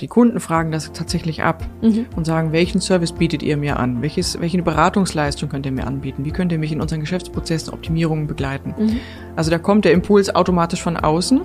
Die 0.00 0.08
Kunden 0.08 0.40
fragen 0.40 0.72
das 0.72 0.92
tatsächlich 0.92 1.44
ab 1.44 1.64
mhm. 1.80 2.06
und 2.16 2.24
sagen, 2.24 2.50
welchen 2.50 2.80
Service 2.80 3.12
bietet 3.12 3.44
ihr 3.44 3.56
mir 3.56 3.78
an? 3.78 4.02
Welches, 4.02 4.40
welche 4.40 4.60
Beratungsleistung 4.60 5.48
könnt 5.48 5.66
ihr 5.66 5.70
mir 5.70 5.86
anbieten? 5.86 6.24
Wie 6.24 6.32
könnt 6.32 6.50
ihr 6.50 6.58
mich 6.58 6.72
in 6.72 6.80
unseren 6.80 6.98
Geschäftsprozessen 6.98 7.72
Optimierungen 7.72 8.26
begleiten? 8.26 8.74
Mhm. 8.76 8.96
Also 9.36 9.52
da 9.52 9.58
kommt 9.58 9.84
der 9.84 9.92
Impuls 9.92 10.34
automatisch 10.34 10.82
von 10.82 10.96
außen 10.96 11.42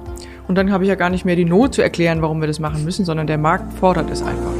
und 0.47 0.55
dann 0.55 0.71
habe 0.71 0.83
ich 0.83 0.87
ja 0.87 0.95
gar 0.95 1.11
nicht 1.11 1.25
mehr 1.25 1.35
die 1.35 1.45
Not 1.45 1.75
zu 1.75 1.83
erklären, 1.83 2.23
warum 2.23 2.41
wir 2.41 2.47
das 2.47 2.57
machen 2.57 2.83
müssen, 2.83 3.05
sondern 3.05 3.27
der 3.27 3.37
Markt 3.37 3.71
fordert 3.73 4.09
es 4.09 4.23
einfach. 4.23 4.58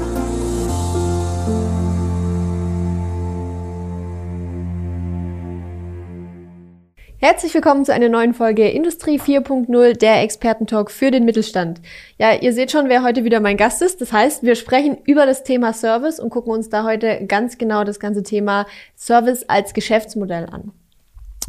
Herzlich 7.22 7.54
willkommen 7.54 7.84
zu 7.84 7.94
einer 7.94 8.08
neuen 8.08 8.34
Folge 8.34 8.70
Industrie 8.70 9.20
4.0, 9.20 9.98
der 9.98 10.22
Expertentalk 10.22 10.90
für 10.90 11.12
den 11.12 11.26
Mittelstand. 11.26 11.82
Ja, 12.18 12.34
ihr 12.34 12.54
seht 12.54 12.72
schon, 12.72 12.88
wer 12.88 13.04
heute 13.04 13.26
wieder 13.26 13.42
mein 13.42 13.58
Gast 13.58 13.82
ist. 13.82 14.00
Das 14.00 14.14
heißt, 14.14 14.44
wir 14.44 14.56
sprechen 14.56 14.98
über 15.04 15.26
das 15.26 15.44
Thema 15.44 15.74
Service 15.74 16.22
und 16.22 16.30
gucken 16.30 16.54
uns 16.54 16.70
da 16.70 16.86
heute 16.86 17.26
ganz 17.28 17.58
genau 17.58 17.84
das 17.84 18.00
ganze 18.00 18.24
Thema 18.24 18.68
Service 18.96 19.44
als 19.50 19.74
Geschäftsmodell 19.74 20.46
an. 20.46 20.72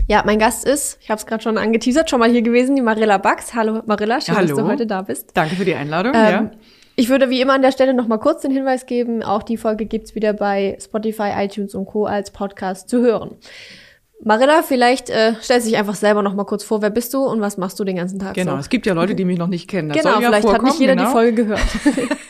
Ja, 0.09 0.25
mein 0.27 0.41
Gast 0.41 0.65
ist, 0.65 0.99
ich 1.03 1.09
habe 1.09 1.21
es 1.21 1.27
gerade 1.27 1.45
schon 1.45 1.57
angeteasert, 1.57 2.11
schon 2.11 2.19
mal 2.19 2.30
hier 2.30 2.43
gewesen, 2.43 2.75
die 2.75 2.83
Marilla 2.83 3.19
Bax. 3.19 3.55
Hallo 3.55 3.80
Marilla, 3.87 4.21
schön, 4.21 4.35
Hallo. 4.35 4.49
dass 4.49 4.57
du 4.57 4.65
heute 4.65 4.89
da 4.89 5.02
bist. 5.02 5.30
Danke 5.35 5.55
für 5.55 5.65
die 5.65 5.77
Einladung. 5.77 6.15
Ähm, 6.16 6.33
ja. 6.33 6.51
Ich 6.97 7.11
würde 7.11 7.30
wie 7.30 7.41
immer 7.41 7.52
an 7.52 7.63
der 7.63 7.71
Stelle 7.71 7.95
noch 7.95 8.09
mal 8.09 8.19
kurz 8.19 8.43
den 8.43 8.51
Hinweis 8.51 8.87
geben, 8.87 9.23
auch 9.23 9.45
die 9.45 9.57
Folge 9.57 9.87
gibt's 9.87 10.16
wieder 10.16 10.33
bei 10.33 10.77
Spotify, 10.83 11.30
iTunes 11.37 11.77
und 11.77 11.87
Co. 11.87 12.07
als 12.07 12.33
Podcast 12.33 12.89
zu 12.89 13.02
hören. 13.02 13.37
Marilla, 14.23 14.62
vielleicht 14.62 15.09
äh, 15.09 15.34
stell 15.41 15.62
dich 15.62 15.77
einfach 15.77 15.95
selber 15.95 16.23
noch 16.23 16.34
mal 16.34 16.45
kurz 16.45 16.62
vor, 16.62 16.83
wer 16.83 16.91
bist 16.91 17.15
du 17.15 17.24
und 17.24 17.41
was 17.41 17.56
machst 17.56 17.80
du 17.80 17.84
den 17.84 17.97
ganzen 17.97 18.19
Tag 18.19 18.34
Genau, 18.34 18.52
so? 18.52 18.59
es 18.59 18.69
gibt 18.69 18.84
ja 18.84 18.93
Leute, 18.93 19.15
die 19.15 19.24
mich 19.24 19.38
noch 19.38 19.46
nicht 19.46 19.69
kennen. 19.69 19.88
Das 19.88 20.02
genau, 20.02 20.19
vielleicht 20.19 20.46
ja 20.46 20.52
hat 20.52 20.62
nicht 20.62 20.79
jeder 20.79 20.95
genau. 20.95 21.09
die 21.09 21.12
Folge 21.12 21.34
gehört. 21.45 21.60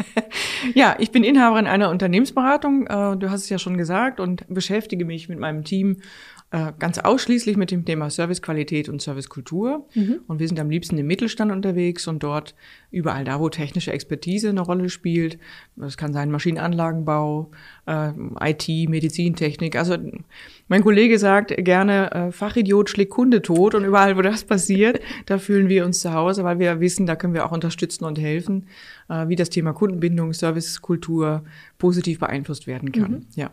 ja, 0.75 0.95
ich 0.99 1.11
bin 1.11 1.25
Inhaberin 1.25 1.67
einer 1.67 1.91
Unternehmensberatung, 1.91 2.87
äh, 2.87 3.17
du 3.17 3.31
hast 3.31 3.43
es 3.43 3.49
ja 3.49 3.59
schon 3.59 3.77
gesagt, 3.77 4.21
und 4.21 4.45
beschäftige 4.49 5.05
mich 5.05 5.29
mit 5.29 5.41
meinem 5.41 5.65
Team 5.65 5.97
äh, 6.53 6.73
ganz 6.81 6.99
ausschließlich 6.99 7.57
mit 7.57 7.71
dem 7.71 7.85
Thema 7.85 8.11
Servicequalität 8.11 8.89
und 8.89 9.01
Servicekultur. 9.01 9.87
Mhm. 9.95 10.21
Und 10.27 10.41
wir 10.41 10.49
sind 10.49 10.59
am 10.59 10.69
liebsten 10.69 10.99
im 10.99 11.07
Mittelstand 11.07 11.53
unterwegs 11.53 12.09
und 12.09 12.25
dort 12.25 12.57
überall 12.91 13.23
da, 13.23 13.39
wo 13.39 13.49
technische 13.49 13.93
Expertise 13.93 14.49
eine 14.49 14.61
Rolle 14.61 14.89
spielt. 14.89 15.39
Das 15.77 15.97
kann 15.97 16.13
sein 16.13 16.33
Maschinenanlagenbau, 16.33 17.53
äh, 17.87 18.11
IT, 18.41 18.69
Medizintechnik. 18.89 19.77
Also 19.77 19.97
mein 20.67 20.83
Kollege 20.83 21.21
sagt 21.21 21.55
gerne, 21.57 22.11
äh, 22.11 22.33
Fachidiot 22.33 22.91
schlägt 22.91 23.13
Kunde 23.13 23.43
tot 23.43 23.77
und 23.77 23.85
überall, 23.85 24.17
wo 24.17 24.23
das 24.23 24.43
passiert, 24.43 24.99
da 25.27 25.39
fühlen 25.39 25.69
wir 25.69 25.85
uns 25.85 26.01
zu 26.01 26.13
Hause, 26.13 26.43
weil 26.43 26.59
wir 26.59 26.81
wissen, 26.81 27.07
da 27.07 27.15
können 27.15 27.35
wir 27.35 27.47
auch 27.47 27.53
unterstützen 27.53 28.05
und 28.05 28.19
helfen, 28.19 28.67
äh, 29.09 29.29
wie 29.29 29.37
das 29.37 29.51
Thema 29.51 29.73
Kundenbindung, 29.73 30.33
Servicekultur 30.33 31.45
positiv 31.79 32.19
beeinflusst 32.19 32.67
werden 32.67 32.91
kann. 32.91 33.11
Mhm. 33.13 33.27
Ja 33.37 33.53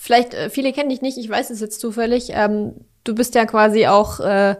vielleicht, 0.00 0.34
äh, 0.34 0.50
viele 0.50 0.72
kennen 0.72 0.88
dich 0.88 1.02
nicht, 1.02 1.18
ich 1.18 1.28
weiß 1.28 1.50
es 1.50 1.60
jetzt 1.60 1.80
zufällig, 1.80 2.30
ähm, 2.30 2.72
du 3.04 3.14
bist 3.14 3.34
ja 3.34 3.44
quasi 3.44 3.86
auch 3.86 4.20
äh, 4.20 4.56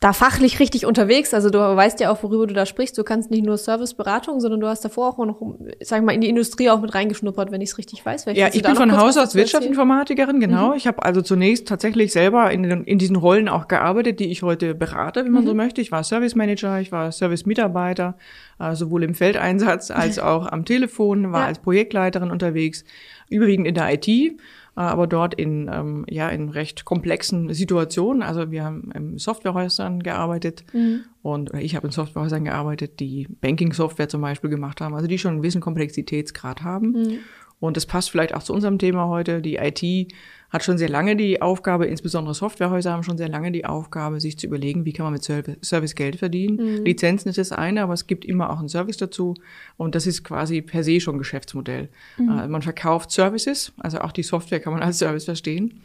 da 0.00 0.12
fachlich 0.12 0.58
richtig 0.58 0.84
unterwegs, 0.84 1.32
also 1.32 1.48
du 1.48 1.60
weißt 1.60 2.00
ja 2.00 2.10
auch, 2.10 2.24
worüber 2.24 2.48
du 2.48 2.54
da 2.54 2.66
sprichst. 2.66 2.98
Du 2.98 3.04
kannst 3.04 3.30
nicht 3.30 3.46
nur 3.46 3.56
Serviceberatung, 3.56 4.40
sondern 4.40 4.58
du 4.58 4.66
hast 4.66 4.84
davor 4.84 5.10
auch 5.10 5.24
noch, 5.24 5.40
sag 5.80 6.00
ich 6.00 6.04
mal, 6.04 6.10
in 6.10 6.20
die 6.20 6.28
Industrie 6.28 6.70
auch 6.70 6.80
mit 6.80 6.92
reingeschnuppert, 6.92 7.52
wenn 7.52 7.60
ich 7.60 7.70
es 7.70 7.78
richtig 7.78 8.04
weiß. 8.04 8.24
Vielleicht 8.24 8.40
ja, 8.40 8.48
ich 8.52 8.64
bin 8.64 8.74
von 8.74 8.96
Haus 8.96 9.16
aus 9.16 9.36
Wirtschaftsinformatikerin, 9.36 10.40
genau. 10.40 10.70
Mhm. 10.70 10.76
Ich 10.76 10.88
habe 10.88 11.04
also 11.04 11.22
zunächst 11.22 11.68
tatsächlich 11.68 12.10
selber 12.10 12.50
in, 12.50 12.64
in 12.64 12.98
diesen 12.98 13.14
Rollen 13.14 13.48
auch 13.48 13.68
gearbeitet, 13.68 14.18
die 14.18 14.32
ich 14.32 14.42
heute 14.42 14.74
berate, 14.74 15.24
wenn 15.24 15.30
man 15.30 15.44
mhm. 15.44 15.48
so 15.48 15.54
möchte. 15.54 15.80
Ich 15.80 15.92
war 15.92 16.02
Service 16.02 16.34
Manager, 16.34 16.80
ich 16.80 16.90
war 16.90 17.12
Service-Mitarbeiter, 17.12 18.16
äh, 18.58 18.74
sowohl 18.74 19.04
im 19.04 19.14
Feldeinsatz 19.14 19.90
als 19.92 20.18
auch 20.18 20.48
am 20.48 20.64
Telefon, 20.64 21.30
war 21.30 21.42
ja. 21.42 21.46
als 21.46 21.60
Projektleiterin 21.60 22.32
unterwegs, 22.32 22.84
überwiegend 23.28 23.68
in 23.68 23.76
der 23.76 23.94
IT 23.94 24.34
aber 24.74 25.06
dort 25.06 25.34
in, 25.34 25.70
ähm, 25.72 26.04
ja, 26.08 26.28
in 26.28 26.48
recht 26.48 26.84
komplexen 26.84 27.52
Situationen. 27.52 28.22
Also 28.22 28.50
wir 28.50 28.64
haben 28.64 28.90
in 28.94 29.18
Softwarehäusern 29.18 30.02
gearbeitet 30.02 30.64
mhm. 30.72 31.04
und 31.22 31.52
ich 31.54 31.76
habe 31.76 31.88
in 31.88 31.92
Softwarehäusern 31.92 32.44
gearbeitet, 32.44 32.98
die 33.00 33.28
Banking-Software 33.40 34.08
zum 34.08 34.22
Beispiel 34.22 34.50
gemacht 34.50 34.80
haben, 34.80 34.94
also 34.94 35.06
die 35.06 35.18
schon 35.18 35.32
einen 35.32 35.42
gewissen 35.42 35.60
Komplexitätsgrad 35.60 36.62
haben. 36.62 36.92
Mhm. 36.92 37.18
Und 37.60 37.76
das 37.76 37.86
passt 37.86 38.10
vielleicht 38.10 38.34
auch 38.34 38.42
zu 38.42 38.52
unserem 38.52 38.78
Thema 38.78 39.06
heute. 39.06 39.40
Die 39.40 39.56
IT 39.56 40.12
hat 40.52 40.62
schon 40.62 40.76
sehr 40.76 40.90
lange 40.90 41.16
die 41.16 41.40
Aufgabe, 41.40 41.86
insbesondere 41.86 42.34
Softwarehäuser 42.34 42.92
haben 42.92 43.02
schon 43.02 43.16
sehr 43.16 43.30
lange 43.30 43.50
die 43.52 43.64
Aufgabe, 43.64 44.20
sich 44.20 44.38
zu 44.38 44.46
überlegen, 44.46 44.84
wie 44.84 44.92
kann 44.92 45.04
man 45.04 45.14
mit 45.14 45.24
Service 45.24 45.94
Geld 45.94 46.16
verdienen. 46.16 46.56
Mhm. 46.56 46.84
Lizenzen 46.84 47.30
ist 47.30 47.38
das 47.38 47.52
eine, 47.52 47.82
aber 47.82 47.94
es 47.94 48.06
gibt 48.06 48.26
immer 48.26 48.50
auch 48.50 48.58
einen 48.58 48.68
Service 48.68 48.98
dazu. 48.98 49.34
Und 49.78 49.94
das 49.94 50.06
ist 50.06 50.24
quasi 50.24 50.60
per 50.60 50.84
se 50.84 51.00
schon 51.00 51.16
Geschäftsmodell. 51.16 51.88
Mhm. 52.18 52.28
Äh, 52.28 52.48
man 52.48 52.60
verkauft 52.60 53.10
Services, 53.10 53.72
also 53.78 54.00
auch 54.02 54.12
die 54.12 54.22
Software 54.22 54.60
kann 54.60 54.74
man 54.74 54.82
als 54.82 54.98
Service 54.98 55.24
verstehen. 55.24 55.80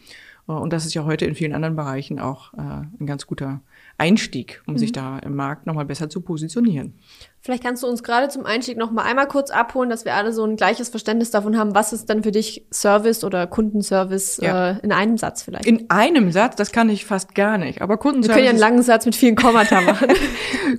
Äh, 0.50 0.52
und 0.52 0.74
das 0.74 0.86
ist 0.86 0.94
ja 0.94 1.06
heute 1.06 1.26
in 1.26 1.36
vielen 1.36 1.54
anderen 1.54 1.78
Bereichen 1.78 2.20
auch 2.20 2.54
äh, 2.54 2.58
ein 2.58 3.06
ganz 3.06 3.26
guter 3.26 3.62
Einstieg, 4.00 4.62
um 4.68 4.74
mhm. 4.74 4.78
sich 4.78 4.92
da 4.92 5.18
im 5.20 5.36
Markt 5.36 5.66
nochmal 5.66 5.86
besser 5.86 6.08
zu 6.08 6.22
positionieren. 6.22 6.94
Vielleicht 7.42 7.64
kannst 7.64 7.82
du 7.82 7.88
uns 7.88 8.04
gerade 8.04 8.28
zum 8.30 8.46
Einstieg 8.46 8.78
noch 8.78 8.92
mal 8.92 9.04
einmal 9.04 9.28
kurz 9.28 9.50
abholen, 9.50 9.90
dass 9.90 10.06
wir 10.06 10.14
alle 10.14 10.34
so 10.34 10.44
ein 10.44 10.56
gleiches 10.56 10.90
Verständnis 10.90 11.32
davon 11.32 11.58
haben, 11.58 11.74
was 11.74 11.94
ist 11.94 12.10
dann 12.10 12.22
für 12.22 12.32
dich 12.32 12.68
Service 12.72 13.24
oder 13.24 13.48
Kundenservice 13.48 14.38
ja. 14.38 14.72
äh, 14.72 14.80
in 14.84 14.92
einem 14.92 15.18
Satz 15.18 15.42
vielleicht? 15.42 15.66
In 15.66 15.90
einem 15.90 16.32
Satz, 16.32 16.56
das 16.56 16.72
kann 16.72 16.90
ich 16.90 17.06
fast 17.06 17.34
gar 17.34 17.58
nicht. 17.58 17.82
Aber 17.82 17.98
Kundenservice. 17.98 18.28
Wir 18.28 18.36
können 18.36 18.46
ja 18.46 18.50
einen 18.52 18.60
langen 18.60 18.84
Satz 18.84 19.06
mit 19.06 19.16
vielen 19.16 19.36
Kommata 19.36 19.82
machen. 19.82 20.10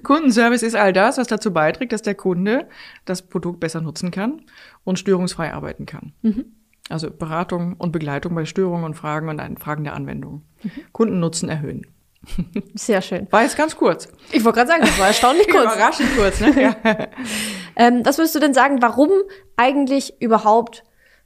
Kundenservice 0.04 0.62
ist 0.62 0.76
all 0.76 0.92
das, 0.92 1.18
was 1.18 1.26
dazu 1.26 1.52
beiträgt, 1.52 1.92
dass 1.92 2.02
der 2.02 2.14
Kunde 2.14 2.68
das 3.04 3.22
Produkt 3.22 3.58
besser 3.58 3.80
nutzen 3.80 4.12
kann 4.12 4.42
und 4.84 4.98
störungsfrei 4.98 5.52
arbeiten 5.52 5.86
kann. 5.86 6.12
Mhm. 6.22 6.52
Also 6.88 7.10
Beratung 7.10 7.74
und 7.74 7.90
Begleitung 7.92 8.34
bei 8.34 8.44
Störungen 8.44 8.84
und 8.84 8.94
Fragen 8.94 9.28
und 9.28 9.60
Fragen 9.60 9.84
der 9.84 9.94
Anwendung. 9.94 10.42
Mhm. 10.62 10.70
Kundennutzen 10.92 11.48
erhöhen. 11.48 11.86
Sehr 12.74 13.00
schön. 13.02 13.26
War 13.30 13.42
jetzt 13.42 13.56
ganz 13.56 13.76
kurz. 13.76 14.08
Ich 14.32 14.44
wollte 14.44 14.58
gerade 14.58 14.70
sagen, 14.70 14.82
das 14.82 14.98
war 14.98 15.06
erstaunlich 15.06 15.48
kurz. 15.50 15.64
Überraschend 15.64 16.16
kurz, 16.16 16.40
ne? 16.40 16.62
Ja. 16.62 16.76
ähm, 17.76 18.02
was 18.04 18.18
würdest 18.18 18.34
du 18.34 18.40
denn 18.40 18.54
sagen, 18.54 18.82
warum 18.82 19.10
eigentlich 19.56 20.20
überhaupt 20.20 20.84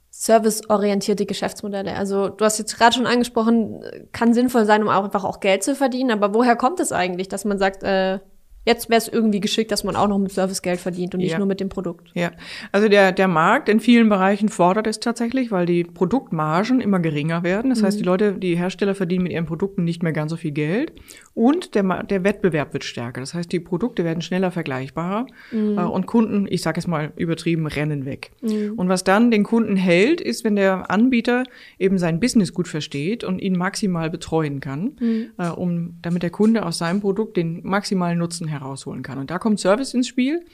serviceorientierte 0.09 1.25
Geschäftsmodelle? 1.25 1.95
Also 1.95 2.29
du 2.29 2.45
hast 2.45 2.59
jetzt 2.59 2.77
gerade 2.77 2.95
schon 2.95 3.07
angesprochen, 3.07 3.83
kann 4.11 4.33
sinnvoll 4.33 4.65
sein, 4.65 4.83
um 4.83 4.89
auch 4.89 5.03
einfach 5.03 5.23
auch 5.23 5.39
Geld 5.39 5.63
zu 5.63 5.75
verdienen, 5.75 6.11
aber 6.11 6.33
woher 6.33 6.55
kommt 6.55 6.79
es 6.79 6.91
eigentlich, 6.91 7.27
dass 7.27 7.45
man 7.45 7.57
sagt, 7.57 7.83
äh, 7.83 8.19
Jetzt 8.65 8.89
wäre 8.89 8.97
es 8.97 9.07
irgendwie 9.07 9.39
geschickt, 9.39 9.71
dass 9.71 9.83
man 9.83 9.95
auch 9.95 10.07
noch 10.07 10.19
mit 10.19 10.31
Service 10.31 10.61
Geld 10.61 10.79
verdient 10.79 11.13
und 11.13 11.21
nicht 11.21 11.31
ja. 11.31 11.37
nur 11.37 11.47
mit 11.47 11.59
dem 11.59 11.69
Produkt. 11.69 12.11
Ja, 12.13 12.31
also 12.71 12.87
der, 12.87 13.11
der 13.11 13.27
Markt 13.27 13.67
in 13.69 13.79
vielen 13.79 14.09
Bereichen 14.09 14.49
fordert 14.49 14.87
es 14.87 14.99
tatsächlich, 14.99 15.51
weil 15.51 15.65
die 15.65 15.83
Produktmargen 15.83 16.79
immer 16.79 16.99
geringer 16.99 17.43
werden. 17.43 17.69
Das 17.69 17.81
mhm. 17.81 17.85
heißt, 17.85 17.99
die 17.99 18.03
Leute, 18.03 18.33
die 18.33 18.57
Hersteller 18.57 18.95
verdienen 18.95 19.23
mit 19.23 19.33
ihren 19.33 19.45
Produkten 19.45 19.83
nicht 19.83 20.03
mehr 20.03 20.13
ganz 20.13 20.31
so 20.31 20.37
viel 20.37 20.51
Geld 20.51 20.93
und 21.33 21.75
der, 21.75 22.03
der 22.03 22.23
Wettbewerb 22.23 22.73
wird 22.73 22.83
stärker. 22.83 23.19
Das 23.19 23.33
heißt, 23.33 23.51
die 23.51 23.59
Produkte 23.59 24.03
werden 24.03 24.21
schneller 24.21 24.51
vergleichbarer 24.51 25.25
mhm. 25.51 25.77
äh, 25.77 25.81
und 25.81 26.05
Kunden, 26.05 26.47
ich 26.49 26.61
sage 26.61 26.79
es 26.79 26.87
mal 26.87 27.11
übertrieben, 27.15 27.67
rennen 27.67 28.05
weg. 28.05 28.31
Mhm. 28.41 28.73
Und 28.77 28.87
was 28.87 29.03
dann 29.03 29.31
den 29.31 29.43
Kunden 29.43 29.75
hält, 29.75 30.21
ist, 30.21 30.43
wenn 30.43 30.55
der 30.55 30.89
Anbieter 30.91 31.43
eben 31.79 31.97
sein 31.97 32.19
Business 32.19 32.53
gut 32.53 32.67
versteht 32.67 33.23
und 33.23 33.39
ihn 33.39 33.57
maximal 33.57 34.09
betreuen 34.09 34.59
kann, 34.59 34.95
mhm. 34.99 35.25
äh, 35.37 35.49
um 35.49 35.95
damit 36.01 36.23
der 36.23 36.29
Kunde 36.29 36.65
aus 36.65 36.77
seinem 36.77 37.01
Produkt 37.01 37.37
den 37.37 37.61
maximalen 37.63 38.19
Nutzen 38.19 38.47
herausholen 38.53 39.03
kann. 39.03 39.17
Und 39.17 39.29
da 39.29 39.39
kommt 39.39 39.59
Service 39.59 39.93
ins 39.93 40.07
Spiel. 40.07 40.45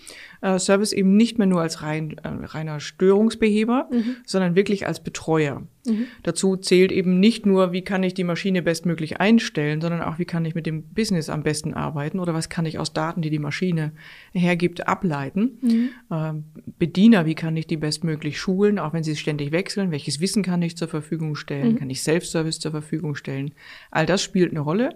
Äh, 0.41 0.57
Service 0.57 0.93
eben 0.93 1.15
nicht 1.17 1.37
mehr 1.37 1.47
nur 1.47 1.61
als 1.61 1.81
rein, 1.81 2.17
äh, 2.23 2.27
reiner 2.27 2.79
Störungsbeheber, 2.79 3.89
mhm. 3.91 4.15
sondern 4.25 4.55
wirklich 4.55 4.87
als 4.87 5.03
Betreuer. 5.03 5.63
Mhm. 5.85 6.05
Dazu 6.23 6.55
zählt 6.55 6.91
eben 6.91 7.19
nicht 7.19 7.45
nur, 7.45 7.71
wie 7.71 7.83
kann 7.83 8.03
ich 8.03 8.13
die 8.13 8.23
Maschine 8.23 8.61
bestmöglich 8.61 9.19
einstellen, 9.19 9.81
sondern 9.81 10.01
auch, 10.01 10.17
wie 10.17 10.25
kann 10.25 10.45
ich 10.45 10.55
mit 10.55 10.65
dem 10.65 10.83
Business 10.83 11.29
am 11.29 11.43
besten 11.43 11.73
arbeiten 11.73 12.19
oder 12.19 12.33
was 12.33 12.49
kann 12.49 12.65
ich 12.65 12.79
aus 12.79 12.93
Daten, 12.93 13.21
die 13.21 13.29
die 13.29 13.39
Maschine 13.39 13.91
hergibt, 14.31 14.87
ableiten. 14.87 15.57
Mhm. 15.61 15.89
Äh, 16.09 16.33
Bediener, 16.77 17.25
wie 17.25 17.35
kann 17.35 17.57
ich 17.57 17.67
die 17.67 17.77
bestmöglich 17.77 18.39
schulen, 18.39 18.79
auch 18.79 18.93
wenn 18.93 19.03
sie 19.03 19.15
ständig 19.15 19.51
wechseln, 19.51 19.91
welches 19.91 20.19
Wissen 20.19 20.43
kann 20.43 20.61
ich 20.61 20.77
zur 20.77 20.87
Verfügung 20.87 21.35
stellen, 21.35 21.73
mhm. 21.73 21.79
kann 21.79 21.89
ich 21.89 22.01
Self-Service 22.01 22.59
zur 22.59 22.71
Verfügung 22.71 23.15
stellen. 23.15 23.51
All 23.91 24.05
das 24.05 24.23
spielt 24.23 24.51
eine 24.51 24.61
Rolle. 24.61 24.95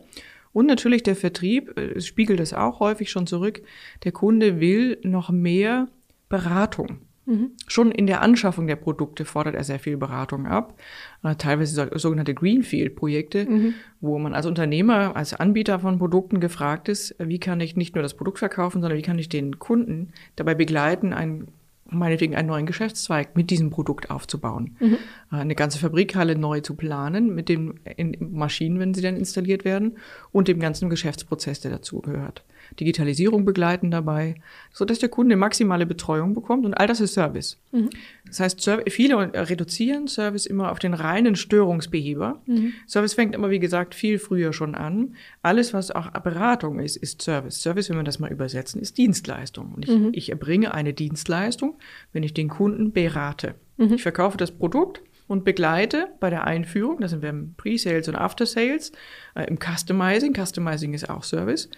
Und 0.53 0.67
natürlich 0.67 1.03
der 1.03 1.15
Vertrieb, 1.15 1.77
äh, 1.77 1.99
spiegelt 1.99 2.39
es 2.39 2.53
auch 2.53 2.79
häufig 2.79 3.11
schon 3.11 3.27
zurück, 3.27 3.61
der 4.03 4.11
Kunde 4.11 4.59
will 4.59 4.99
noch 5.03 5.29
mehr 5.29 5.87
Beratung. 6.29 6.99
Mhm. 7.25 7.51
Schon 7.67 7.91
in 7.91 8.05
der 8.05 8.21
Anschaffung 8.21 8.67
der 8.67 8.75
Produkte 8.75 9.25
fordert 9.25 9.55
er 9.55 9.63
sehr 9.63 9.79
viel 9.79 9.97
Beratung 9.97 10.45
ab. 10.45 10.79
Äh, 11.23 11.35
teilweise 11.35 11.89
sogenannte 11.95 12.33
Greenfield-Projekte, 12.33 13.45
mhm. 13.45 13.73
wo 14.01 14.19
man 14.19 14.33
als 14.33 14.45
Unternehmer, 14.45 15.15
als 15.15 15.33
Anbieter 15.33 15.79
von 15.79 15.99
Produkten 15.99 16.39
gefragt 16.39 16.89
ist, 16.89 17.15
wie 17.19 17.39
kann 17.39 17.61
ich 17.61 17.75
nicht 17.75 17.95
nur 17.95 18.01
das 18.01 18.15
Produkt 18.15 18.39
verkaufen, 18.39 18.81
sondern 18.81 18.97
wie 18.97 19.03
kann 19.03 19.19
ich 19.19 19.29
den 19.29 19.59
Kunden 19.59 20.11
dabei 20.35 20.53
begleiten, 20.53 21.13
ein 21.13 21.47
meinetwegen 21.89 22.35
einen 22.35 22.47
neuen 22.47 22.65
Geschäftszweig 22.65 23.35
mit 23.35 23.49
diesem 23.49 23.69
Produkt 23.69 24.09
aufzubauen. 24.09 24.75
Mhm. 24.79 24.97
Eine 25.29 25.55
ganze 25.55 25.79
Fabrikhalle 25.79 26.37
neu 26.37 26.61
zu 26.61 26.75
planen 26.75 27.33
mit 27.35 27.49
den 27.49 27.79
Maschinen, 28.19 28.79
wenn 28.79 28.93
sie 28.93 29.01
dann 29.01 29.17
installiert 29.17 29.65
werden 29.65 29.97
und 30.31 30.47
dem 30.47 30.59
ganzen 30.59 30.89
Geschäftsprozess, 30.89 31.59
der 31.59 31.71
dazu 31.71 32.01
gehört. 32.01 32.43
Digitalisierung 32.79 33.45
begleiten 33.45 33.91
dabei, 33.91 34.35
so 34.71 34.85
dass 34.85 34.99
der 34.99 35.09
Kunde 35.09 35.35
maximale 35.35 35.85
Betreuung 35.85 36.33
bekommt 36.33 36.65
und 36.65 36.73
all 36.73 36.87
das 36.87 37.01
ist 37.01 37.13
Service. 37.13 37.57
Mhm. 37.71 37.89
Das 38.27 38.39
heißt, 38.39 38.69
viele 38.89 39.33
reduzieren 39.33 40.07
Service 40.07 40.45
immer 40.45 40.71
auf 40.71 40.79
den 40.79 40.93
reinen 40.93 41.35
Störungsbeheber. 41.35 42.41
Mhm. 42.45 42.73
Service 42.87 43.13
fängt 43.13 43.35
immer, 43.35 43.49
wie 43.49 43.59
gesagt, 43.59 43.95
viel 43.95 44.19
früher 44.19 44.53
schon 44.53 44.75
an. 44.75 45.15
Alles, 45.41 45.73
was 45.73 45.91
auch 45.91 46.09
Beratung 46.11 46.79
ist, 46.79 46.95
ist 46.95 47.21
Service. 47.21 47.61
Service, 47.61 47.89
wenn 47.89 47.97
wir 47.97 48.03
das 48.03 48.19
mal 48.19 48.31
übersetzen, 48.31 48.81
ist 48.81 48.97
Dienstleistung. 48.97 49.73
Und 49.75 49.87
ich, 49.87 49.95
mhm. 49.95 50.09
ich 50.13 50.29
erbringe 50.29 50.73
eine 50.73 50.93
Dienstleistung, 50.93 51.75
wenn 52.11 52.23
ich 52.23 52.33
den 52.33 52.49
Kunden 52.49 52.91
berate. 52.91 53.55
Mhm. 53.77 53.93
Ich 53.93 54.03
verkaufe 54.03 54.37
das 54.37 54.51
Produkt 54.51 55.01
und 55.27 55.45
begleite 55.45 56.09
bei 56.19 56.29
der 56.29 56.45
Einführung, 56.45 56.99
da 56.99 57.07
sind 57.07 57.21
wir 57.21 57.29
im 57.29 57.53
Pre-Sales 57.55 58.07
und 58.07 58.15
After-Sales, 58.15 58.91
äh, 59.35 59.45
im 59.45 59.57
Customizing. 59.57 60.33
Customizing 60.35 60.93
ist 60.93 61.09
auch 61.09 61.23
Service. 61.23 61.69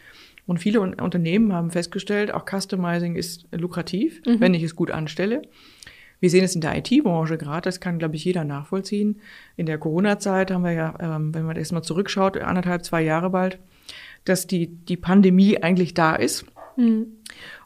Und 0.48 0.60
viele 0.60 0.80
Unternehmen 0.82 1.54
haben 1.54 1.72
festgestellt, 1.72 2.34
auch 2.34 2.46
Customizing 2.46 3.16
ist 3.16 3.48
lukrativ, 3.52 4.22
mhm. 4.26 4.40
wenn 4.40 4.54
ich 4.54 4.64
es 4.64 4.76
gut 4.76 4.92
anstelle. 4.92 5.42
Wir 6.20 6.30
sehen 6.30 6.44
es 6.44 6.56
in 6.56 6.62
der 6.62 6.78
IT-Branche 6.78 7.38
gerade, 7.38 7.62
das 7.62 7.80
kann, 7.80 8.00
glaube 8.00 8.16
ich, 8.16 8.26
jeder 8.26 8.44
nachvollziehen. 8.44 9.20
In 9.58 9.66
der 9.66 9.78
Corona-Zeit 9.78 10.52
haben 10.52 10.64
wir 10.64 10.72
ja, 10.72 10.96
ähm, 11.00 11.34
wenn 11.34 11.46
man 11.46 11.58
erstmal 11.58 11.84
zurückschaut, 11.84 12.38
anderthalb, 12.38 12.86
zwei 12.86 13.02
Jahre 13.02 13.30
bald, 13.32 13.60
dass 14.24 14.48
die, 14.48 14.68
die 14.68 14.98
Pandemie 14.98 15.62
eigentlich 15.62 15.94
da 15.94 16.16
ist. 16.16 16.46
Mhm. 16.78 17.08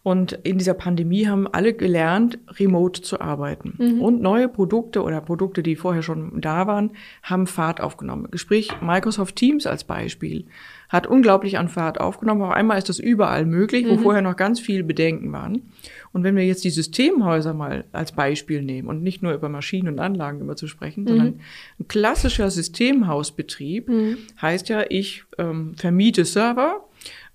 Und 0.01 0.33
in 0.43 0.57
dieser 0.57 0.73
Pandemie 0.73 1.27
haben 1.27 1.47
alle 1.47 1.73
gelernt, 1.73 2.39
remote 2.47 3.01
zu 3.01 3.19
arbeiten. 3.19 3.75
Mhm. 3.77 4.01
Und 4.01 4.21
neue 4.21 4.47
Produkte 4.47 5.03
oder 5.03 5.21
Produkte, 5.21 5.61
die 5.61 5.75
vorher 5.75 6.01
schon 6.01 6.41
da 6.41 6.67
waren, 6.67 6.91
haben 7.21 7.47
Fahrt 7.47 7.81
aufgenommen. 7.81 8.27
Sprich, 8.35 8.71
Microsoft 8.81 9.35
Teams 9.35 9.67
als 9.67 9.83
Beispiel 9.83 10.45
hat 10.89 11.05
unglaublich 11.05 11.57
an 11.59 11.69
Fahrt 11.69 12.01
aufgenommen. 12.01 12.41
Auf 12.41 12.51
einmal 12.51 12.79
ist 12.79 12.89
das 12.89 12.99
überall 12.99 13.45
möglich, 13.45 13.87
wo 13.87 13.93
mhm. 13.93 13.99
vorher 13.99 14.21
noch 14.23 14.35
ganz 14.35 14.59
viel 14.59 14.83
Bedenken 14.83 15.31
waren. 15.31 15.71
Und 16.11 16.23
wenn 16.23 16.35
wir 16.35 16.45
jetzt 16.45 16.63
die 16.63 16.71
Systemhäuser 16.71 17.53
mal 17.53 17.85
als 17.91 18.11
Beispiel 18.11 18.63
nehmen 18.63 18.87
und 18.87 19.03
nicht 19.03 19.21
nur 19.21 19.33
über 19.33 19.49
Maschinen 19.49 19.87
und 19.87 19.99
Anlagen 19.99 20.41
immer 20.41 20.55
zu 20.55 20.67
sprechen, 20.67 21.03
mhm. 21.03 21.07
sondern 21.07 21.39
ein 21.79 21.87
klassischer 21.87 22.49
Systemhausbetrieb 22.49 23.87
mhm. 23.87 24.17
heißt 24.41 24.67
ja, 24.69 24.83
ich 24.89 25.23
ähm, 25.37 25.75
vermiete 25.77 26.25
Server, 26.25 26.83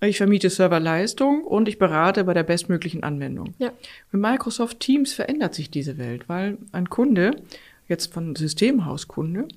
ich 0.01 0.17
vermiete 0.17 0.49
Serverleistung 0.49 1.45
und 1.45 1.69
ich 1.69 1.79
berate 1.79 2.25
bei 2.25 2.33
der 2.33 2.43
bestmöglichen 2.43 3.03
Anwendung. 3.03 3.53
Ja. 3.57 3.71
Mit 4.11 4.21
Microsoft 4.21 4.81
Teams 4.81 5.13
verändert 5.13 5.55
sich 5.55 5.71
diese 5.71 5.97
Welt, 5.97 6.27
weil 6.27 6.57
ein 6.73 6.89
Kunde, 6.89 7.37
jetzt 7.87 8.13
von 8.13 8.35
Systemhauskunde, 8.35 9.47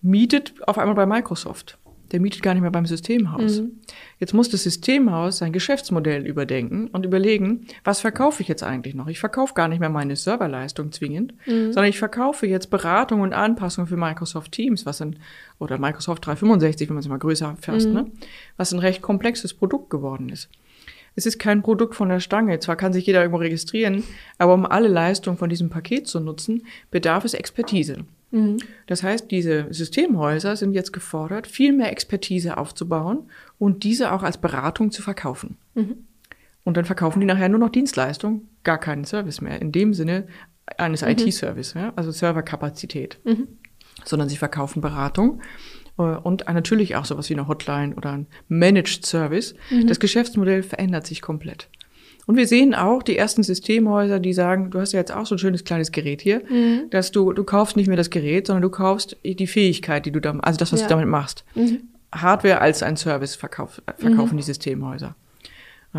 mietet 0.00 0.54
auf 0.66 0.78
einmal 0.78 0.94
bei 0.94 1.06
Microsoft 1.06 1.78
der 2.12 2.20
mietet 2.20 2.42
gar 2.42 2.52
nicht 2.54 2.62
mehr 2.62 2.70
beim 2.70 2.86
Systemhaus. 2.86 3.60
Mhm. 3.60 3.80
Jetzt 4.18 4.34
muss 4.34 4.50
das 4.50 4.62
Systemhaus 4.62 5.38
sein 5.38 5.52
Geschäftsmodell 5.52 6.26
überdenken 6.26 6.88
und 6.88 7.06
überlegen, 7.06 7.66
was 7.84 8.00
verkaufe 8.00 8.42
ich 8.42 8.48
jetzt 8.48 8.62
eigentlich 8.62 8.94
noch? 8.94 9.08
Ich 9.08 9.18
verkaufe 9.18 9.54
gar 9.54 9.68
nicht 9.68 9.80
mehr 9.80 9.88
meine 9.88 10.14
Serverleistung 10.14 10.92
zwingend, 10.92 11.34
mhm. 11.46 11.72
sondern 11.72 11.86
ich 11.86 11.98
verkaufe 11.98 12.46
jetzt 12.46 12.70
Beratung 12.70 13.22
und 13.22 13.32
Anpassung 13.32 13.86
für 13.86 13.96
Microsoft 13.96 14.52
Teams, 14.52 14.84
was 14.86 15.00
ein, 15.00 15.18
oder 15.58 15.78
Microsoft 15.78 16.26
365, 16.26 16.88
wenn 16.88 16.94
man 16.94 17.02
es 17.02 17.08
mal 17.08 17.18
größer 17.18 17.56
fasst, 17.60 17.88
mhm. 17.88 17.94
ne? 17.94 18.06
was 18.56 18.72
ein 18.72 18.78
recht 18.78 19.02
komplexes 19.02 19.54
Produkt 19.54 19.90
geworden 19.90 20.28
ist. 20.28 20.50
Es 21.14 21.26
ist 21.26 21.38
kein 21.38 21.62
Produkt 21.62 21.94
von 21.94 22.08
der 22.08 22.20
Stange. 22.20 22.58
Zwar 22.60 22.76
kann 22.76 22.92
sich 22.92 23.06
jeder 23.06 23.20
irgendwo 23.20 23.38
registrieren, 23.38 24.02
aber 24.38 24.54
um 24.54 24.64
alle 24.64 24.88
Leistungen 24.88 25.36
von 25.36 25.50
diesem 25.50 25.68
Paket 25.68 26.06
zu 26.06 26.20
nutzen, 26.20 26.66
bedarf 26.90 27.24
es 27.24 27.34
Expertise. 27.34 28.04
Mhm. 28.32 28.56
Das 28.86 29.02
heißt, 29.02 29.30
diese 29.30 29.66
Systemhäuser 29.70 30.56
sind 30.56 30.72
jetzt 30.72 30.92
gefordert, 30.92 31.46
viel 31.46 31.72
mehr 31.72 31.92
Expertise 31.92 32.56
aufzubauen 32.56 33.30
und 33.58 33.84
diese 33.84 34.12
auch 34.12 34.24
als 34.24 34.38
Beratung 34.38 34.90
zu 34.90 35.02
verkaufen. 35.02 35.56
Mhm. 35.74 36.06
Und 36.64 36.76
dann 36.76 36.84
verkaufen 36.84 37.20
die 37.20 37.26
nachher 37.26 37.48
nur 37.48 37.58
noch 37.58 37.70
Dienstleistung, 37.70 38.48
gar 38.64 38.78
keinen 38.78 39.04
Service 39.04 39.40
mehr. 39.40 39.60
In 39.60 39.72
dem 39.72 39.94
Sinne 39.94 40.26
eines 40.78 41.02
mhm. 41.02 41.08
IT-Service, 41.08 41.74
ja? 41.74 41.92
also 41.96 42.10
Serverkapazität. 42.10 43.18
Mhm. 43.24 43.48
Sondern 44.04 44.28
sie 44.28 44.36
verkaufen 44.36 44.80
Beratung 44.80 45.42
äh, 45.98 46.02
und 46.02 46.46
natürlich 46.46 46.96
auch 46.96 47.04
sowas 47.04 47.28
wie 47.28 47.34
eine 47.34 47.48
Hotline 47.48 47.94
oder 47.94 48.12
ein 48.12 48.26
Managed 48.48 49.04
Service. 49.04 49.54
Mhm. 49.70 49.86
Das 49.86 50.00
Geschäftsmodell 50.00 50.62
verändert 50.62 51.06
sich 51.06 51.20
komplett. 51.20 51.68
Und 52.26 52.36
wir 52.36 52.46
sehen 52.46 52.74
auch 52.74 53.02
die 53.02 53.16
ersten 53.16 53.42
Systemhäuser, 53.42 54.20
die 54.20 54.32
sagen, 54.32 54.70
du 54.70 54.78
hast 54.80 54.92
ja 54.92 55.00
jetzt 55.00 55.12
auch 55.12 55.26
so 55.26 55.34
ein 55.34 55.38
schönes 55.38 55.64
kleines 55.64 55.90
Gerät 55.90 56.22
hier, 56.22 56.42
mhm. 56.48 56.88
dass 56.90 57.10
du, 57.10 57.32
du 57.32 57.44
kaufst 57.44 57.76
nicht 57.76 57.88
mehr 57.88 57.96
das 57.96 58.10
Gerät, 58.10 58.46
sondern 58.46 58.62
du 58.62 58.70
kaufst 58.70 59.16
die 59.24 59.46
Fähigkeit, 59.46 60.06
die 60.06 60.12
du 60.12 60.20
da, 60.20 60.30
also 60.38 60.58
das, 60.58 60.72
was 60.72 60.80
ja. 60.80 60.86
du 60.86 60.94
damit 60.94 61.08
machst. 61.08 61.44
Mhm. 61.54 61.88
Hardware 62.14 62.60
als 62.60 62.82
ein 62.82 62.96
Service 62.96 63.34
verkauf, 63.34 63.82
verkaufen 63.98 64.34
mhm. 64.34 64.38
die 64.38 64.44
Systemhäuser. 64.44 65.16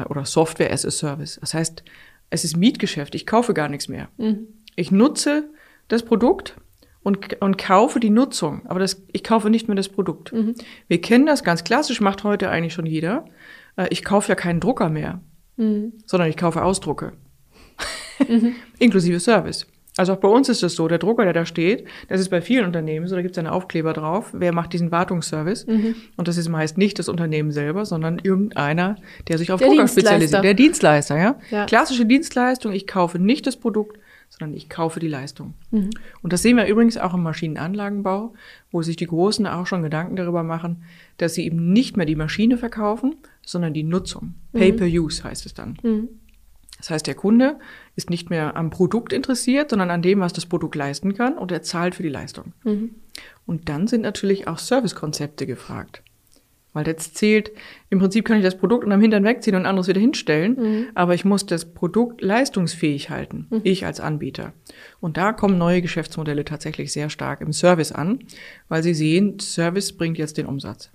Oder 0.10 0.26
Software 0.26 0.72
as 0.72 0.86
a 0.86 0.92
Service. 0.92 1.38
Das 1.40 1.54
heißt, 1.54 1.84
es 2.32 2.44
ist 2.44 2.58
Mietgeschäft. 2.58 3.14
Ich 3.14 3.28
kaufe 3.28 3.54
gar 3.54 3.70
nichts 3.70 3.88
mehr. 3.88 4.10
Mhm. 4.18 4.48
Ich 4.76 4.92
nutze 4.92 5.50
das 5.88 6.04
Produkt 6.04 6.56
und, 7.04 7.42
und 7.42 7.58
kaufe 7.60 8.00
die 8.00 8.10
Nutzung. 8.10 8.66
Aber 8.66 8.80
das, 8.80 9.04
ich 9.12 9.24
kaufe 9.24 9.52
nicht 9.52 9.68
mehr 9.68 9.76
das 9.76 9.90
Produkt. 9.90 10.34
Mhm. 10.34 10.56
Wir 10.88 11.00
kennen 11.00 11.28
das 11.28 11.44
ganz 11.44 11.64
klassisch, 11.64 12.02
macht 12.02 12.24
heute 12.24 12.50
eigentlich 12.50 12.74
schon 12.74 12.88
jeder. 12.88 13.26
Äh, 13.76 13.88
ich 13.92 14.04
kaufe 14.04 14.30
ja 14.30 14.36
keinen 14.36 14.60
Drucker 14.60 14.90
mehr 14.90 15.22
mhm. 15.58 15.94
sondern 16.06 16.30
ich 16.30 16.38
kaufe 16.38 16.64
Ausdrucke. 16.64 17.14
Mhm. 18.28 18.56
Inklusive 18.80 19.20
Service. 19.20 19.68
Also 19.96 20.14
auch 20.14 20.18
bei 20.18 20.28
uns 20.28 20.50
ist 20.50 20.64
es 20.64 20.76
so, 20.76 20.88
der 20.88 20.98
Drucker, 20.98 21.24
der 21.24 21.34
da 21.34 21.46
steht, 21.46 21.86
das 22.10 22.20
ist 22.20 22.30
bei 22.30 22.42
vielen 22.42 22.66
Unternehmen 22.66 23.08
so, 23.08 23.16
da 23.16 23.22
gibt 23.22 23.36
es 23.36 23.38
einen 23.38 23.48
Aufkleber 23.48 23.94
drauf, 23.94 24.32
wer 24.34 24.52
macht 24.52 24.74
diesen 24.74 24.92
Wartungsservice. 24.92 25.68
Mhm. 25.68 25.96
Und 26.18 26.28
das 26.28 26.38
ist 26.38 26.50
meist 26.50 26.80
nicht 26.80 26.98
das 26.98 27.10
Unternehmen 27.10 27.52
selber, 27.52 27.86
sondern 27.86 28.18
irgendeiner, 28.18 28.96
der 29.28 29.38
sich 29.38 29.52
auf 29.52 29.60
der 29.60 29.70
Drucker 29.70 29.88
spezialisiert. 29.88 30.44
Der 30.44 30.56
Dienstleister, 30.56 31.18
ja? 31.18 31.36
ja? 31.52 31.66
Klassische 31.66 32.06
Dienstleistung, 32.08 32.72
ich 32.74 32.88
kaufe 32.88 33.20
nicht 33.20 33.46
das 33.46 33.58
Produkt, 33.58 34.00
sondern 34.38 34.58
ich 34.58 34.68
kaufe 34.68 35.00
die 35.00 35.08
Leistung. 35.08 35.54
Mhm. 35.72 35.92
Und 36.22 36.34
das 36.34 36.42
sehen 36.42 36.58
wir 36.58 36.66
übrigens 36.66 36.98
auch 36.98 37.14
im 37.14 37.22
Maschinenanlagenbau, 37.22 38.34
wo 38.72 38.82
sich 38.82 38.96
die 38.96 39.06
Großen 39.06 39.46
auch 39.46 39.68
schon 39.68 39.84
Gedanken 39.84 40.16
darüber 40.16 40.44
machen, 40.44 40.84
dass 41.18 41.36
sie 41.36 41.46
eben 41.46 41.72
nicht 41.72 41.98
mehr 41.98 42.08
die 42.08 42.16
Maschine 42.16 42.58
verkaufen, 42.58 43.16
sondern 43.46 43.74
die 43.74 43.84
Nutzung. 43.84 44.34
Pay 44.54 44.74
per 44.74 44.88
Use 44.88 45.24
heißt 45.24 45.46
es 45.46 45.54
dann. 45.54 45.78
Mhm. 45.84 46.10
Das 46.78 46.90
heißt, 46.90 47.08
der 47.08 47.16
Kunde 47.16 47.60
ist 47.96 48.10
nicht 48.10 48.30
mehr 48.30 48.58
am 48.58 48.70
Produkt 48.70 49.14
interessiert, 49.14 49.70
sondern 49.70 49.92
an 49.92 50.02
dem, 50.02 50.20
was 50.20 50.34
das 50.34 50.48
Produkt 50.48 50.76
leisten 50.76 51.14
kann 51.14 51.38
und 51.38 51.52
er 51.52 51.62
zahlt 51.62 51.96
für 51.96 52.04
die 52.04 52.10
Leistung. 52.10 52.54
Mhm. 52.64 52.96
Und 53.46 53.70
dann 53.70 53.88
sind 53.88 54.02
natürlich 54.02 54.48
auch 54.48 54.58
Servicekonzepte 54.58 55.46
gefragt. 55.46 56.02
Weil 56.74 56.88
jetzt 56.88 57.16
zählt, 57.16 57.52
im 57.90 58.00
Prinzip 58.00 58.26
kann 58.26 58.38
ich 58.38 58.44
das 58.44 58.58
Produkt 58.58 58.84
unterm 58.84 59.00
Hintern 59.00 59.24
wegziehen 59.24 59.56
und 59.56 59.66
anderes 59.66 59.88
wieder 59.88 60.02
hinstellen, 60.02 60.56
mhm. 60.56 60.88
aber 60.96 61.14
ich 61.14 61.24
muss 61.24 61.46
das 61.46 61.66
Produkt 61.66 62.22
leistungsfähig 62.22 63.12
halten, 63.12 63.48
mhm. 63.50 63.62
ich 63.64 63.86
als 63.86 64.00
Anbieter. 64.00 64.54
Und 65.00 65.18
da 65.18 65.34
kommen 65.34 65.58
neue 65.58 65.82
Geschäftsmodelle 65.82 66.46
tatsächlich 66.46 66.92
sehr 66.92 67.10
stark 67.10 67.42
im 67.42 67.54
Service 67.54 67.92
an, 67.92 68.20
weil 68.70 68.82
sie 68.82 68.96
sehen, 68.96 69.40
Service 69.40 69.94
bringt 69.94 70.18
jetzt 70.18 70.38
den 70.38 70.48
Umsatz. 70.48 70.92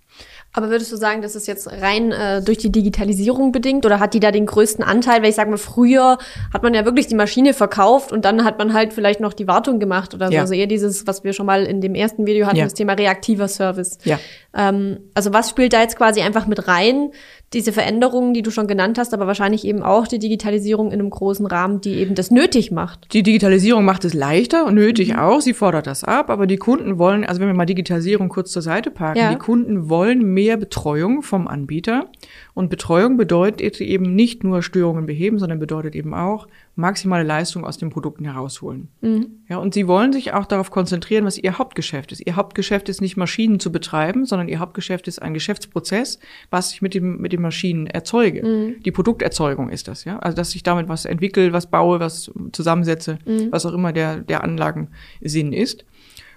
Aber 0.53 0.71
würdest 0.71 0.91
du 0.91 0.97
sagen, 0.97 1.21
das 1.23 1.37
ist 1.37 1.47
jetzt 1.47 1.71
rein 1.71 2.11
äh, 2.11 2.43
durch 2.43 2.59
die 2.59 2.73
Digitalisierung 2.73 3.53
bedingt 3.53 3.85
oder 3.85 4.01
hat 4.01 4.15
die 4.15 4.21
da 4.21 4.33
den 4.33 4.47
größten 4.47 4.83
Anteil? 4.83 5.23
Weil 5.23 5.29
ich 5.29 5.37
sage 5.37 5.51
mal, 5.51 5.59
früher 5.59 6.19
hat 6.53 6.63
man 6.63 6.75
ja 6.75 6.85
wirklich 6.85 7.07
die 7.07 7.15
Maschine 7.15 7.53
verkauft 7.53 8.13
und 8.13 8.25
dann 8.25 8.45
hat 8.45 8.59
man 8.59 8.73
halt 8.73 8.93
vielleicht 8.93 9.21
noch 9.21 9.35
die 9.35 9.47
Wartung 9.47 9.79
gemacht 9.79 10.15
oder 10.15 10.29
so. 10.29 10.33
Ja. 10.33 10.41
Also 10.41 10.55
eher 10.55 10.67
dieses, 10.67 11.07
was 11.07 11.23
wir 11.23 11.33
schon 11.33 11.47
mal 11.47 11.65
in 11.65 11.81
dem 11.81 11.95
ersten 11.95 12.27
Video 12.27 12.47
hatten, 12.47 12.57
ja. 12.57 12.65
das 12.65 12.75
Thema 12.75 12.95
reaktiver 12.95 13.47
Service. 13.47 13.99
Ja. 14.05 14.19
Ähm, 14.55 14.99
also 15.15 15.33
was 15.33 15.51
spielt 15.51 15.75
da 15.75 15.83
jetzt 15.83 15.97
quasi 15.97 16.23
einfach 16.23 16.47
mit 16.47 16.67
rein? 16.67 17.13
Diese 17.55 17.73
Veränderungen, 17.73 18.35
die 18.35 18.43
du 18.43 18.51
schon 18.51 18.67
genannt 18.67 18.99
hast, 18.99 19.15
aber 19.15 19.27
wahrscheinlich 19.27 19.65
eben 19.65 19.83
auch 19.83 20.07
die 20.07 20.19
Digitalisierung 20.19 20.89
in 20.89 21.01
einem 21.01 21.09
großen 21.09 21.47
Rahmen, 21.47 21.81
die 21.81 21.95
eben 21.95 22.15
das 22.15 22.31
nötig 22.31 22.71
macht. 22.71 23.13
Die 23.15 23.23
Digitalisierung 23.23 23.85
macht 23.85 24.05
es 24.05 24.13
leichter 24.13 24.67
und 24.67 24.75
nötig 24.75 25.15
mhm. 25.15 25.19
auch. 25.19 25.41
Sie 25.41 25.55
fordert 25.55 25.87
das 25.87 26.05
ab, 26.05 26.29
aber 26.29 26.47
die 26.47 26.59
Kunden 26.59 26.99
wollen, 26.99 27.25
also 27.25 27.41
wenn 27.41 27.49
wir 27.49 27.55
mal 27.55 27.65
Digitalisierung 27.65 28.29
kurz 28.29 28.53
zur 28.53 28.63
Seite 28.63 28.91
parken, 28.91 29.19
ja. 29.19 29.31
die 29.31 29.39
Kunden 29.39 29.89
wollen 29.89 30.35
mehr 30.35 30.59
Betreuung 30.59 31.23
vom 31.23 31.49
Anbieter. 31.49 32.11
Und 32.53 32.69
Betreuung 32.69 33.17
bedeutet 33.17 33.81
eben 33.81 34.15
nicht 34.15 34.45
nur 34.45 34.63
Störungen 34.63 35.07
beheben, 35.07 35.39
sondern 35.39 35.59
bedeutet 35.59 35.95
eben 35.95 36.13
auch 36.13 36.47
maximale 36.79 37.25
Leistung 37.25 37.65
aus 37.65 37.77
den 37.77 37.91
Produkten 37.91 38.25
herausholen. 38.25 38.89
Mhm. 39.01 39.43
Ja, 39.49 39.59
und 39.59 39.75
sie 39.75 39.89
wollen 39.89 40.13
sich 40.13 40.33
auch 40.33 40.47
darauf 40.47 40.71
konzentrieren, 40.71 41.25
was 41.25 41.37
ihr 41.37 41.59
Hauptgeschäft 41.59 42.13
ist. 42.13 42.25
Ihr 42.25 42.37
Hauptgeschäft 42.37 42.89
ist 42.89 43.01
nicht 43.01 43.17
Maschinen 43.17 43.59
zu 43.59 43.73
betreiben, 43.73 44.25
sondern 44.25 44.49
ihr 44.49 44.61
Hauptgeschäft 44.61 45.09
ist 45.09 45.21
ein 45.21 45.35
Geschäftsprozess, 45.35 46.21
was 46.51 46.73
ich 46.73 46.81
mit 46.81 46.95
dem 46.95 47.21
mit 47.21 47.33
den 47.33 47.43
Maschinen 47.43 47.89
erzeuge. 47.89 48.47
Mhm. 48.47 48.83
Die 48.85 48.93
Produkterzeugung 48.93 49.71
ist 49.71 49.89
das, 49.89 50.05
ja. 50.05 50.21
Also 50.21 50.37
dass 50.37 50.55
ich 50.55 50.63
damit 50.63 50.89
was 50.89 51.05
entwickle, 51.05 51.53
was 51.53 51.69
baue, 51.69 51.99
was 51.99 52.31
zusammensetze, 52.53 53.19
mhm. 53.27 53.49
was 53.51 53.67
auch 53.67 53.73
immer 53.73 53.93
der 53.93 54.19
der 54.19 54.45
Anlagensinn 54.45 55.53
ist. 55.53 55.85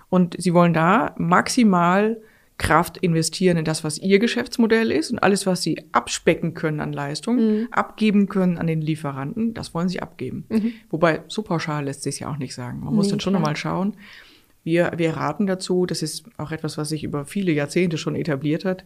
Und 0.09 0.35
sie 0.41 0.53
wollen 0.55 0.73
da 0.73 1.13
maximal 1.17 2.17
Kraft 2.61 2.97
investieren 2.97 3.57
in 3.57 3.65
das, 3.65 3.83
was 3.83 3.97
ihr 3.97 4.19
Geschäftsmodell 4.19 4.91
ist 4.91 5.09
und 5.11 5.19
alles, 5.19 5.47
was 5.47 5.63
sie 5.63 5.83
abspecken 5.91 6.53
können 6.53 6.79
an 6.79 6.93
Leistung, 6.93 7.35
mhm. 7.35 7.67
abgeben 7.71 8.29
können 8.29 8.59
an 8.59 8.67
den 8.67 8.81
Lieferanten, 8.81 9.55
das 9.55 9.73
wollen 9.73 9.89
sie 9.89 10.01
abgeben. 10.01 10.45
Mhm. 10.49 10.73
Wobei, 10.91 11.23
so 11.27 11.41
pauschal 11.41 11.85
lässt 11.85 12.03
sich 12.03 12.19
ja 12.19 12.31
auch 12.31 12.37
nicht 12.37 12.53
sagen. 12.53 12.81
Man 12.81 12.93
muss 12.93 13.07
nee, 13.07 13.13
dann 13.13 13.19
schon 13.19 13.33
nochmal 13.33 13.55
schauen, 13.55 13.97
Wir, 14.63 14.91
wir 14.97 15.17
raten 15.17 15.47
dazu, 15.47 15.87
das 15.87 16.03
ist 16.03 16.25
auch 16.37 16.51
etwas, 16.51 16.77
was 16.77 16.89
sich 16.89 17.03
über 17.03 17.25
viele 17.25 17.51
Jahrzehnte 17.51 17.97
schon 17.97 18.15
etabliert 18.15 18.63
hat, 18.63 18.85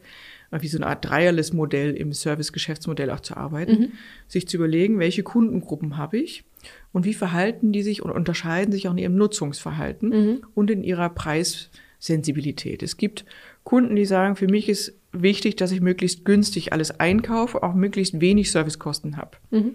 wie 0.52 0.70
so 0.70 0.78
eine 0.78 0.88
Art 0.88 1.04
Dreierless-Modell 1.04 1.94
im 1.96 2.14
Service-Geschäftsmodell 2.14 3.12
auch 3.12 3.20
zu 3.20 3.36
arbeiten, 3.36 3.80
mhm. 3.80 3.92
sich 4.28 4.48
zu 4.48 4.56
überlegen, 4.56 5.00
welche 5.00 5.24
Kundengruppen 5.24 5.98
habe 5.98 6.18
ich 6.18 6.46
und 6.94 7.04
wie 7.04 7.14
verhalten 7.14 7.74
die 7.74 7.84
sich 7.84 8.02
und 8.02 8.12
unterscheiden 8.12 8.72
sich 8.72 8.88
auch 8.88 8.94
in 8.94 9.00
ihrem 9.00 9.16
Nutzungsverhalten 9.18 10.10
mhm. 10.10 10.42
und 10.54 10.72
in 10.72 10.82
ihrer 10.82 11.10
Preissensibilität. 11.10 12.82
Es 12.82 12.96
gibt 12.96 13.26
Kunden, 13.66 13.96
die 13.96 14.06
sagen, 14.06 14.38
für 14.38 14.48
mich 14.48 14.70
ist 14.70 14.94
wichtig, 15.12 15.58
dass 15.58 15.72
ich 15.72 15.82
möglichst 15.82 16.24
günstig 16.24 16.72
alles 16.72 17.00
einkaufe, 17.00 17.62
auch 17.64 17.74
möglichst 17.74 18.22
wenig 18.22 18.52
Servicekosten 18.52 19.18
habe. 19.18 19.32
Mhm. 19.52 19.72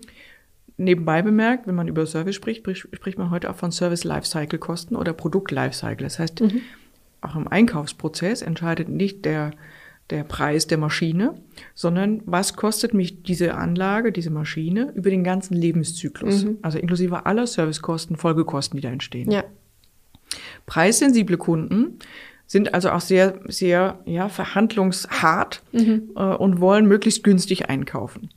Nebenbei 0.78 1.20
bemerkt, 1.20 1.66
wenn 1.66 1.75
man 1.75 1.88
über 1.88 2.06
Service 2.06 2.37
spricht, 2.37 2.64
spricht 2.76 3.18
man 3.18 3.30
heute 3.30 3.50
auch 3.50 3.56
von 3.56 3.73
Service 3.73 4.04
Lifecycle 4.04 4.59
Kosten 4.59 4.97
oder 4.97 5.12
Produkt 5.12 5.50
Lifecycle. 5.50 6.04
Das 6.04 6.18
heißt, 6.18 6.40
mhm. 6.40 6.62
auch 7.20 7.37
im 7.37 7.49
Einkaufsprozess 7.49 8.40
entscheidet 8.40 8.88
nicht 8.88 9.26
der 9.26 9.50
der 10.11 10.25
Preis 10.25 10.66
der 10.66 10.78
Maschine, 10.78 11.35
sondern 11.75 12.23
was 12.26 12.56
kostet 12.56 12.94
mich 12.94 13.23
diese 13.23 13.54
Anlage, 13.54 14.12
diese 14.12 14.30
Maschine 14.30 14.92
über 14.94 15.11
den 15.11 15.25
ganzen 15.25 15.54
Lebenszyklus, 15.54 16.44
mhm. 16.44 16.59
also 16.62 16.78
inklusive 16.78 17.26
aller 17.26 17.47
Servicekosten, 17.47 18.16
Folgekosten, 18.16 18.76
die 18.76 18.82
da 18.82 18.90
entstehen. 18.90 19.30
Ja. 19.30 19.44
Preissensible 20.66 21.37
Kunden 21.37 21.99
sind 22.50 22.75
also 22.75 22.90
auch 22.90 23.00
sehr, 23.00 23.38
sehr 23.47 24.00
ja, 24.07 24.28
verhandlungshart 24.28 25.62
mhm. 25.71 26.11
äh, 26.16 26.35
und 26.35 26.61
wollen 26.61 26.87
möglichst 26.87 27.23
günstig 27.23 27.71
einkaufen. 27.71 28.30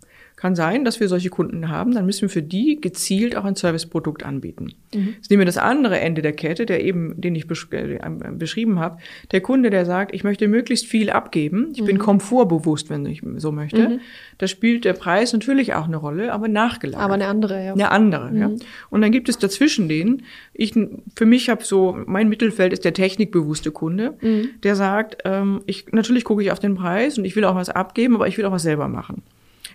Kann 0.43 0.55
sein, 0.55 0.83
dass 0.83 0.99
wir 0.99 1.07
solche 1.07 1.29
Kunden 1.29 1.69
haben, 1.69 1.93
dann 1.93 2.05
müssen 2.05 2.23
wir 2.23 2.29
für 2.29 2.41
die 2.41 2.81
gezielt 2.81 3.37
auch 3.37 3.45
ein 3.45 3.55
Serviceprodukt 3.55 4.25
anbieten. 4.25 4.73
Mhm. 4.93 5.13
Jetzt 5.15 5.29
nehmen 5.29 5.39
wir 5.39 5.45
das 5.45 5.57
andere 5.57 6.01
Ende 6.01 6.21
der 6.21 6.33
Kette, 6.33 6.65
der 6.65 6.83
eben, 6.83 7.13
den 7.21 7.33
ich 7.33 7.47
besch 7.47 7.69
äh, 7.71 7.97
beschrieben 8.33 8.77
habe. 8.77 8.97
Der 9.31 9.39
Kunde, 9.39 9.69
der 9.69 9.85
sagt, 9.85 10.13
ich 10.13 10.25
möchte 10.25 10.49
möglichst 10.49 10.85
viel 10.85 11.11
abgeben, 11.11 11.69
ich 11.73 11.81
mhm. 11.81 11.85
bin 11.85 11.97
komfortbewusst, 11.97 12.89
wenn 12.89 13.05
ich 13.05 13.21
so 13.37 13.53
möchte. 13.53 13.87
Mhm. 13.87 13.99
Da 14.37 14.47
spielt 14.47 14.83
der 14.83 14.91
Preis 14.91 15.31
natürlich 15.31 15.75
auch 15.75 15.85
eine 15.85 15.95
Rolle, 15.95 16.33
aber 16.33 16.49
nachgelagert. 16.49 17.05
Aber 17.05 17.13
eine 17.13 17.27
andere, 17.27 17.63
ja. 17.63 17.73
Eine 17.75 17.91
andere, 17.91 18.37
ja. 18.37 18.49
Mhm. 18.49 18.59
Und 18.89 18.99
dann 18.99 19.13
gibt 19.13 19.29
es 19.29 19.37
dazwischen 19.37 19.87
den, 19.87 20.23
ich, 20.53 20.73
für 21.15 21.25
mich 21.25 21.49
habe 21.49 21.63
so, 21.63 21.97
mein 22.05 22.27
Mittelfeld 22.27 22.73
ist 22.73 22.83
der 22.83 22.93
technikbewusste 22.93 23.71
Kunde, 23.71 24.15
mhm. 24.19 24.49
der 24.61 24.75
sagt, 24.75 25.19
ähm, 25.23 25.61
ich, 25.67 25.93
natürlich 25.93 26.25
gucke 26.25 26.43
ich 26.43 26.51
auf 26.51 26.59
den 26.59 26.75
Preis 26.75 27.17
und 27.17 27.23
ich 27.23 27.37
will 27.37 27.45
auch 27.45 27.55
was 27.55 27.69
abgeben, 27.69 28.15
aber 28.15 28.27
ich 28.27 28.37
will 28.37 28.43
auch 28.43 28.51
was 28.51 28.63
selber 28.63 28.89
machen. 28.89 29.23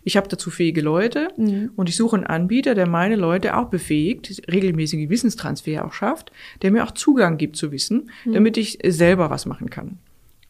Ich 0.04 0.16
habe 0.16 0.28
dazu 0.28 0.50
fähige 0.50 0.80
Leute 0.80 1.28
mhm. 1.36 1.70
und 1.76 1.88
ich 1.88 1.96
suche 1.96 2.16
einen 2.16 2.26
Anbieter, 2.26 2.74
der 2.74 2.88
meine 2.88 3.16
Leute 3.16 3.56
auch 3.56 3.68
befähigt, 3.68 4.42
regelmäßige 4.50 5.08
Wissenstransfer 5.08 5.84
auch 5.84 5.92
schafft, 5.92 6.32
der 6.62 6.70
mir 6.70 6.84
auch 6.84 6.92
Zugang 6.92 7.38
gibt 7.38 7.56
zu 7.56 7.72
Wissen, 7.72 8.10
mhm. 8.24 8.32
damit 8.32 8.56
ich 8.56 8.78
selber 8.84 9.30
was 9.30 9.46
machen 9.46 9.70
kann. 9.70 9.98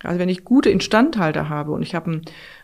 Also 0.02 0.20
wenn 0.20 0.28
ich 0.28 0.44
gute 0.44 0.70
Instandhalter 0.70 1.48
habe 1.48 1.72
und 1.72 1.82
ich 1.82 1.94
habe 1.94 2.10
ein 2.12 2.22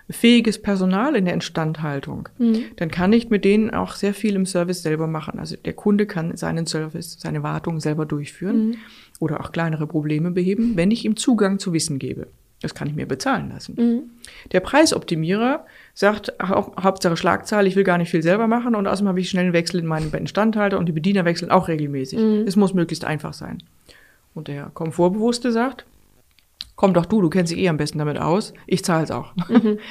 fähiges 0.09 0.61
Personal 0.61 1.17
in 1.17 1.25
der 1.25 1.35
Instandhaltung, 1.35 2.29
mhm. 2.39 2.65
dann 2.77 2.91
kann 2.91 3.13
ich 3.13 3.29
mit 3.29 3.45
denen 3.45 3.71
auch 3.71 3.95
sehr 3.95 4.15
viel 4.15 4.37
im 4.37 4.47
Service 4.47 4.83
selber 4.83 5.09
machen. 5.09 5.41
Also 5.41 5.57
der 5.57 5.73
Kunde 5.73 6.07
kann 6.07 6.37
seinen 6.37 6.67
Service, 6.67 7.17
seine 7.19 7.43
Wartung 7.43 7.81
selber 7.81 8.07
durchführen 8.07 8.69
mhm. 8.69 8.75
oder 9.19 9.41
auch 9.41 9.51
kleinere 9.51 9.87
Probleme 9.87 10.31
beheben, 10.31 10.77
wenn 10.77 10.93
ich 10.93 11.05
ihm 11.05 11.17
Zugang 11.17 11.59
zu 11.59 11.73
Wissen 11.73 11.99
gebe. 11.99 12.29
Das 12.61 12.75
kann 12.75 12.89
ich 12.89 12.95
mir 12.95 13.07
bezahlen 13.07 13.51
lassen. 13.51 13.75
Mhm. 13.77 14.03
Der 14.53 14.61
Preisoptimierer 14.61 15.67
sagt, 15.95 16.33
hau 16.43 16.75
Hauptsache 16.81 17.17
Schlagzahl, 17.17 17.67
ich 17.67 17.77
will 17.77 17.85
gar 17.85 17.99
nicht 17.99 18.11
viel 18.11 18.23
selber 18.23 18.49
machen 18.49 18.75
und 18.75 18.87
außerdem 18.87 19.09
habe 19.09 19.21
ich 19.21 19.31
schnell 19.31 19.45
einen 19.45 19.53
Wechsel 19.53 19.81
in 19.81 19.87
meinen 19.87 20.13
Instandhalter 20.13 20.79
und 20.79 20.87
die 20.87 20.93
Bediener 20.93 21.25
wechseln 21.25 21.51
auch 21.51 21.69
regelmäßig. 21.69 22.19
Mhm. 22.19 22.45
Es 22.47 22.57
muss 22.57 22.75
möglichst 22.75 23.05
einfach 23.05 23.33
sein. 23.33 23.63
Und 24.35 24.49
der 24.49 24.71
Komfortbewusste 24.75 25.53
sagt, 25.53 25.87
komm 26.75 26.93
doch 26.93 27.07
du, 27.07 27.23
du 27.23 27.31
kennst 27.31 27.53
dich 27.53 27.61
eh 27.61 27.69
am 27.69 27.77
besten 27.77 27.99
damit 27.99 28.19
aus, 28.19 28.53
ich 28.67 28.85
zahle 28.85 29.05
es 29.05 29.11
auch. 29.11 29.33
Mhm. 29.49 29.79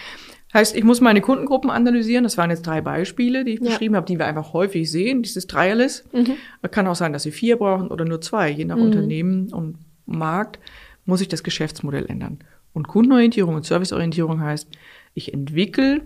Heißt, 0.54 0.76
ich 0.76 0.84
muss 0.84 1.02
meine 1.02 1.22
Kundengruppen 1.22 1.72
analysieren. 1.72 2.24
Das 2.24 2.38
waren 2.38 2.52
jetzt 2.52 2.68
drei 2.68 2.80
Beispiele, 2.80 3.44
die 3.44 3.54
ich 3.54 3.60
ja. 3.60 3.72
beschrieben 3.72 3.96
habe, 3.96 4.06
die 4.06 4.20
wir 4.20 4.28
einfach 4.28 4.54
häufig 4.54 4.92
sehen. 4.92 5.24
Dieses 5.24 5.48
Dreierless. 5.48 6.06
Mhm. 6.14 6.36
Kann 6.70 6.86
auch 6.86 6.96
sein, 6.96 7.12
dass 7.12 7.24
sie 7.24 7.32
vier 7.32 7.58
brauchen 7.58 7.88
oder 7.88 8.06
nur 8.06 8.22
zwei, 8.22 8.52
je 8.52 8.66
nach 8.66 8.76
mhm. 8.76 8.84
Unternehmen 8.84 9.52
und 9.52 9.80
Markt 10.06 10.60
muss 11.06 11.20
sich 11.20 11.28
das 11.28 11.44
Geschäftsmodell 11.44 12.06
ändern. 12.06 12.40
Und 12.72 12.88
Kundenorientierung 12.88 13.56
und 13.56 13.66
Serviceorientierung 13.66 14.42
heißt, 14.42 14.68
ich 15.14 15.34
entwickle 15.34 16.02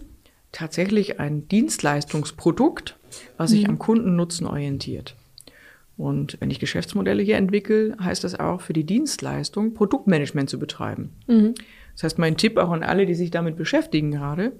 tatsächlich 0.52 1.20
ein 1.20 1.48
Dienstleistungsprodukt, 1.48 2.98
was 3.38 3.52
sich 3.52 3.64
mhm. 3.64 3.72
am 3.72 3.80
Kundennutzen 3.80 4.48
orientiert. 4.48 5.16
Und 5.98 6.38
wenn 6.40 6.52
ich 6.52 6.60
Geschäftsmodelle 6.60 7.24
hier 7.24 7.38
entwickle, 7.38 7.98
heißt 8.00 8.24
das 8.24 8.40
auch 8.40 8.62
für 8.62 8.74
die 8.74 8.84
Dienstleistung 8.84 9.74
Produktmanagement 9.74 10.50
zu 10.50 10.60
betreiben. 10.60 11.14
Mhm. 11.26 11.56
Das 11.94 12.04
heißt, 12.04 12.20
mein 12.20 12.38
Tipp 12.38 12.58
auch 12.58 12.70
an 12.70 12.84
alle, 12.84 13.08
die 13.08 13.16
sich 13.16 13.32
damit 13.32 13.58
beschäftigen 13.58 14.12
gerade, 14.12 14.54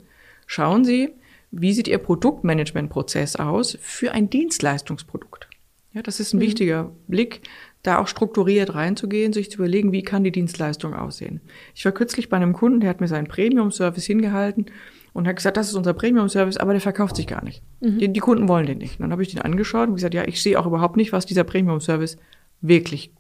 schauen 0.48 0.84
Sie, 0.84 1.14
wie 1.52 1.74
sieht 1.74 1.88
Ihr 1.88 2.00
Produktmanagementprozess 2.00 3.36
aus 3.36 3.78
für 3.80 4.12
ein 4.12 4.30
Dienstleistungsprodukt? 4.30 5.48
Ja, 5.94 6.02
das 6.02 6.20
ist 6.20 6.34
ein 6.34 6.38
mhm. 6.38 6.42
wichtiger 6.42 6.92
Blick, 7.08 7.42
da 7.84 8.00
auch 8.00 8.08
strukturiert 8.08 8.76
reinzugehen, 8.76 9.34
sich 9.34 9.52
zu 9.52 9.60
überlegen, 9.60 9.92
wie 9.92 10.04
kann 10.04 10.24
die 10.24 10.32
Dienstleistung 10.32 10.94
aussehen. 10.94 11.42
Ich 11.74 11.86
war 11.86 11.92
kürzlich 11.92 12.30
bei 12.30 12.38
einem 12.38 12.54
Kunden, 12.54 12.80
der 12.80 12.90
hat 12.90 13.02
mir 13.02 13.08
seinen 13.08 13.28
Premium-Service 13.28 14.06
hingehalten 14.06 14.66
und 15.14 15.28
hat 15.28 15.38
gesagt, 15.38 15.58
das 15.58 15.70
ist 15.70 15.76
unser 15.76 15.94
Premium-Service, 15.94 16.58
aber 16.58 16.74
der 16.74 16.82
verkauft 16.82 17.16
sich 17.16 17.28
gar 17.28 17.44
nicht. 17.44 17.64
Mhm. 17.80 18.00
Die, 18.00 18.14
die, 18.14 18.20
Kunden 18.20 18.48
wollen 18.48 18.66
den 18.66 18.80
nicht. 18.80 19.00
Und 19.00 19.04
dann 19.04 19.12
habe 19.12 19.24
ich 19.24 19.30
den 19.30 19.42
angeschaut 19.42 19.88
und 19.88 19.96
gesagt, 19.96 20.14
ja, 20.14 20.28
ich 20.28 20.42
sehe 20.42 20.60
auch 20.60 20.66
überhaupt 20.66 20.98
nicht, 20.98 21.14
was 21.14 21.26
dieser 21.26 21.44
Premium-Service 21.44 22.18
wirklich 22.62 23.14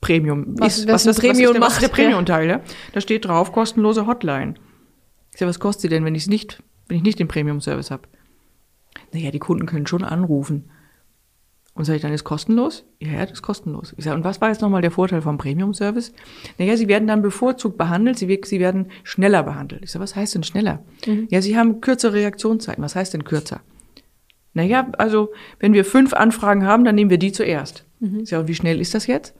Premium 0.00 0.54
was, 0.58 0.78
ist. 0.78 0.88
Was, 0.88 1.06
was, 1.06 1.18
Premium 1.18 1.38
was, 1.38 1.46
ist 1.46 1.54
der, 1.54 1.60
was 1.60 1.72
ist 1.74 1.82
der 1.82 1.88
Premium-Teil? 1.88 2.48
Ja? 2.48 2.60
Da 2.92 3.00
steht 3.00 3.24
drauf, 3.24 3.52
kostenlose 3.52 4.06
Hotline. 4.06 4.54
Ich 5.32 5.38
sage, 5.38 5.48
was 5.48 5.60
kostet 5.60 5.82
sie 5.82 5.88
denn, 5.88 6.04
wenn 6.04 6.14
ich 6.14 6.26
nicht, 6.28 6.62
wenn 6.86 6.98
ich 6.98 7.02
nicht 7.02 7.18
den 7.18 7.28
Premium-Service 7.28 7.90
habe? 7.90 8.02
Naja, 9.12 9.30
die 9.30 9.38
Kunden 9.38 9.66
können 9.66 9.86
schon 9.86 10.04
anrufen. 10.04 10.70
Und 11.78 11.84
sage 11.84 11.96
ich 11.96 12.02
dann, 12.02 12.12
ist 12.12 12.24
kostenlos? 12.24 12.84
Ja, 12.98 13.12
ja, 13.12 13.20
das 13.20 13.34
ist 13.34 13.42
kostenlos. 13.42 13.94
Ich 13.96 14.04
sage, 14.04 14.16
und 14.16 14.24
was 14.24 14.40
war 14.40 14.48
jetzt 14.48 14.62
nochmal 14.62 14.82
der 14.82 14.90
Vorteil 14.90 15.22
vom 15.22 15.38
Premium-Service? 15.38 16.12
Naja, 16.58 16.76
Sie 16.76 16.88
werden 16.88 17.06
dann 17.06 17.22
bevorzugt 17.22 17.78
behandelt, 17.78 18.18
Sie, 18.18 18.40
Sie 18.44 18.58
werden 18.58 18.88
schneller 19.04 19.44
behandelt. 19.44 19.84
Ich 19.84 19.92
sage, 19.92 20.02
was 20.02 20.16
heißt 20.16 20.34
denn 20.34 20.42
schneller? 20.42 20.82
Mhm. 21.06 21.28
Ja, 21.30 21.40
Sie 21.40 21.56
haben 21.56 21.80
kürzere 21.80 22.14
Reaktionszeiten. 22.14 22.82
Was 22.82 22.96
heißt 22.96 23.14
denn 23.14 23.22
kürzer? 23.22 23.60
Naja, 24.54 24.88
also, 24.98 25.30
wenn 25.60 25.72
wir 25.72 25.84
fünf 25.84 26.14
Anfragen 26.14 26.66
haben, 26.66 26.84
dann 26.84 26.96
nehmen 26.96 27.10
wir 27.10 27.18
die 27.18 27.30
zuerst. 27.30 27.84
Mhm. 28.00 28.20
Ich 28.24 28.30
sage, 28.30 28.40
und 28.40 28.48
wie 28.48 28.56
schnell 28.56 28.80
ist 28.80 28.94
das 28.94 29.06
jetzt? 29.06 29.34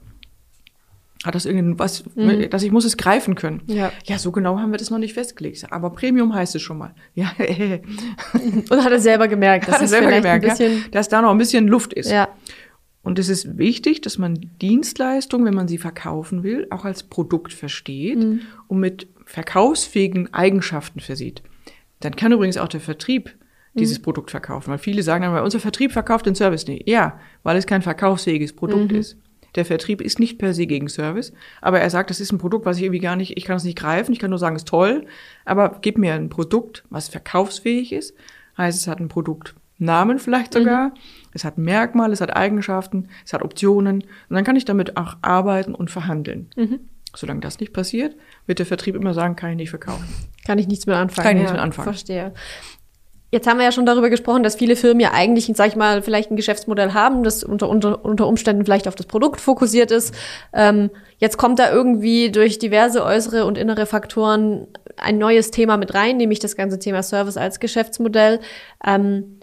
Hat 1.25 1.35
das 1.35 1.45
irgendwas, 1.45 2.05
mhm. 2.15 2.49
dass 2.49 2.63
ich 2.63 2.71
muss 2.71 2.85
es 2.85 2.95
greifen 2.95 3.35
können? 3.35 3.61
Ja. 3.67 3.91
ja, 4.05 4.17
so 4.17 4.31
genau 4.31 4.57
haben 4.57 4.71
wir 4.71 4.77
das 4.77 4.89
noch 4.89 4.99
nicht 4.99 5.13
festgelegt. 5.13 5.65
Aber 5.69 5.89
Premium 5.89 6.33
heißt 6.33 6.55
es 6.55 6.61
schon 6.61 6.77
mal. 6.77 6.95
Ja. 7.13 7.33
Und 8.33 8.83
hat 8.83 8.91
er 8.91 8.99
selber 8.99 9.27
gemerkt, 9.27 9.67
dass 9.67 9.75
hat 9.75 9.81
es 9.81 9.89
selber 9.89 10.11
gemerkt, 10.11 10.45
ein 10.45 10.49
bisschen, 10.49 10.71
ja, 10.71 10.87
dass 10.91 11.09
da 11.09 11.21
noch 11.21 11.31
ein 11.31 11.37
bisschen 11.37 11.67
Luft 11.67 11.91
ist. 11.91 12.09
Ja. 12.09 12.29
Und 13.01 13.19
es 13.19 13.27
ist 13.27 13.57
wichtig, 13.57 13.99
dass 14.01 14.17
man 14.17 14.49
Dienstleistungen, 14.61 15.45
wenn 15.45 15.53
man 15.53 15.67
sie 15.67 15.77
verkaufen 15.77 16.43
will, 16.43 16.67
auch 16.69 16.85
als 16.85 17.03
Produkt 17.03 17.53
versteht 17.53 18.19
mhm. 18.19 18.41
und 18.67 18.79
mit 18.79 19.07
verkaufsfähigen 19.25 20.33
Eigenschaften 20.33 21.01
versieht. 21.01 21.43
Dann 21.99 22.15
kann 22.15 22.31
übrigens 22.31 22.57
auch 22.57 22.67
der 22.69 22.79
Vertrieb 22.79 23.35
dieses 23.73 23.99
mhm. 23.99 24.03
Produkt 24.03 24.31
verkaufen, 24.31 24.71
weil 24.71 24.77
viele 24.77 25.03
sagen 25.03 25.23
dann, 25.23 25.43
unser 25.43 25.59
Vertrieb 25.59 25.91
verkauft 25.91 26.25
den 26.25 26.35
Service 26.35 26.65
nicht. 26.67 26.87
Ja, 26.87 27.19
weil 27.43 27.57
es 27.57 27.67
kein 27.67 27.81
verkaufsfähiges 27.81 28.53
Produkt 28.53 28.91
mhm. 28.91 28.99
ist. 28.99 29.17
Der 29.55 29.65
Vertrieb 29.65 30.01
ist 30.01 30.19
nicht 30.19 30.37
per 30.37 30.53
se 30.53 30.67
gegen 30.67 30.89
Service, 30.89 31.33
aber 31.61 31.79
er 31.79 31.89
sagt, 31.89 32.09
das 32.09 32.19
ist 32.19 32.31
ein 32.31 32.37
Produkt, 32.37 32.65
was 32.65 32.77
ich 32.77 32.83
irgendwie 32.83 32.99
gar 32.99 33.15
nicht, 33.15 33.37
ich 33.37 33.45
kann 33.45 33.57
es 33.57 33.63
nicht 33.63 33.77
greifen, 33.77 34.13
ich 34.13 34.19
kann 34.19 34.29
nur 34.29 34.39
sagen, 34.39 34.55
es 34.55 34.61
ist 34.61 34.67
toll, 34.67 35.05
aber 35.45 35.77
gib 35.81 35.97
mir 35.97 36.13
ein 36.13 36.29
Produkt, 36.29 36.83
was 36.89 37.09
verkaufsfähig 37.09 37.93
ist. 37.93 38.15
Heißt, 38.57 38.79
es 38.79 38.87
hat 38.87 38.99
ein 38.99 39.07
Produktnamen 39.07 40.19
vielleicht 40.19 40.53
sogar, 40.53 40.89
mhm. 40.89 40.93
es 41.33 41.43
hat 41.43 41.57
Merkmale, 41.57 42.13
es 42.13 42.21
hat 42.21 42.35
Eigenschaften, 42.35 43.07
es 43.25 43.33
hat 43.33 43.41
Optionen 43.41 44.01
und 44.01 44.35
dann 44.35 44.43
kann 44.43 44.55
ich 44.55 44.65
damit 44.65 44.97
auch 44.97 45.17
arbeiten 45.21 45.73
und 45.73 45.89
verhandeln. 45.89 46.49
Mhm. 46.55 46.79
Solange 47.15 47.39
das 47.39 47.59
nicht 47.59 47.73
passiert, 47.73 48.15
wird 48.45 48.59
der 48.59 48.67
Vertrieb 48.67 48.95
immer 48.95 49.13
sagen, 49.15 49.35
kann 49.35 49.49
ich 49.51 49.57
nicht 49.57 49.71
verkaufen. 49.71 50.07
Kann 50.45 50.59
ich 50.59 50.67
nichts 50.67 50.85
mehr 50.85 50.97
anfangen. 50.97 51.23
Kann 51.23 51.37
ich 51.37 51.41
nichts 51.41 51.53
mehr 51.53 51.61
anfangen. 51.61 51.85
Verstehe. 51.85 52.33
Jetzt 53.31 53.47
haben 53.47 53.57
wir 53.57 53.65
ja 53.65 53.71
schon 53.71 53.85
darüber 53.85 54.09
gesprochen, 54.09 54.41
dass 54.41 54.55
viele 54.55 54.75
Firmen 54.75 55.01
ja 55.01 55.11
eigentlich, 55.13 55.51
sag 55.53 55.67
ich 55.67 55.75
mal, 55.75 56.01
vielleicht 56.01 56.31
ein 56.31 56.35
Geschäftsmodell 56.35 56.93
haben, 56.93 57.23
das 57.23 57.43
unter, 57.43 57.69
unter, 57.69 58.03
unter 58.03 58.27
Umständen 58.27 58.65
vielleicht 58.65 58.87
auf 58.87 58.95
das 58.95 59.05
Produkt 59.05 59.39
fokussiert 59.39 59.91
ist. 59.91 60.15
Ähm, 60.51 60.89
jetzt 61.19 61.37
kommt 61.37 61.59
da 61.59 61.71
irgendwie 61.71 62.31
durch 62.31 62.57
diverse 62.57 63.03
äußere 63.03 63.45
und 63.45 63.57
innere 63.57 63.85
Faktoren 63.85 64.67
ein 64.97 65.19
neues 65.19 65.51
Thema 65.51 65.77
mit 65.77 65.93
rein, 65.93 66.17
nämlich 66.17 66.39
das 66.39 66.55
ganze 66.55 66.79
Thema 66.79 67.03
Service 67.03 67.37
als 67.37 67.59
Geschäftsmodell. 67.59 68.39
Ähm, 68.85 69.38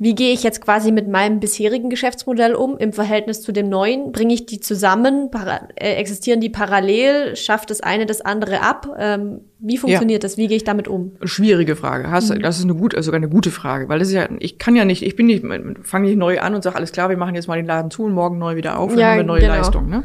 wie 0.00 0.14
gehe 0.14 0.32
ich 0.32 0.44
jetzt 0.44 0.60
quasi 0.60 0.92
mit 0.92 1.08
meinem 1.08 1.40
bisherigen 1.40 1.90
Geschäftsmodell 1.90 2.54
um 2.54 2.78
im 2.78 2.92
Verhältnis 2.92 3.42
zu 3.42 3.50
dem 3.50 3.68
neuen? 3.68 4.12
Bringe 4.12 4.32
ich 4.32 4.46
die 4.46 4.60
zusammen? 4.60 5.32
Para 5.32 5.68
äh, 5.74 5.94
existieren 5.94 6.40
die 6.40 6.50
parallel? 6.50 7.34
Schafft 7.34 7.70
das 7.70 7.80
eine 7.80 8.06
das 8.06 8.20
andere 8.20 8.60
ab? 8.60 8.96
Ähm, 8.96 9.40
wie 9.58 9.76
funktioniert 9.76 10.22
ja. 10.22 10.28
das? 10.28 10.36
Wie 10.36 10.46
gehe 10.46 10.56
ich 10.56 10.62
damit 10.62 10.86
um? 10.86 11.16
Schwierige 11.24 11.74
Frage. 11.74 12.12
Hast, 12.12 12.32
mhm. 12.32 12.42
Das 12.42 12.58
ist 12.58 12.64
eine 12.64 12.76
gute, 12.76 13.02
sogar 13.02 13.16
eine 13.16 13.28
gute 13.28 13.50
Frage, 13.50 13.88
weil 13.88 13.98
das 13.98 14.08
ist 14.08 14.14
ja, 14.14 14.28
ich 14.38 14.60
kann 14.60 14.76
ja 14.76 14.84
nicht, 14.84 15.02
ich 15.02 15.16
bin 15.16 15.26
nicht, 15.26 15.44
fange 15.82 16.06
nicht 16.06 16.16
neu 16.16 16.38
an 16.38 16.54
und 16.54 16.62
sage, 16.62 16.76
alles 16.76 16.92
klar, 16.92 17.08
wir 17.08 17.16
machen 17.16 17.34
jetzt 17.34 17.48
mal 17.48 17.56
den 17.56 17.66
Laden 17.66 17.90
zu 17.90 18.04
und 18.04 18.12
morgen 18.12 18.38
neu 18.38 18.54
wieder 18.54 18.78
auf 18.78 18.92
und 18.92 18.98
ja, 19.00 19.08
haben 19.08 19.16
wir 19.16 19.24
neue 19.24 19.40
genau. 19.40 19.54
Leistungen. 19.54 19.90
Ne? 19.90 20.04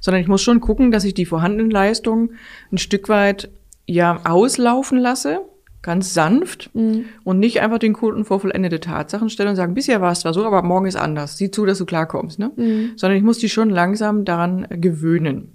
Sondern 0.00 0.22
ich 0.22 0.28
muss 0.28 0.42
schon 0.42 0.60
gucken, 0.60 0.92
dass 0.92 1.02
ich 1.02 1.14
die 1.14 1.26
vorhandenen 1.26 1.72
Leistungen 1.72 2.36
ein 2.70 2.78
Stück 2.78 3.08
weit 3.08 3.50
ja 3.86 4.20
auslaufen 4.22 4.98
lasse 4.98 5.40
ganz 5.82 6.14
sanft 6.14 6.70
mhm. 6.74 7.06
und 7.24 7.40
nicht 7.40 7.60
einfach 7.60 7.78
den 7.78 7.92
Kunden 7.92 8.24
vor 8.24 8.40
vollendete 8.40 8.80
Tatsachen 8.80 9.28
stellen 9.28 9.50
und 9.50 9.56
sagen, 9.56 9.74
bisher 9.74 10.00
war 10.00 10.12
es 10.12 10.20
zwar 10.20 10.32
so, 10.32 10.44
aber 10.44 10.62
morgen 10.62 10.86
ist 10.86 10.96
anders. 10.96 11.36
Sieh 11.36 11.50
zu, 11.50 11.66
dass 11.66 11.78
du 11.78 11.86
klarkommst. 11.86 12.38
Ne? 12.38 12.52
Mhm. 12.56 12.92
Sondern 12.96 13.18
ich 13.18 13.24
muss 13.24 13.38
die 13.38 13.48
schon 13.48 13.68
langsam 13.68 14.24
daran 14.24 14.66
gewöhnen. 14.70 15.52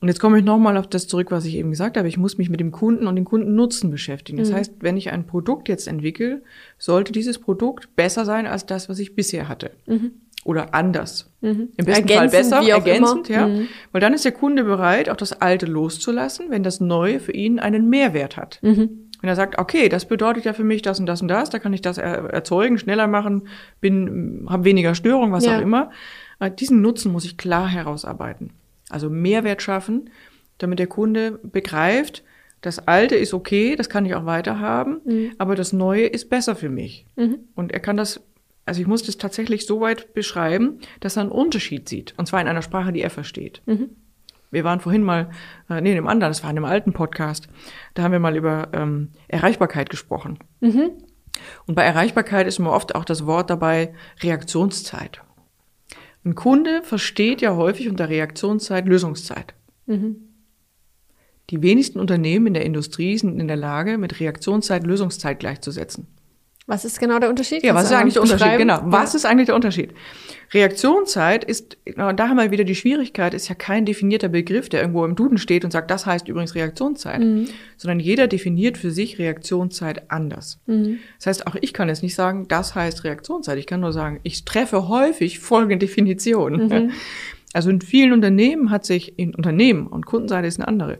Und 0.00 0.08
jetzt 0.08 0.18
komme 0.18 0.38
ich 0.38 0.44
nochmal 0.44 0.78
auf 0.78 0.86
das 0.86 1.06
zurück, 1.08 1.30
was 1.30 1.44
ich 1.44 1.56
eben 1.56 1.70
gesagt 1.70 1.98
habe. 1.98 2.08
Ich 2.08 2.16
muss 2.16 2.38
mich 2.38 2.48
mit 2.48 2.58
dem 2.58 2.72
Kunden 2.72 3.06
und 3.06 3.16
dem 3.16 3.26
Kundennutzen 3.26 3.90
beschäftigen. 3.90 4.38
Das 4.38 4.50
mhm. 4.50 4.54
heißt, 4.54 4.72
wenn 4.80 4.96
ich 4.96 5.12
ein 5.12 5.26
Produkt 5.26 5.68
jetzt 5.68 5.86
entwickle, 5.86 6.42
sollte 6.78 7.12
dieses 7.12 7.38
Produkt 7.38 7.94
besser 7.96 8.24
sein 8.24 8.46
als 8.46 8.64
das, 8.64 8.88
was 8.88 8.98
ich 8.98 9.14
bisher 9.14 9.46
hatte. 9.46 9.72
Mhm. 9.86 10.12
Oder 10.44 10.72
anders. 10.74 11.30
Mhm. 11.42 11.68
Im 11.76 11.84
besten 11.84 12.08
ergänzend, 12.08 12.16
Fall 12.16 12.28
besser, 12.30 12.62
ergänzend, 12.62 13.28
immer. 13.28 13.38
ja. 13.38 13.48
Mhm. 13.48 13.68
Weil 13.92 14.00
dann 14.00 14.14
ist 14.14 14.24
der 14.24 14.32
Kunde 14.32 14.64
bereit, 14.64 15.10
auch 15.10 15.16
das 15.16 15.42
Alte 15.42 15.66
loszulassen, 15.66 16.46
wenn 16.48 16.62
das 16.62 16.80
Neue 16.80 17.20
für 17.20 17.32
ihn 17.32 17.58
einen 17.58 17.90
Mehrwert 17.90 18.38
hat. 18.38 18.58
Wenn 19.20 19.28
er 19.28 19.36
sagt, 19.36 19.58
okay, 19.58 19.88
das 19.88 20.06
bedeutet 20.06 20.44
ja 20.44 20.52
für 20.52 20.64
mich 20.64 20.82
das 20.82 20.98
und 20.98 21.06
das 21.06 21.22
und 21.22 21.28
das, 21.28 21.50
da 21.50 21.58
kann 21.58 21.72
ich 21.72 21.82
das 21.82 21.98
erzeugen, 21.98 22.78
schneller 22.78 23.06
machen, 23.06 23.48
bin, 23.80 24.46
habe 24.48 24.64
weniger 24.64 24.94
Störung, 24.94 25.32
was 25.32 25.44
ja. 25.44 25.56
auch 25.56 25.60
immer. 25.60 25.90
Äh, 26.38 26.50
diesen 26.50 26.80
Nutzen 26.80 27.12
muss 27.12 27.24
ich 27.24 27.36
klar 27.36 27.68
herausarbeiten. 27.68 28.52
Also 28.88 29.10
Mehrwert 29.10 29.62
schaffen, 29.62 30.10
damit 30.58 30.78
der 30.78 30.86
Kunde 30.86 31.38
begreift, 31.42 32.24
das 32.60 32.86
Alte 32.86 33.16
ist 33.16 33.32
okay, 33.32 33.74
das 33.76 33.88
kann 33.88 34.04
ich 34.04 34.14
auch 34.14 34.26
weiterhaben, 34.26 35.00
mhm. 35.04 35.32
aber 35.38 35.54
das 35.54 35.72
Neue 35.72 36.06
ist 36.06 36.28
besser 36.28 36.54
für 36.56 36.68
mich. 36.68 37.06
Mhm. 37.16 37.38
Und 37.54 37.72
er 37.72 37.80
kann 37.80 37.96
das, 37.96 38.20
also 38.66 38.80
ich 38.80 38.86
muss 38.86 39.02
das 39.02 39.16
tatsächlich 39.16 39.66
so 39.66 39.80
weit 39.80 40.12
beschreiben, 40.12 40.78
dass 41.00 41.16
er 41.16 41.22
einen 41.22 41.32
Unterschied 41.32 41.88
sieht. 41.88 42.14
Und 42.18 42.26
zwar 42.26 42.40
in 42.40 42.48
einer 42.48 42.62
Sprache, 42.62 42.92
die 42.92 43.00
er 43.00 43.10
versteht. 43.10 43.62
Mhm. 43.66 43.90
Wir 44.50 44.64
waren 44.64 44.80
vorhin 44.80 45.02
mal, 45.02 45.30
äh, 45.68 45.80
nee, 45.80 45.92
in 45.92 45.96
einem 45.96 46.08
anderen, 46.08 46.30
das 46.30 46.42
war 46.42 46.50
in 46.50 46.56
einem 46.56 46.64
alten 46.64 46.92
Podcast, 46.92 47.48
da 47.94 48.02
haben 48.02 48.12
wir 48.12 48.18
mal 48.18 48.36
über 48.36 48.68
ähm, 48.72 49.10
Erreichbarkeit 49.28 49.90
gesprochen. 49.90 50.38
Mhm. 50.60 50.92
Und 51.66 51.74
bei 51.74 51.82
Erreichbarkeit 51.82 52.46
ist 52.46 52.58
immer 52.58 52.72
oft 52.72 52.94
auch 52.94 53.04
das 53.04 53.26
Wort 53.26 53.50
dabei 53.50 53.94
Reaktionszeit. 54.22 55.22
Ein 56.24 56.34
Kunde 56.34 56.82
versteht 56.82 57.40
ja 57.40 57.56
häufig 57.56 57.88
unter 57.88 58.08
Reaktionszeit 58.08 58.86
Lösungszeit. 58.86 59.54
Mhm. 59.86 60.16
Die 61.50 61.62
wenigsten 61.62 61.98
Unternehmen 61.98 62.48
in 62.48 62.54
der 62.54 62.64
Industrie 62.64 63.16
sind 63.16 63.40
in 63.40 63.48
der 63.48 63.56
Lage, 63.56 63.98
mit 63.98 64.20
Reaktionszeit 64.20 64.86
Lösungszeit 64.86 65.40
gleichzusetzen. 65.40 66.06
Was 66.70 66.84
ist 66.84 67.00
genau 67.00 67.18
der 67.18 67.30
Unterschied? 67.30 67.64
Ja, 67.64 67.74
was 67.74 67.86
ist 67.86 67.92
eigentlich 67.92 68.14
der 68.14 68.22
Unterschied? 68.22 68.58
Genau. 68.58 68.80
Was 68.84 69.16
ist 69.16 69.24
eigentlich 69.24 69.46
der 69.46 69.56
Unterschied? 69.56 69.90
Reaktionszeit 70.54 71.42
ist, 71.42 71.76
da 71.96 72.28
haben 72.28 72.36
wir 72.36 72.52
wieder 72.52 72.62
die 72.62 72.76
Schwierigkeit, 72.76 73.34
ist 73.34 73.48
ja 73.48 73.56
kein 73.56 73.84
definierter 73.84 74.28
Begriff, 74.28 74.68
der 74.68 74.82
irgendwo 74.82 75.04
im 75.04 75.16
Duden 75.16 75.36
steht 75.36 75.64
und 75.64 75.72
sagt, 75.72 75.90
das 75.90 76.06
heißt 76.06 76.28
übrigens 76.28 76.54
Reaktionszeit, 76.54 77.18
mhm. 77.18 77.48
sondern 77.76 77.98
jeder 77.98 78.28
definiert 78.28 78.78
für 78.78 78.92
sich 78.92 79.18
Reaktionszeit 79.18 80.12
anders. 80.12 80.60
Mhm. 80.66 80.98
Das 81.18 81.26
heißt, 81.26 81.48
auch 81.48 81.56
ich 81.60 81.72
kann 81.72 81.88
jetzt 81.88 82.04
nicht 82.04 82.14
sagen, 82.14 82.46
das 82.46 82.76
heißt 82.76 83.02
Reaktionszeit. 83.02 83.58
Ich 83.58 83.66
kann 83.66 83.80
nur 83.80 83.92
sagen, 83.92 84.20
ich 84.22 84.44
treffe 84.44 84.86
häufig 84.86 85.40
folgende 85.40 85.78
Definition. 85.78 86.68
Mhm. 86.68 86.90
Also 87.52 87.70
in 87.70 87.80
vielen 87.80 88.12
Unternehmen 88.12 88.70
hat 88.70 88.84
sich, 88.84 89.18
in 89.18 89.34
Unternehmen 89.34 89.88
und 89.88 90.06
Kundenseite 90.06 90.46
ist 90.46 90.60
eine 90.60 90.68
andere, 90.68 90.98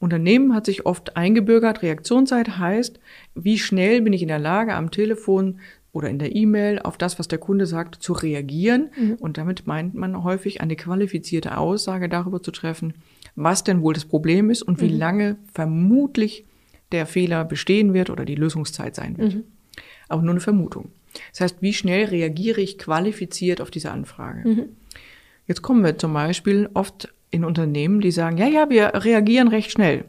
Unternehmen 0.00 0.54
hat 0.54 0.64
sich 0.64 0.86
oft 0.86 1.16
eingebürgert. 1.16 1.82
Reaktionszeit 1.82 2.58
heißt, 2.58 2.98
wie 3.34 3.58
schnell 3.58 4.00
bin 4.00 4.14
ich 4.14 4.22
in 4.22 4.28
der 4.28 4.38
Lage, 4.38 4.74
am 4.74 4.90
Telefon 4.90 5.60
oder 5.92 6.08
in 6.08 6.18
der 6.18 6.34
E-Mail 6.34 6.78
auf 6.78 6.96
das, 6.96 7.18
was 7.18 7.28
der 7.28 7.38
Kunde 7.38 7.66
sagt, 7.66 7.96
zu 7.96 8.14
reagieren. 8.14 8.90
Mhm. 8.96 9.14
Und 9.16 9.36
damit 9.36 9.66
meint 9.66 9.94
man 9.94 10.24
häufig 10.24 10.62
eine 10.62 10.74
qualifizierte 10.74 11.58
Aussage 11.58 12.08
darüber 12.08 12.42
zu 12.42 12.50
treffen, 12.50 12.94
was 13.36 13.62
denn 13.62 13.82
wohl 13.82 13.92
das 13.92 14.06
Problem 14.06 14.48
ist 14.50 14.62
und 14.62 14.80
wie 14.80 14.90
mhm. 14.90 14.98
lange 14.98 15.36
vermutlich 15.52 16.46
der 16.92 17.06
Fehler 17.06 17.44
bestehen 17.44 17.92
wird 17.92 18.08
oder 18.08 18.24
die 18.24 18.34
Lösungszeit 18.36 18.94
sein 18.94 19.18
wird. 19.18 19.34
Mhm. 19.34 19.44
Auch 20.08 20.22
nur 20.22 20.30
eine 20.30 20.40
Vermutung. 20.40 20.92
Das 21.32 21.42
heißt, 21.42 21.56
wie 21.60 21.74
schnell 21.74 22.06
reagiere 22.06 22.62
ich 22.62 22.78
qualifiziert 22.78 23.60
auf 23.60 23.70
diese 23.70 23.90
Anfrage? 23.90 24.48
Mhm. 24.48 24.68
Jetzt 25.46 25.60
kommen 25.60 25.84
wir 25.84 25.98
zum 25.98 26.14
Beispiel 26.14 26.70
oft 26.72 27.12
in 27.30 27.44
Unternehmen, 27.44 28.00
die 28.00 28.10
sagen, 28.10 28.36
ja, 28.36 28.46
ja, 28.46 28.70
wir 28.70 28.92
reagieren 28.94 29.48
recht 29.48 29.70
schnell. 29.70 30.04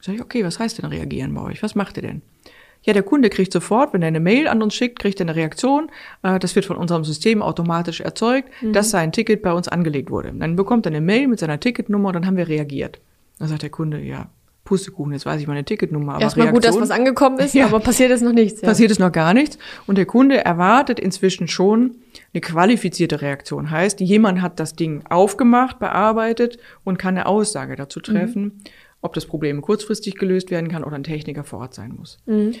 Sag 0.00 0.16
ich, 0.16 0.20
okay, 0.20 0.44
was 0.44 0.58
heißt 0.58 0.78
denn 0.78 0.86
reagieren 0.86 1.32
bei 1.34 1.42
euch? 1.42 1.62
Was 1.62 1.74
macht 1.74 1.96
ihr 1.96 2.02
denn? 2.02 2.22
Ja, 2.82 2.92
der 2.92 3.04
Kunde 3.04 3.30
kriegt 3.30 3.52
sofort, 3.52 3.92
wenn 3.92 4.02
er 4.02 4.08
eine 4.08 4.20
Mail 4.20 4.48
an 4.48 4.60
uns 4.60 4.74
schickt, 4.74 4.98
kriegt 4.98 5.20
er 5.20 5.26
eine 5.26 5.36
Reaktion. 5.36 5.90
Äh, 6.22 6.38
das 6.40 6.56
wird 6.56 6.66
von 6.66 6.76
unserem 6.76 7.04
System 7.04 7.40
automatisch 7.40 8.00
erzeugt, 8.00 8.50
mhm. 8.60 8.72
dass 8.72 8.90
sein 8.90 9.12
Ticket 9.12 9.42
bei 9.42 9.52
uns 9.52 9.68
angelegt 9.68 10.10
wurde. 10.10 10.32
Dann 10.32 10.56
bekommt 10.56 10.86
er 10.86 10.90
eine 10.90 11.00
Mail 11.00 11.28
mit 11.28 11.38
seiner 11.38 11.60
Ticketnummer 11.60 12.08
und 12.08 12.14
dann 12.14 12.26
haben 12.26 12.36
wir 12.36 12.48
reagiert. 12.48 13.00
Dann 13.38 13.48
sagt 13.48 13.62
der 13.62 13.70
Kunde, 13.70 14.00
ja, 14.00 14.28
Pustekuchen, 14.72 15.12
jetzt 15.12 15.26
weiß 15.26 15.38
ich 15.38 15.46
meine 15.46 15.64
Ticketnummer. 15.64 16.14
Aber 16.14 16.22
Erstmal 16.22 16.50
gut, 16.50 16.64
dass 16.64 16.80
was 16.80 16.90
angekommen 16.90 17.38
ist, 17.40 17.52
ja. 17.54 17.66
aber 17.66 17.78
passiert 17.80 18.10
ist 18.10 18.22
noch 18.22 18.32
nichts. 18.32 18.62
Ja. 18.62 18.68
Passiert 18.68 18.90
ist 18.90 19.00
noch 19.00 19.12
gar 19.12 19.34
nichts. 19.34 19.58
Und 19.86 19.98
der 19.98 20.06
Kunde 20.06 20.42
erwartet 20.42 20.98
inzwischen 20.98 21.46
schon 21.46 21.96
eine 22.32 22.40
qualifizierte 22.40 23.20
Reaktion. 23.20 23.70
Heißt, 23.70 24.00
jemand 24.00 24.40
hat 24.40 24.58
das 24.58 24.74
Ding 24.74 25.04
aufgemacht, 25.10 25.78
bearbeitet 25.78 26.56
und 26.84 26.98
kann 26.98 27.18
eine 27.18 27.26
Aussage 27.26 27.76
dazu 27.76 27.98
mhm. 27.98 28.02
treffen, 28.04 28.42
mhm. 28.42 28.52
ob 29.02 29.12
das 29.12 29.26
Problem 29.26 29.60
kurzfristig 29.60 30.14
gelöst 30.14 30.50
werden 30.50 30.70
kann 30.70 30.84
oder 30.84 30.96
ein 30.96 31.04
Techniker 31.04 31.44
vor 31.44 31.58
Ort 31.58 31.74
sein 31.74 31.94
muss. 31.94 32.18
Mhm. 32.24 32.54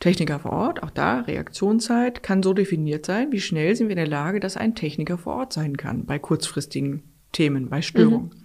Techniker 0.00 0.38
vor 0.38 0.52
Ort, 0.52 0.82
auch 0.82 0.90
da, 0.90 1.20
Reaktionszeit 1.20 2.22
kann 2.22 2.42
so 2.42 2.52
definiert 2.52 3.06
sein, 3.06 3.32
wie 3.32 3.40
schnell 3.40 3.74
sind 3.74 3.88
wir 3.88 3.92
in 3.92 3.96
der 3.96 4.06
Lage, 4.06 4.38
dass 4.38 4.58
ein 4.58 4.74
Techniker 4.74 5.16
vor 5.16 5.36
Ort 5.36 5.54
sein 5.54 5.78
kann 5.78 6.04
bei 6.04 6.18
kurzfristigen 6.18 7.04
Themen, 7.32 7.70
bei 7.70 7.80
Störungen. 7.80 8.26
Mhm. 8.26 8.42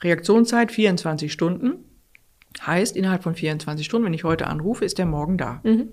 Reaktionszeit 0.00 0.72
24 0.72 1.30
Stunden 1.30 1.84
heißt, 2.60 2.96
innerhalb 2.96 3.22
von 3.22 3.34
24 3.34 3.84
Stunden, 3.84 4.06
wenn 4.06 4.14
ich 4.14 4.24
heute 4.24 4.46
anrufe, 4.46 4.84
ist 4.84 4.98
der 4.98 5.06
morgen 5.06 5.38
da. 5.38 5.60
Mhm. 5.64 5.88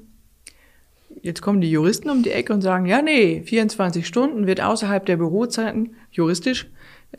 Jetzt 1.22 1.42
kommen 1.42 1.62
die 1.62 1.70
Juristen 1.70 2.10
um 2.10 2.24
die 2.24 2.32
Ecke 2.32 2.54
und 2.54 2.62
sagen, 2.62 2.86
ja, 2.86 3.02
nee, 3.02 3.44
24 3.44 4.08
Stunden 4.08 4.48
wird 4.48 4.62
außerhalb 4.62 5.06
der 5.06 5.18
Bürozeiten, 5.18 5.96
juristisch 6.12 6.68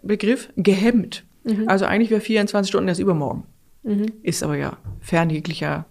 Begriff, 0.02 0.48
gehemmt. 0.56 1.24
Mhm. 1.44 1.68
Also 1.68 1.84
eigentlich 1.84 2.10
wäre 2.10 2.20
24 2.20 2.68
Stunden 2.68 2.88
erst 2.88 3.00
übermorgen. 3.00 3.44
Mhm. 3.82 4.06
Ist 4.22 4.42
aber 4.42 4.56
ja 4.56 4.78
fern 5.00 5.28
jeglicher 5.30 5.86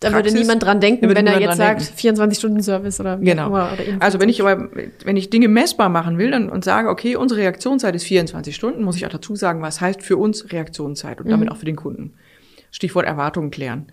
da 0.00 0.10
Praxis. 0.10 0.32
würde 0.32 0.42
niemand 0.42 0.62
dran 0.62 0.80
denken, 0.80 1.14
wenn 1.14 1.26
er 1.26 1.40
jetzt 1.40 1.56
sagt, 1.56 1.82
24 1.82 2.38
Stunden 2.38 2.62
Service 2.62 3.00
oder 3.00 3.20
wie 3.20 3.24
genau. 3.24 3.50
Oder 3.50 3.70
also 4.00 4.20
wenn 4.20 4.28
ich 4.28 4.42
aber, 4.42 4.68
wenn 5.04 5.16
ich 5.16 5.30
Dinge 5.30 5.48
messbar 5.48 5.88
machen 5.88 6.18
will 6.18 6.30
dann, 6.30 6.50
und 6.50 6.64
sage, 6.64 6.90
okay, 6.90 7.16
unsere 7.16 7.40
Reaktionszeit 7.40 7.94
ist 7.94 8.04
24 8.04 8.54
Stunden, 8.54 8.82
muss 8.82 8.96
ich 8.96 9.06
auch 9.06 9.10
dazu 9.10 9.34
sagen, 9.34 9.62
was 9.62 9.80
heißt 9.80 10.02
für 10.02 10.16
uns 10.16 10.52
Reaktionszeit 10.52 11.20
und 11.20 11.30
damit 11.30 11.46
mhm. 11.46 11.52
auch 11.52 11.56
für 11.56 11.64
den 11.64 11.76
Kunden. 11.76 12.12
Stichwort 12.74 13.06
Erwartungen 13.06 13.50
klären. 13.50 13.86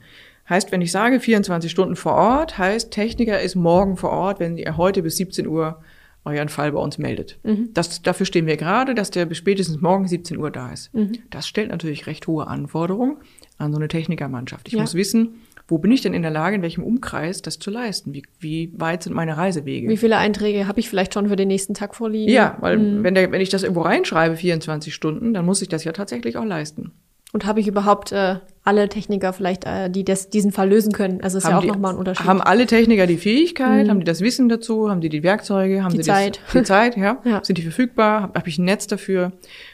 Heißt, 0.50 0.72
wenn 0.72 0.82
ich 0.82 0.92
sage 0.92 1.20
24 1.20 1.70
Stunden 1.70 1.96
vor 1.96 2.14
Ort, 2.14 2.58
heißt 2.58 2.92
Techniker 2.92 3.40
ist 3.40 3.56
morgen 3.56 3.96
vor 3.96 4.10
Ort, 4.10 4.40
wenn 4.40 4.58
ihr 4.58 4.76
heute 4.76 5.04
bis 5.04 5.18
17 5.18 5.48
Uhr 5.48 5.82
euren 6.26 6.50
Fall 6.50 6.72
bei 6.72 6.80
uns 6.80 6.98
meldet. 6.98 7.40
Mhm. 7.44 7.70
Das, 7.74 8.02
dafür 8.02 8.26
stehen 8.26 8.48
wir 8.48 8.58
gerade, 8.58 8.94
dass 8.96 9.12
der 9.12 9.26
bis 9.26 9.38
spätestens 9.38 9.82
morgen 9.82 10.08
17 10.08 10.38
Uhr 10.38 10.52
da 10.52 10.72
ist. 10.72 10.94
Mhm. 10.94 11.14
Das 11.30 11.48
stellt 11.48 11.70
natürlich 11.70 12.08
recht 12.08 12.28
hohe 12.28 12.48
Anforderungen 12.48 13.18
an 13.58 13.72
so 13.72 13.78
eine 13.78 13.88
Technikermannschaft. 13.88 14.68
Ich 14.68 14.74
ja. 14.74 14.82
muss 14.82 14.96
wissen, 14.96 15.36
wo 15.68 15.78
bin 15.78 15.92
ich 15.92 16.02
denn 16.02 16.14
in 16.14 16.24
der 16.24 16.32
Lage, 16.32 16.56
in 16.56 16.62
welchem 16.64 16.84
Umkreis 16.84 17.42
das 17.42 17.60
zu 17.60 17.70
leisten? 17.72 18.14
Wie, 18.14 18.24
wie 18.40 18.72
weit 18.76 19.04
sind 19.04 19.14
meine 19.14 19.38
Reisewege? 19.38 19.88
Wie 19.88 19.98
viele 19.98 20.18
Einträge 20.18 20.68
habe 20.68 20.80
ich 20.80 20.90
vielleicht 20.90 21.14
schon 21.14 21.30
für 21.30 21.36
den 21.36 21.48
nächsten 21.48 21.76
Tag 21.76 21.96
vorliegen? 21.96 22.32
Ja, 22.32 22.58
weil 22.62 22.78
mhm. 22.78 23.04
wenn, 23.04 23.16
der, 23.16 23.32
wenn 23.32 23.42
ich 23.42 23.50
das 23.50 23.64
irgendwo 23.64 23.82
reinschreibe, 23.82 24.36
24 24.36 24.94
Stunden, 24.94 25.34
dann 25.34 25.46
muss 25.46 25.62
ich 25.62 25.70
das 25.70 25.84
ja 25.84 25.92
tatsächlich 25.92 26.36
auch 26.38 26.46
leisten. 26.46 26.92
Und 27.34 27.46
habe 27.46 27.62
ich 27.62 27.68
überhaupt 27.68 28.12
äh, 28.12 28.36
alle 28.64 28.90
Techniker 28.90 29.32
vielleicht, 29.32 29.66
äh, 29.66 29.90
die 29.90 30.04
das, 30.04 30.30
diesen 30.30 30.52
Fall 30.52 30.70
lösen 30.70 30.92
können? 30.92 31.22
Also 31.22 31.38
ist 31.38 31.46
haben 31.46 31.52
ja 31.52 31.58
auch 31.60 31.76
nochmal 31.76 31.94
ein 31.94 31.98
Unterschied. 31.98 32.26
Haben 32.26 32.42
alle 32.42 32.66
Techniker 32.66 33.08
die 33.08 33.18
Fähigkeit? 33.18 33.86
Mhm. 33.86 33.90
Haben 33.90 34.00
die 34.00 34.06
das 34.06 34.20
Wissen 34.22 34.50
dazu? 34.50 34.90
Haben 34.90 35.00
die 35.00 35.10
die 35.10 35.24
Werkzeuge? 35.24 35.84
Haben 35.84 35.92
die 35.92 36.04
sie 36.04 36.10
Zeit? 36.10 36.42
Das, 36.44 36.54
die 36.54 36.64
Zeit, 36.64 36.98
ja? 36.98 37.22
ja. 37.26 37.44
Sind 37.44 37.58
die 37.58 37.62
verfügbar? 37.62 38.24
Habe 38.24 38.34
hab 38.36 38.48
ich 38.48 38.58
ein 38.58 38.66
Netz 38.66 38.88
dafür? 38.88 39.32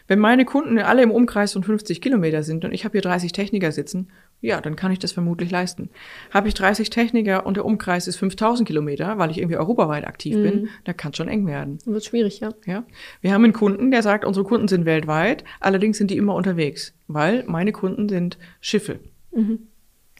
Wenn 0.08 0.20
meine 0.20 0.46
Kunden 0.46 0.78
alle 0.78 1.02
im 1.02 1.12
Umkreis 1.12 1.54
von 1.54 1.64
50 1.64 2.00
Kilometer 2.00 2.44
sind 2.44 2.64
und 2.64 2.74
ich 2.74 2.86
habe 2.86 2.94
hier 2.94 3.02
30 3.02 3.32
Techniker 3.32 3.72
sitzen, 3.72 4.10
ja, 4.40 4.62
dann 4.62 4.76
kann 4.76 4.92
ich 4.92 5.00
das 5.00 5.12
vermutlich 5.12 5.50
leisten. 5.50 5.90
Habe 6.32 6.48
ich 6.48 6.54
30 6.54 6.90
Techniker 6.90 7.46
und 7.46 7.58
der 7.58 7.66
Umkreis 7.66 8.08
ist 8.08 8.18
5000 8.18 8.68
Kilometer, 8.68 9.18
weil 9.18 9.32
ich 9.32 9.40
irgendwie 9.40 9.58
europaweit 9.58 10.06
aktiv 10.06 10.36
mhm. 10.36 10.44
bin, 10.44 10.70
da 10.84 10.94
kann 10.94 11.12
es 11.12 11.18
schon 11.18 11.28
eng 11.28 11.48
werden. 11.48 11.80
Wird 11.86 12.06
schwierig, 12.06 12.40
ja. 12.40 12.50
ja. 12.66 12.84
Wir 13.22 13.34
haben 13.34 13.44
einen 13.44 13.54
Kunden, 13.54 13.90
der 13.90 14.04
sagt, 14.04 14.26
unsere 14.26 14.46
Kunden 14.46 14.68
sind 14.68 14.86
weltweit, 14.86 15.44
allerdings 15.60 15.98
sind 15.98 16.12
die 16.12 16.18
immer 16.18 16.36
unterwegs, 16.36 16.94
weil 17.08 17.44
meine 17.48 17.72
Kunden 17.72 18.10
sind 18.10 18.38
Schiffe. 18.62 19.00
Mhm. 19.34 19.68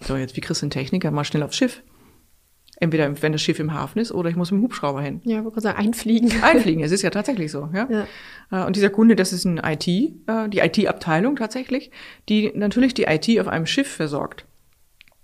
So, 0.02 0.16
jetzt 0.16 0.36
wie 0.36 0.42
kriegst 0.42 0.62
du 0.62 0.66
einen 0.66 0.72
Techniker 0.72 1.12
mal 1.12 1.24
schnell 1.24 1.44
aufs 1.44 1.58
Schiff? 1.58 1.84
Entweder 2.80 3.22
wenn 3.22 3.32
das 3.32 3.42
Schiff 3.42 3.60
im 3.60 3.74
Hafen 3.74 4.00
ist 4.00 4.12
oder 4.12 4.30
ich 4.30 4.36
muss 4.36 4.52
mit 4.52 4.62
dem 4.62 4.64
Hubschrauber 4.64 5.02
hin. 5.02 5.22
Ja, 5.24 5.40
ich 5.40 5.44
wollte 5.44 5.62
sagen, 5.62 5.80
einfliegen. 5.80 6.32
Einfliegen, 6.44 6.84
es 6.84 6.92
ist 6.92 7.02
ja 7.02 7.10
tatsächlich 7.10 7.52
so. 7.52 7.70
Ja? 7.74 7.88
ja. 7.90 8.08
Äh, 8.52 8.66
und 8.68 8.76
dieser 8.76 8.90
Kunde, 8.90 9.16
das 9.16 9.34
ist 9.34 9.46
ein 9.46 9.58
IT, 9.58 9.88
äh, 9.88 10.48
die 10.48 10.60
IT-Abteilung 10.60 11.36
tatsächlich, 11.36 11.90
die 12.30 12.52
natürlich 12.54 12.94
die 12.94 13.04
IT 13.04 13.40
auf 13.40 13.48
einem 13.48 13.66
Schiff 13.66 13.88
versorgt. 13.88 14.46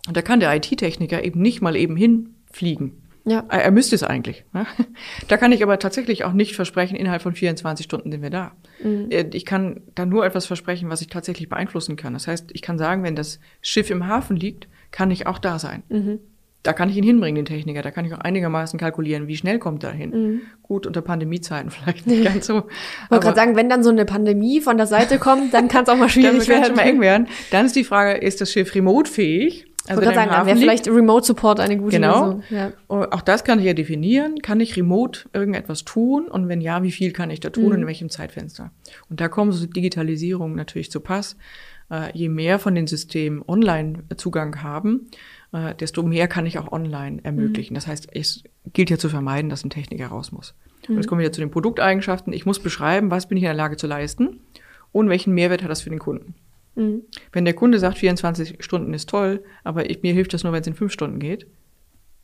Und 0.07 0.17
da 0.17 0.21
kann 0.21 0.39
der 0.39 0.53
IT-Techniker 0.55 1.23
eben 1.23 1.41
nicht 1.41 1.61
mal 1.61 1.75
eben 1.75 1.95
hinfliegen. 1.95 3.03
Ja. 3.25 3.45
Er 3.49 3.71
müsste 3.71 3.95
es 3.95 4.03
eigentlich. 4.03 4.43
Ne? 4.51 4.65
Da 5.27 5.37
kann 5.37 5.51
ich 5.51 5.63
aber 5.63 5.79
tatsächlich 5.79 6.25
auch 6.25 6.33
nicht 6.33 6.55
versprechen, 6.55 6.95
innerhalb 6.95 7.21
von 7.21 7.33
24 7.33 7.85
Stunden 7.85 8.11
sind 8.11 8.21
wir 8.21 8.29
da. 8.29 8.51
Mhm. 8.83 9.11
Äh, 9.11 9.27
ich 9.33 9.45
kann 9.45 9.81
da 9.95 10.05
nur 10.05 10.25
etwas 10.25 10.45
versprechen, 10.45 10.89
was 10.89 11.01
ich 11.01 11.07
tatsächlich 11.07 11.49
beeinflussen 11.49 11.95
kann. 11.95 12.13
Das 12.13 12.27
heißt, 12.27 12.49
ich 12.51 12.61
kann 12.61 12.77
sagen, 12.77 13.03
wenn 13.03 13.15
das 13.15 13.39
Schiff 13.61 13.89
im 13.89 14.07
Hafen 14.07 14.35
liegt, 14.35 14.67
kann 14.91 15.11
ich 15.11 15.27
auch 15.27 15.39
da 15.39 15.59
sein. 15.59 15.83
Mhm. 15.89 16.19
Da 16.63 16.71
kann 16.71 16.89
ich 16.89 16.95
ihn 16.95 17.03
hinbringen, 17.03 17.35
den 17.35 17.45
Techniker. 17.45 17.81
Da 17.81 17.91
kann 17.91 18.05
ich 18.05 18.13
auch 18.13 18.19
einigermaßen 18.19 18.79
kalkulieren, 18.79 19.27
wie 19.27 19.35
schnell 19.35 19.59
kommt 19.59 19.83
er 19.83 19.91
hin. 19.91 20.09
Mhm. 20.09 20.41
Gut, 20.61 20.87
unter 20.87 21.01
Pandemiezeiten 21.01 21.69
vielleicht 21.71 22.07
nicht 22.07 22.23
ganz 22.23 22.47
so. 22.47 22.63
Ich 23.05 23.11
wollte 23.11 23.25
gerade 23.25 23.35
sagen, 23.35 23.55
wenn 23.55 23.69
dann 23.69 23.83
so 23.83 23.89
eine 23.89 24.05
Pandemie 24.05 24.61
von 24.61 24.77
der 24.77 24.87
Seite 24.87 25.19
kommt, 25.19 25.53
dann 25.53 25.67
kann 25.67 25.83
es 25.83 25.89
auch 25.89 25.97
mal 25.97 26.09
schwierig 26.09 26.39
dann 26.39 26.47
werden. 26.47 26.65
Schon 26.65 26.75
mal 26.75 26.83
eng 26.83 27.01
werden. 27.01 27.27
Dann 27.51 27.65
ist 27.65 27.75
die 27.75 27.83
Frage, 27.83 28.13
ist 28.13 28.41
das 28.41 28.51
Schiff 28.51 28.73
remote-fähig? 28.73 29.67
Also 29.85 30.01
ich 30.01 30.07
wollte 30.07 30.17
sagen, 30.17 30.31
dann 30.31 30.45
wäre 30.45 30.57
vielleicht 30.57 30.87
Remote 30.87 31.25
Support 31.25 31.59
eine 31.59 31.77
gute 31.77 31.97
genau. 31.97 32.25
Lösung. 32.25 32.43
Ja. 32.49 32.71
Auch 32.87 33.21
das 33.21 33.43
kann 33.43 33.59
ich 33.59 33.65
ja 33.65 33.73
definieren. 33.73 34.41
Kann 34.41 34.61
ich 34.61 34.77
remote 34.77 35.27
irgendetwas 35.33 35.83
tun? 35.83 36.29
Und 36.29 36.47
wenn 36.47 36.61
ja, 36.61 36.83
wie 36.83 36.91
viel 36.91 37.11
kann 37.11 37.29
ich 37.29 37.41
da 37.41 37.49
tun 37.49 37.65
mhm. 37.65 37.71
und 37.71 37.81
in 37.81 37.87
welchem 37.87 38.09
Zeitfenster? 38.09 38.71
Und 39.09 39.19
da 39.19 39.27
kommen 39.27 39.51
so 39.51 39.65
Digitalisierung 39.65 40.55
natürlich 40.55 40.89
zu 40.89 41.01
Pass. 41.01 41.35
Äh, 41.93 42.17
je 42.17 42.27
mehr 42.27 42.57
von 42.57 42.73
den 42.73 42.87
Systemen 42.87 43.43
Online-Zugang 43.47 44.63
haben, 44.63 45.11
äh, 45.51 45.75
desto 45.75 46.01
mehr 46.01 46.27
kann 46.27 46.47
ich 46.47 46.57
auch 46.57 46.71
online 46.71 47.19
ermöglichen. 47.23 47.73
Mhm. 47.73 47.75
Das 47.75 47.85
heißt, 47.85 48.07
es 48.13 48.43
gilt 48.73 48.89
ja 48.89 48.97
zu 48.97 49.09
vermeiden, 49.09 49.51
dass 49.51 49.63
ein 49.63 49.69
Techniker 49.69 50.07
raus 50.07 50.31
muss. 50.31 50.55
Mhm. 50.87 50.95
Und 50.95 51.01
jetzt 51.01 51.07
kommen 51.07 51.19
wir 51.19 51.25
wieder 51.25 51.33
zu 51.33 51.41
den 51.41 51.51
Produkteigenschaften. 51.51 52.33
Ich 52.33 52.47
muss 52.47 52.59
beschreiben, 52.59 53.11
was 53.11 53.27
bin 53.27 53.37
ich 53.37 53.43
in 53.43 53.47
der 53.47 53.53
Lage 53.53 53.77
zu 53.77 53.85
leisten 53.85 54.39
und 54.91 55.07
welchen 55.07 55.35
Mehrwert 55.35 55.61
hat 55.61 55.69
das 55.69 55.81
für 55.81 55.91
den 55.91 55.99
Kunden. 55.99 56.33
Mhm. 56.73 57.03
Wenn 57.31 57.45
der 57.45 57.53
Kunde 57.53 57.77
sagt, 57.77 57.99
24 57.99 58.63
Stunden 58.63 58.91
ist 58.95 59.07
toll, 59.07 59.43
aber 59.63 59.87
ich, 59.87 60.01
mir 60.01 60.13
hilft 60.13 60.33
das 60.33 60.43
nur, 60.43 60.51
wenn 60.51 60.61
es 60.61 60.67
in 60.67 60.73
fünf 60.73 60.91
Stunden 60.91 61.19
geht, 61.19 61.45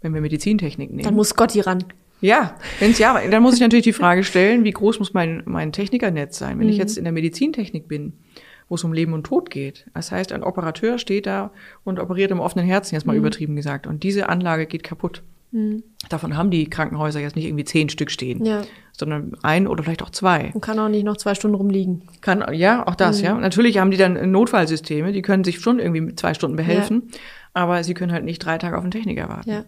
wenn 0.01 0.15
wir 0.15 0.21
Medizintechnik 0.21 0.89
nehmen. 0.89 1.03
Dann 1.03 1.13
muss 1.13 1.35
Gotti 1.35 1.59
ran. 1.59 1.83
Ja, 2.21 2.57
wenn's 2.79 2.97
ja, 2.97 3.21
dann 3.29 3.43
muss 3.43 3.53
ich 3.53 3.61
natürlich 3.61 3.83
die 3.83 3.93
Frage 4.01 4.23
stellen, 4.23 4.63
wie 4.63 4.71
groß 4.71 4.97
muss 4.97 5.13
mein, 5.13 5.43
mein 5.45 5.71
Technikernetz 5.71 6.39
sein? 6.39 6.57
Wenn 6.57 6.65
mhm. 6.65 6.73
ich 6.73 6.79
jetzt 6.79 6.97
in 6.97 7.03
der 7.03 7.13
Medizintechnik 7.13 7.87
bin, 7.87 8.13
wo 8.69 8.75
es 8.75 8.83
um 8.83 8.93
Leben 8.93 9.13
und 9.13 9.25
Tod 9.25 9.49
geht. 9.49 9.87
Das 9.93 10.11
heißt, 10.11 10.31
ein 10.31 10.43
Operateur 10.43 10.97
steht 10.99 11.25
da 11.25 11.51
und 11.83 11.99
operiert 11.99 12.31
im 12.31 12.39
offenen 12.39 12.65
Herzen, 12.65 12.95
jetzt 12.95 13.05
mal 13.05 13.13
mhm. 13.13 13.19
übertrieben 13.19 13.55
gesagt. 13.55 13.87
Und 13.87 14.03
diese 14.03 14.29
Anlage 14.29 14.67
geht 14.67 14.83
kaputt. 14.83 15.23
Mhm. 15.51 15.83
Davon 16.09 16.37
haben 16.37 16.51
die 16.51 16.69
Krankenhäuser 16.69 17.19
jetzt 17.19 17.35
nicht 17.35 17.45
irgendwie 17.45 17.65
zehn 17.65 17.89
Stück 17.89 18.11
stehen, 18.11 18.45
ja. 18.45 18.61
sondern 18.91 19.35
ein 19.41 19.67
oder 19.67 19.83
vielleicht 19.83 20.03
auch 20.03 20.11
zwei. 20.11 20.51
Und 20.53 20.61
kann 20.61 20.77
auch 20.77 20.89
nicht 20.89 21.03
noch 21.03 21.17
zwei 21.17 21.33
Stunden 21.33 21.55
rumliegen. 21.55 22.03
Kann, 22.21 22.45
ja, 22.53 22.87
auch 22.87 22.95
das, 22.95 23.19
mhm. 23.19 23.25
ja. 23.25 23.33
Natürlich 23.33 23.79
haben 23.79 23.89
die 23.89 23.97
dann 23.97 24.31
Notfallsysteme, 24.31 25.11
die 25.11 25.23
können 25.23 25.43
sich 25.43 25.59
schon 25.59 25.79
irgendwie 25.79 26.01
mit 26.01 26.19
zwei 26.19 26.35
Stunden 26.35 26.55
behelfen, 26.55 27.09
ja. 27.11 27.17
aber 27.53 27.83
sie 27.83 27.95
können 27.95 28.11
halt 28.11 28.25
nicht 28.25 28.39
drei 28.39 28.59
Tage 28.59 28.77
auf 28.77 28.83
den 28.83 28.91
Techniker 28.91 29.27
warten. 29.27 29.49
Ja. 29.49 29.65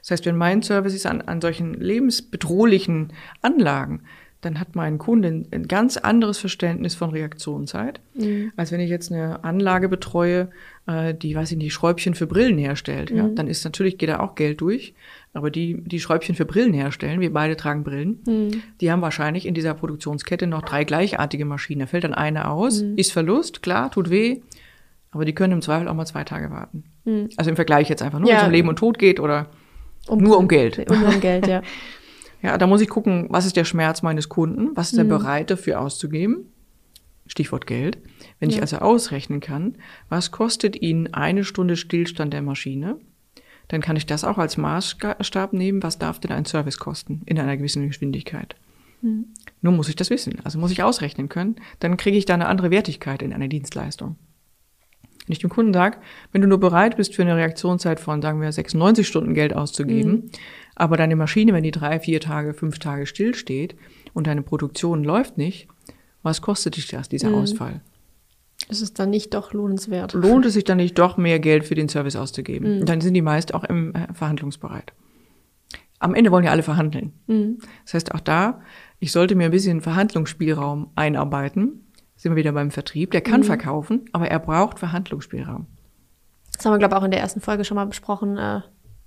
Das 0.00 0.10
heißt, 0.10 0.26
wenn 0.26 0.36
mein 0.36 0.62
Service 0.62 0.94
ist 0.94 1.06
an, 1.06 1.20
an 1.22 1.40
solchen 1.40 1.74
lebensbedrohlichen 1.74 3.12
Anlagen, 3.42 4.02
dann 4.40 4.58
hat 4.58 4.74
mein 4.74 4.98
Kunde 4.98 5.44
ein 5.50 5.68
ganz 5.68 5.96
anderes 5.98 6.38
Verständnis 6.38 6.94
von 6.94 7.10
Reaktionszeit, 7.10 8.00
mhm. 8.14 8.52
als 8.56 8.72
wenn 8.72 8.80
ich 8.80 8.88
jetzt 8.88 9.12
eine 9.12 9.44
Anlage 9.44 9.88
betreue, 9.88 10.48
äh, 10.86 11.14
die, 11.14 11.34
weiß 11.34 11.52
ich 11.52 11.58
nicht, 11.58 11.74
Schräubchen 11.74 12.14
für 12.14 12.26
Brillen 12.26 12.56
herstellt. 12.56 13.10
Mhm. 13.10 13.16
Ja, 13.16 13.28
dann 13.28 13.48
ist 13.48 13.64
natürlich, 13.64 13.98
geht 13.98 14.08
da 14.08 14.20
auch 14.20 14.34
Geld 14.34 14.60
durch. 14.62 14.94
Aber 15.34 15.50
die, 15.50 15.82
die 15.84 16.00
Schräubchen 16.00 16.34
für 16.34 16.46
Brillen 16.46 16.72
herstellen, 16.72 17.20
wir 17.20 17.32
beide 17.32 17.56
tragen 17.56 17.84
Brillen, 17.84 18.20
mhm. 18.26 18.62
die 18.80 18.90
haben 18.90 19.02
wahrscheinlich 19.02 19.46
in 19.46 19.54
dieser 19.54 19.74
Produktionskette 19.74 20.46
noch 20.46 20.62
drei 20.62 20.84
gleichartige 20.84 21.44
Maschinen. 21.44 21.80
Da 21.80 21.86
fällt 21.86 22.04
dann 22.04 22.14
eine 22.14 22.50
aus, 22.50 22.82
mhm. 22.82 22.96
ist 22.96 23.12
Verlust, 23.12 23.62
klar, 23.62 23.90
tut 23.90 24.08
weh, 24.08 24.40
aber 25.10 25.26
die 25.26 25.34
können 25.34 25.52
im 25.52 25.62
Zweifel 25.62 25.86
auch 25.88 25.94
mal 25.94 26.06
zwei 26.06 26.24
Tage 26.24 26.50
warten. 26.50 26.84
Mhm. 27.04 27.28
Also 27.36 27.50
im 27.50 27.56
Vergleich 27.56 27.90
jetzt 27.90 28.02
einfach 28.02 28.18
nur, 28.18 28.28
ja. 28.28 28.36
wenn 28.36 28.40
es 28.40 28.46
um 28.46 28.52
Leben 28.52 28.68
und 28.68 28.76
Tod 28.76 28.98
geht 28.98 29.20
oder 29.20 29.50
um, 30.06 30.18
nur 30.18 30.38
um 30.38 30.48
Geld. 30.48 30.90
Um, 30.90 31.02
um 31.02 31.20
Geld, 31.20 31.46
ja. 31.46 31.62
Ja, 32.42 32.56
da 32.58 32.66
muss 32.66 32.80
ich 32.80 32.88
gucken, 32.88 33.26
was 33.28 33.46
ist 33.46 33.56
der 33.56 33.64
Schmerz 33.64 34.02
meines 34.02 34.28
Kunden, 34.28 34.70
was 34.74 34.92
ist 34.92 34.98
er 34.98 35.04
mhm. 35.04 35.10
bereit 35.10 35.50
dafür 35.50 35.80
auszugeben. 35.80 36.46
Stichwort 37.26 37.66
Geld. 37.66 37.98
Wenn 38.40 38.50
ja. 38.50 38.56
ich 38.56 38.62
also 38.62 38.78
ausrechnen 38.78 39.40
kann, 39.40 39.76
was 40.08 40.30
kostet 40.30 40.80
ihn 40.80 41.14
eine 41.14 41.44
Stunde 41.44 41.76
Stillstand 41.76 42.32
der 42.32 42.42
Maschine, 42.42 42.98
dann 43.68 43.80
kann 43.80 43.96
ich 43.96 44.06
das 44.06 44.24
auch 44.24 44.38
als 44.38 44.56
Maßstab 44.56 45.52
nehmen, 45.52 45.82
was 45.82 45.98
darf 45.98 46.18
denn 46.18 46.32
ein 46.32 46.44
Service 46.44 46.78
kosten 46.78 47.22
in 47.26 47.38
einer 47.38 47.56
gewissen 47.56 47.86
Geschwindigkeit. 47.86 48.56
Mhm. 49.02 49.26
Nur 49.62 49.72
muss 49.72 49.88
ich 49.88 49.96
das 49.96 50.10
wissen, 50.10 50.38
also 50.42 50.58
muss 50.58 50.72
ich 50.72 50.82
ausrechnen 50.82 51.28
können, 51.28 51.56
dann 51.78 51.96
kriege 51.96 52.16
ich 52.16 52.24
da 52.24 52.34
eine 52.34 52.48
andere 52.48 52.70
Wertigkeit 52.70 53.22
in 53.22 53.32
einer 53.32 53.48
Dienstleistung. 53.48 54.16
Wenn 55.26 55.32
ich 55.32 55.38
dem 55.38 55.50
Kunden 55.50 55.72
sage, 55.72 55.98
wenn 56.32 56.40
du 56.40 56.48
nur 56.48 56.58
bereit 56.58 56.96
bist, 56.96 57.14
für 57.14 57.22
eine 57.22 57.36
Reaktionszeit 57.36 58.00
von, 58.00 58.20
sagen 58.20 58.40
wir, 58.40 58.50
96 58.50 59.06
Stunden 59.06 59.34
Geld 59.34 59.54
auszugeben, 59.54 60.12
mhm. 60.12 60.30
Aber 60.74 60.96
deine 60.96 61.16
Maschine, 61.16 61.52
wenn 61.52 61.62
die 61.62 61.70
drei, 61.70 62.00
vier 62.00 62.20
Tage, 62.20 62.54
fünf 62.54 62.78
Tage 62.78 63.06
stillsteht 63.06 63.76
und 64.12 64.26
deine 64.26 64.42
Produktion 64.42 65.04
läuft 65.04 65.38
nicht, 65.38 65.68
was 66.22 66.42
kostet 66.42 66.76
dich 66.76 66.88
das, 66.88 67.08
dieser 67.08 67.30
mhm. 67.30 67.36
Ausfall? 67.36 67.80
Ist 68.68 68.82
es 68.82 68.92
dann 68.92 69.10
nicht 69.10 69.34
doch 69.34 69.52
lohnenswert? 69.52 70.12
Lohnt 70.12 70.46
es 70.46 70.52
sich 70.52 70.64
dann 70.64 70.76
nicht 70.76 70.98
doch 70.98 71.16
mehr 71.16 71.40
Geld 71.40 71.64
für 71.64 71.74
den 71.74 71.88
Service 71.88 72.16
auszugeben? 72.16 72.80
Mhm. 72.80 72.84
Dann 72.84 73.00
sind 73.00 73.14
die 73.14 73.22
meist 73.22 73.54
auch 73.54 73.64
im 73.64 73.94
äh, 73.94 74.12
Verhandlungsbereit. 74.12 74.92
Am 75.98 76.14
Ende 76.14 76.30
wollen 76.30 76.44
ja 76.44 76.50
alle 76.50 76.62
verhandeln. 76.62 77.12
Mhm. 77.26 77.58
Das 77.84 77.94
heißt, 77.94 78.14
auch 78.14 78.20
da, 78.20 78.60
ich 78.98 79.12
sollte 79.12 79.34
mir 79.34 79.46
ein 79.46 79.50
bisschen 79.50 79.80
Verhandlungsspielraum 79.80 80.90
einarbeiten 80.94 81.86
sind 82.20 82.32
wir 82.32 82.36
wieder 82.36 82.52
beim 82.52 82.70
Vertrieb. 82.70 83.12
Der 83.12 83.22
kann 83.22 83.40
mhm. 83.40 83.44
verkaufen, 83.44 84.04
aber 84.12 84.28
er 84.28 84.38
braucht 84.40 84.78
Verhandlungsspielraum. 84.78 85.66
Das 86.52 86.66
haben 86.66 86.74
wir, 86.74 86.78
glaube 86.78 86.94
ich, 86.94 87.00
auch 87.00 87.04
in 87.04 87.12
der 87.12 87.20
ersten 87.20 87.40
Folge 87.40 87.64
schon 87.64 87.76
mal 87.76 87.86
besprochen, 87.86 88.36
äh, 88.36 88.60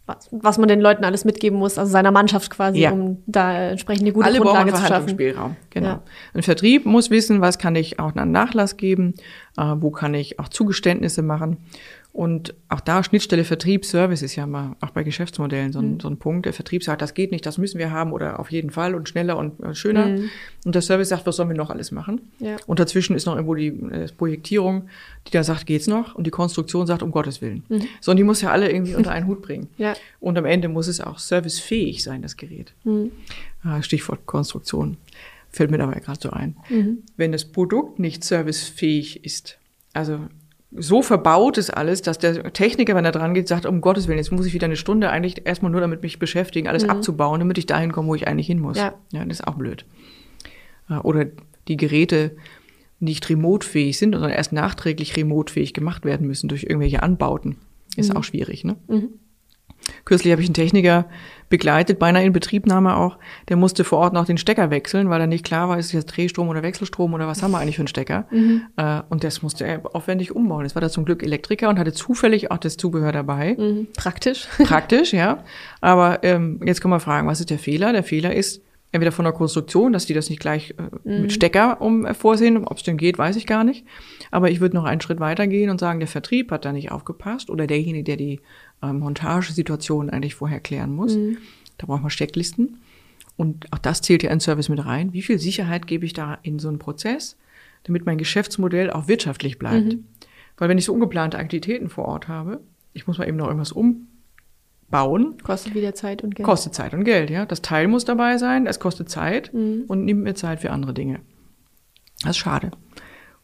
was, 0.06 0.28
was, 0.32 0.58
man 0.58 0.68
den 0.68 0.82
Leuten 0.82 1.06
alles 1.06 1.24
mitgeben 1.24 1.58
muss, 1.60 1.78
also 1.78 1.92
seiner 1.92 2.12
Mannschaft 2.12 2.50
quasi, 2.50 2.80
ja. 2.80 2.92
um 2.92 3.24
da 3.26 3.70
entsprechend 3.70 4.04
eine 4.04 4.12
gute 4.12 4.26
Alle 4.26 4.40
Grundlage 4.40 4.72
brauchen 4.72 4.86
Verhandlungsspielraum, 4.86 5.56
genau. 5.70 5.88
Ja. 5.88 6.04
Ein 6.34 6.44
Vertrieb 6.44 6.86
muss 6.86 7.10
wissen, 7.10 7.40
was 7.40 7.58
kann 7.58 7.76
ich 7.76 8.00
auch 8.00 8.14
einen 8.14 8.32
Nachlass 8.32 8.76
geben, 8.76 9.14
äh, 9.58 9.76
wo 9.78 9.92
kann 9.92 10.14
ich 10.14 10.40
auch 10.40 10.50
Zugeständnisse 10.50 11.22
machen. 11.22 11.58
Und 12.14 12.54
auch 12.70 12.80
da 12.80 13.04
Schnittstelle 13.04 13.44
Vertrieb, 13.44 13.86
Service 13.86 14.22
ist 14.22 14.36
ja 14.36 14.46
mal 14.46 14.76
auch 14.82 14.92
bei 14.92 15.02
Geschäftsmodellen 15.02 15.74
so 15.74 15.80
ein, 15.80 15.94
mhm. 15.94 16.00
so 16.00 16.08
ein 16.08 16.18
Punkt. 16.18 16.46
Der 16.46 16.54
Vertrieb 16.54 16.84
sagt, 16.84 17.02
das 17.02 17.16
geht 17.16 17.32
nicht, 17.32 17.44
das 17.44 17.58
müssen 17.58 17.80
wir 17.80 17.90
haben 17.90 18.12
oder 18.14 18.40
auf 18.40 18.52
jeden 18.52 18.70
Fall 18.70 18.94
und 18.94 19.10
schneller 19.10 19.36
und 19.36 19.60
äh, 19.62 19.74
schöner. 19.74 20.06
Mhm. 20.06 20.30
Und 20.64 20.76
der 20.76 20.84
Service 20.84 21.10
sagt, 21.10 21.26
was 21.26 21.38
sollen 21.38 21.50
wir 21.50 21.58
noch 21.58 21.72
alles 21.72 21.92
machen? 21.92 22.22
Ja. 22.38 22.58
Und 22.68 22.80
dazwischen 22.80 23.16
ist 23.16 23.26
noch 23.26 23.34
irgendwo 23.34 23.56
die 23.56 23.70
äh, 23.70 24.08
Projektierung, 24.16 24.90
die 25.26 25.32
da 25.32 25.44
sagt, 25.44 25.66
geht's 25.66 25.88
noch? 25.88 26.14
Und 26.14 26.28
die 26.28 26.32
Konstruktion 26.32 26.86
sagt, 26.86 27.02
um 27.02 27.10
Gottes 27.10 27.42
Willen. 27.42 27.64
Mhm. 27.68 27.88
So, 28.00 28.12
und 28.12 28.18
die 28.18 28.24
muss 28.24 28.42
ja 28.42 28.52
alle 28.52 28.72
irgendwie 28.72 28.94
unter 28.94 29.10
einen 29.10 29.26
Hut 29.26 29.42
bringen. 29.42 29.70
Ja. 29.80 29.96
Und 30.20 30.38
am 30.38 30.46
Ende 30.46 30.68
muss 30.68 30.88
es 30.88 31.02
auch 31.02 31.18
servicefähig 31.18 32.04
sein, 32.04 32.22
das 32.22 32.38
Gerät. 32.38 32.74
Mhm. 32.84 33.12
Ah, 33.64 33.82
Stichwort 33.82 34.28
Konstruktion. 34.28 34.98
Fällt 35.50 35.72
mir 35.72 35.80
dabei 35.80 36.00
gerade 36.00 36.20
so 36.22 36.30
ein. 36.30 36.58
Mhm. 36.70 37.00
Wenn 37.18 37.32
das 37.32 37.46
Produkt 37.46 37.98
nicht 37.98 38.24
servicefähig 38.24 39.26
ist, 39.26 39.58
also 39.94 40.20
so 40.76 41.02
verbaut 41.02 41.58
ist 41.58 41.70
alles, 41.70 42.02
dass 42.02 42.18
der 42.18 42.52
Techniker, 42.54 42.96
wenn 42.96 43.06
er 43.06 43.12
dran 43.12 43.34
geht, 43.34 43.48
sagt, 43.48 43.66
um 43.66 43.82
Gottes 43.82 44.08
Willen, 44.08 44.18
jetzt 44.18 44.32
muss 44.32 44.46
ich 44.46 44.54
wieder 44.54 44.66
eine 44.66 44.76
Stunde 44.76 45.10
eigentlich 45.10 45.46
erstmal 45.46 45.72
nur 45.72 45.82
damit 45.82 46.02
mich 46.02 46.20
beschäftigen, 46.20 46.68
alles 46.68 46.84
mhm. 46.84 46.92
abzubauen, 46.92 47.40
damit 47.40 47.58
ich 47.58 47.66
dahin 47.66 47.92
komme, 47.92 48.08
wo 48.08 48.16
ich 48.16 48.28
eigentlich 48.28 48.48
hin 48.48 48.60
muss. 48.60 48.78
Ja. 48.78 48.96
ja, 49.12 49.24
das 49.26 49.40
ist 49.40 49.48
auch 49.48 49.56
blöd. 49.56 49.86
Äh, 50.90 50.96
oder 50.96 51.26
die 51.68 51.78
Geräte 51.78 52.36
nicht 53.00 53.30
remotefähig 53.30 53.98
sind, 53.98 54.14
sondern 54.14 54.32
erst 54.32 54.54
nachträglich 54.54 55.16
remotefähig 55.16 55.74
gemacht 55.74 56.06
werden 56.06 56.28
müssen 56.28 56.48
durch 56.48 56.64
irgendwelche 56.64 57.04
Anbauten. 57.04 57.58
Ist 57.96 58.12
mhm. 58.12 58.18
auch 58.18 58.24
schwierig, 58.24 58.64
ne? 58.64 58.78
Mhm. 58.88 59.10
Kürzlich 60.06 60.32
habe 60.32 60.42
ich 60.42 60.48
einen 60.48 60.54
Techniker 60.54 61.06
begleitet, 61.50 62.00
beinahe 62.00 62.26
in 62.26 62.34
Betriebnahme 62.34 62.96
auch. 62.98 63.18
Der 63.48 63.58
musste 63.58 63.84
vor 63.84 64.00
Ort 64.00 64.14
noch 64.14 64.26
den 64.26 64.38
Stecker 64.38 64.72
wechseln, 64.72 65.10
weil 65.10 65.22
er 65.22 65.28
nicht 65.28 65.46
klar 65.46 65.70
war, 65.70 65.78
ist 65.78 65.88
es 65.88 65.92
jetzt 65.92 66.08
Drehstrom 66.08 66.50
oder 66.50 66.64
Wechselstrom 66.64 67.14
oder 67.14 67.28
was 67.28 67.44
haben 67.44 67.52
wir 67.52 67.60
eigentlich 67.60 67.76
für 67.76 67.82
einen 67.82 67.88
Stecker. 67.88 68.26
Mhm. 68.32 68.64
Äh, 68.76 69.02
und 69.10 69.24
das 69.24 69.44
musste 69.44 69.66
er 69.66 69.96
aufwendig 69.96 70.36
umbauen. 70.36 70.64
Jetzt 70.64 70.76
war 70.76 70.82
da 70.82 70.90
zum 70.90 71.06
Glück 71.06 71.22
Elektriker 71.22 71.70
und 71.70 71.78
hatte 71.78 71.94
zufällig 71.94 72.50
auch 72.50 72.58
das 72.58 72.78
Zubehör 72.78 73.12
dabei. 73.12 73.56
Mhm. 73.58 73.88
Praktisch. 73.96 74.48
Praktisch, 74.64 75.14
ja. 75.14 75.44
Aber 75.80 76.24
ähm, 76.24 76.60
jetzt 76.66 76.82
kann 76.82 76.90
man 76.90 77.00
fragen, 77.00 77.28
was 77.28 77.40
ist 77.40 77.52
der 77.52 77.60
Fehler? 77.60 77.94
Der 77.94 78.04
Fehler 78.04 78.34
ist, 78.34 78.64
entweder 78.94 79.12
von 79.12 79.26
der 79.26 79.34
Konstruktion, 79.34 79.92
dass 79.92 80.06
die 80.06 80.14
das 80.14 80.30
nicht 80.30 80.40
gleich 80.40 80.76
äh, 80.78 80.84
mhm. 81.04 81.24
mit 81.24 81.34
Stecker 81.34 81.82
um 81.82 82.06
äh, 82.06 82.14
vorsehen, 82.14 82.66
ob 82.66 82.78
es 82.78 82.84
denn 82.84 82.96
geht, 82.96 83.18
weiß 83.18 83.36
ich 83.36 83.46
gar 83.46 83.64
nicht. 83.64 83.86
Aber 84.32 84.50
ich 84.50 84.62
würde 84.62 84.76
noch 84.76 84.86
einen 84.86 85.02
Schritt 85.02 85.20
weiter 85.20 85.48
gehen 85.48 85.70
und 85.70 85.80
sagen, 85.80 86.00
der 86.00 86.08
Vertrieb 86.08 86.52
hat 86.52 86.64
da 86.64 86.72
nicht 86.72 86.92
aufgepasst 86.92 87.50
oder 87.50 87.68
derjenige, 87.68 88.04
der 88.04 88.18
die 88.18 88.40
äh, 88.84 88.94
Montagesituation 88.94 90.10
eigentlich 90.10 90.36
vorher 90.36 90.60
klären 90.60 90.94
muss. 90.94 91.16
Mhm. 91.16 91.38
Da 91.78 91.88
braucht 91.88 92.02
man 92.02 92.10
Checklisten. 92.12 92.78
Und 93.36 93.72
auch 93.74 93.80
das 93.80 94.02
zählt 94.02 94.22
ja 94.22 94.30
in 94.30 94.40
Service 94.40 94.70
mit 94.70 94.86
rein. 94.86 95.12
Wie 95.14 95.24
viel 95.24 95.40
Sicherheit 95.40 95.88
gebe 95.88 96.06
ich 96.06 96.14
da 96.14 96.38
in 96.44 96.60
so 96.60 96.68
einen 96.70 96.78
Prozess, 96.80 97.36
damit 97.84 98.06
mein 98.06 98.18
Geschäftsmodell 98.20 98.92
auch 98.92 99.08
wirtschaftlich 99.08 99.58
bleibt? 99.58 99.94
Mhm. 99.94 100.06
Weil 100.58 100.70
wenn 100.70 100.78
ich 100.78 100.86
so 100.86 100.94
ungeplante 100.94 101.38
Aktivitäten 101.40 101.90
vor 101.90 102.06
Ort 102.06 102.28
habe, 102.28 102.62
ich 102.94 103.08
muss 103.08 103.18
mal 103.18 103.28
eben 103.28 103.38
noch 103.38 103.48
irgendwas 103.48 103.72
um 103.72 104.08
bauen. 104.90 105.38
Kostet 105.42 105.74
wieder 105.74 105.96
Zeit 105.96 106.24
und 106.24 106.36
Geld. 106.36 106.46
Kostet 106.46 106.76
Zeit 106.76 106.94
und 106.94 107.04
Geld, 107.04 107.32
ja. 107.32 107.48
Das 107.48 107.64
Teil 107.64 107.88
muss 107.88 108.06
dabei 108.06 108.38
sein, 108.38 108.68
es 108.68 108.80
kostet 108.80 109.10
Zeit 109.10 109.52
Mhm. 109.52 109.86
und 109.88 110.06
nimmt 110.06 110.22
mir 110.24 110.36
Zeit 110.36 110.60
für 110.60 110.70
andere 110.70 110.94
Dinge. 110.94 111.20
Das 112.22 112.32
ist 112.32 112.38
schade. 112.38 112.70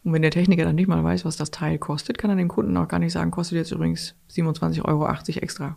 Und 0.04 0.12
wenn 0.12 0.22
der 0.22 0.30
Techniker 0.30 0.64
dann 0.64 0.76
nicht 0.76 0.88
mal 0.88 1.04
weiß, 1.04 1.24
was 1.24 1.36
das 1.36 1.50
Teil 1.50 1.78
kostet, 1.78 2.16
kann 2.16 2.30
er 2.30 2.36
dem 2.36 2.48
Kunden 2.48 2.76
auch 2.76 2.88
gar 2.88 2.98
nicht 2.98 3.12
sagen, 3.12 3.30
kostet 3.30 3.58
jetzt 3.58 3.72
übrigens 3.72 4.14
27,80 4.32 4.84
Euro 4.86 5.06
extra. 5.08 5.76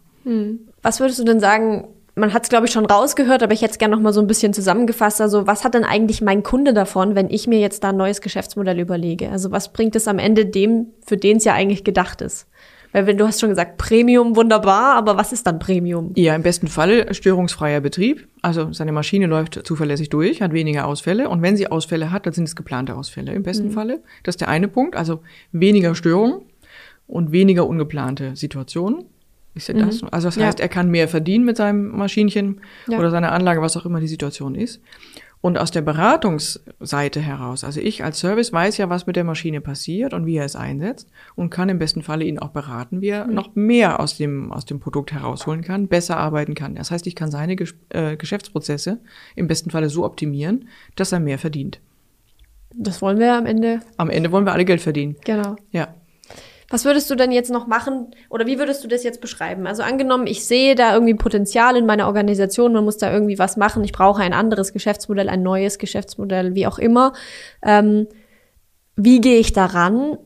Was 0.81 0.99
würdest 0.99 1.19
du 1.19 1.25
denn 1.25 1.39
sagen? 1.39 1.87
Man 2.15 2.31
hat 2.31 2.43
es, 2.43 2.49
glaube 2.49 2.67
ich, 2.67 2.71
schon 2.71 2.85
rausgehört, 2.85 3.41
aber 3.41 3.53
ich 3.53 3.63
hätte 3.63 3.71
es 3.71 3.77
gerne 3.79 3.95
noch 3.95 4.01
mal 4.01 4.13
so 4.13 4.21
ein 4.21 4.27
bisschen 4.27 4.53
zusammengefasst. 4.53 5.19
Also, 5.19 5.47
was 5.47 5.65
hat 5.65 5.73
denn 5.73 5.83
eigentlich 5.83 6.21
mein 6.21 6.43
Kunde 6.43 6.73
davon, 6.73 7.15
wenn 7.15 7.29
ich 7.29 7.47
mir 7.47 7.59
jetzt 7.59 7.83
da 7.83 7.89
ein 7.89 7.97
neues 7.97 8.21
Geschäftsmodell 8.21 8.79
überlege? 8.79 9.29
Also, 9.29 9.51
was 9.51 9.73
bringt 9.73 9.95
es 9.95 10.07
am 10.07 10.19
Ende 10.19 10.45
dem, 10.45 10.87
für 11.05 11.17
den 11.17 11.37
es 11.37 11.43
ja 11.43 11.53
eigentlich 11.53 11.83
gedacht 11.83 12.21
ist? 12.21 12.47
Weil, 12.93 13.07
wenn 13.07 13.17
du 13.17 13.27
hast 13.27 13.41
schon 13.41 13.49
gesagt, 13.49 13.77
Premium, 13.77 14.35
wunderbar, 14.35 14.95
aber 14.95 15.17
was 15.17 15.33
ist 15.33 15.45
dann 15.47 15.59
Premium? 15.59 16.11
Ja, 16.15 16.35
im 16.35 16.43
besten 16.43 16.67
Fall 16.67 17.13
störungsfreier 17.13 17.81
Betrieb. 17.81 18.27
Also 18.41 18.71
seine 18.71 18.91
Maschine 18.91 19.25
läuft 19.25 19.59
zuverlässig 19.65 20.09
durch, 20.09 20.41
hat 20.41 20.53
weniger 20.53 20.87
Ausfälle. 20.87 21.27
Und 21.27 21.41
wenn 21.41 21.57
sie 21.57 21.67
Ausfälle 21.67 22.11
hat, 22.11 22.25
dann 22.25 22.33
sind 22.33 22.45
es 22.45 22.55
geplante 22.55 22.95
Ausfälle 22.95 23.33
im 23.33 23.43
besten 23.43 23.71
Falle. 23.71 24.01
Das 24.23 24.35
ist 24.35 24.41
der 24.41 24.47
eine 24.47 24.67
Punkt. 24.67 24.95
Also 24.95 25.21
weniger 25.51 25.95
Störungen 25.95 26.41
und 27.07 27.31
weniger 27.31 27.67
ungeplante 27.67 28.35
Situationen. 28.35 29.05
Ist 29.55 29.67
ja 29.67 29.75
das? 29.75 30.03
Also 30.11 30.27
das 30.27 30.35
Ja. 30.35 30.45
heißt, 30.47 30.59
er 30.59 30.69
kann 30.69 30.89
mehr 30.89 31.07
verdienen 31.07 31.45
mit 31.45 31.57
seinem 31.57 31.89
Maschinchen 31.95 32.61
Ja. 32.87 32.97
oder 32.99 33.11
seiner 33.11 33.31
Anlage, 33.31 33.61
was 33.61 33.77
auch 33.77 33.85
immer 33.85 33.99
die 33.99 34.07
Situation 34.07 34.55
ist. 34.55 34.81
Und 35.41 35.57
aus 35.57 35.71
der 35.71 35.81
Beratungsseite 35.81 37.19
heraus, 37.19 37.65
also 37.65 37.81
ich 37.81 38.03
als 38.03 38.19
Service 38.19 38.53
weiß 38.53 38.77
ja, 38.77 38.89
was 38.89 39.07
mit 39.07 39.17
der 39.17 39.25
Maschine 39.25 39.59
passiert 39.59 40.13
und 40.13 40.25
wie 40.25 40.37
er 40.37 40.45
es 40.45 40.55
einsetzt 40.55 41.09
und 41.35 41.49
kann 41.49 41.67
im 41.67 41.79
besten 41.79 42.01
Falle 42.01 42.23
ihn 42.23 42.39
auch 42.39 42.49
beraten, 42.51 43.01
wie 43.01 43.09
er 43.09 43.27
noch 43.27 43.53
mehr 43.53 43.99
aus 43.99 44.15
dem, 44.17 44.53
aus 44.53 44.63
dem 44.65 44.79
Produkt 44.79 45.11
herausholen 45.11 45.61
kann, 45.61 45.89
besser 45.89 46.15
arbeiten 46.15 46.55
kann. 46.55 46.75
Das 46.75 46.91
heißt, 46.91 47.05
ich 47.07 47.15
kann 47.15 47.29
seine 47.29 47.57
Ges 47.57 47.75
äh, 47.89 48.15
Geschäftsprozesse 48.15 48.99
im 49.35 49.47
besten 49.47 49.69
Falle 49.69 49.89
so 49.89 50.05
optimieren, 50.05 50.69
dass 50.95 51.11
er 51.11 51.19
mehr 51.19 51.37
verdient. 51.37 51.81
Das 52.75 53.01
wollen 53.01 53.19
wir 53.19 53.33
am 53.35 53.45
Ende. 53.45 53.81
Am 53.97 54.09
Ende 54.09 54.31
wollen 54.31 54.45
wir 54.45 54.53
alle 54.53 54.65
Geld 54.65 54.79
verdienen. 54.81 55.17
Genau. 55.25 55.57
Ja. 55.71 55.93
Was 56.73 56.85
würdest 56.85 57.07
du 57.11 57.13
denn 57.13 57.31
jetzt 57.31 57.51
noch 57.51 57.67
machen 57.67 58.15
oder 58.31 58.47
wie 58.47 58.57
würdest 58.57 58.83
du 58.83 58.87
das 58.87 59.03
jetzt 59.03 59.21
beschreiben? 59.21 59.67
Also 59.67 59.83
angenommen, 59.83 60.25
ich 60.25 60.43
sehe 60.43 60.73
da 60.73 60.95
irgendwie 60.95 61.13
Potenzial 61.13 61.77
in 61.77 61.85
meiner 61.85 62.07
Organisation, 62.07 62.73
man 62.73 62.83
muss 62.83 62.97
da 62.97 63.13
irgendwie 63.13 63.37
was 63.37 63.57
machen, 63.57 63.83
ich 63.83 63.91
brauche 63.91 64.23
ein 64.23 64.33
anderes 64.33 64.73
Geschäftsmodell, 64.73 65.29
ein 65.29 65.43
neues 65.43 65.77
Geschäftsmodell, 65.77 66.55
wie 66.55 66.65
auch 66.65 66.79
immer. 66.79 67.13
Ähm, 67.61 68.07
wie 68.95 69.21
gehe 69.21 69.37
ich 69.37 69.53
daran 69.53 70.17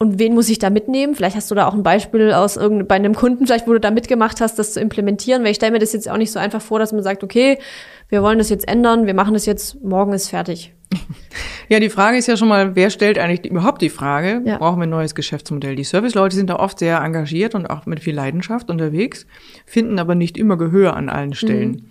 und 0.00 0.18
wen 0.18 0.34
muss 0.34 0.48
ich 0.48 0.58
da 0.58 0.70
mitnehmen? 0.70 1.14
Vielleicht 1.14 1.36
hast 1.36 1.52
du 1.52 1.54
da 1.54 1.68
auch 1.68 1.74
ein 1.74 1.84
Beispiel 1.84 2.32
aus 2.32 2.56
irgendeinem 2.56 2.88
bei 2.88 2.96
einem 2.96 3.14
Kunden, 3.14 3.46
vielleicht 3.46 3.68
wo 3.68 3.74
du 3.74 3.78
da 3.78 3.92
mitgemacht 3.92 4.40
hast, 4.40 4.58
das 4.58 4.72
zu 4.72 4.80
implementieren, 4.80 5.44
weil 5.44 5.52
ich 5.52 5.56
stelle 5.58 5.70
mir 5.70 5.78
das 5.78 5.92
jetzt 5.92 6.10
auch 6.10 6.16
nicht 6.16 6.32
so 6.32 6.40
einfach 6.40 6.62
vor, 6.62 6.80
dass 6.80 6.90
man 6.90 7.04
sagt, 7.04 7.22
okay, 7.22 7.60
wir 8.08 8.24
wollen 8.24 8.38
das 8.38 8.50
jetzt 8.50 8.66
ändern, 8.66 9.06
wir 9.06 9.14
machen 9.14 9.34
das 9.34 9.46
jetzt, 9.46 9.80
morgen 9.84 10.14
ist 10.14 10.30
fertig. 10.30 10.73
Ja, 11.68 11.80
die 11.80 11.88
Frage 11.88 12.18
ist 12.18 12.26
ja 12.26 12.36
schon 12.36 12.48
mal, 12.48 12.76
wer 12.76 12.90
stellt 12.90 13.18
eigentlich 13.18 13.50
überhaupt 13.50 13.80
die 13.80 13.88
Frage, 13.88 14.42
Ja. 14.44 14.58
brauchen 14.58 14.78
wir 14.80 14.82
ein 14.86 14.90
neues 14.90 15.14
Geschäftsmodell? 15.14 15.76
Die 15.76 15.84
Serviceleute 15.84 16.36
sind 16.36 16.50
da 16.50 16.56
oft 16.56 16.78
sehr 16.78 16.98
engagiert 17.00 17.54
und 17.54 17.66
auch 17.66 17.86
mit 17.86 18.00
viel 18.00 18.14
Leidenschaft 18.14 18.68
unterwegs, 18.70 19.26
finden 19.64 19.98
aber 19.98 20.14
nicht 20.14 20.36
immer 20.36 20.58
Gehör 20.58 20.94
an 20.94 21.08
allen 21.08 21.32
Stellen. 21.34 21.90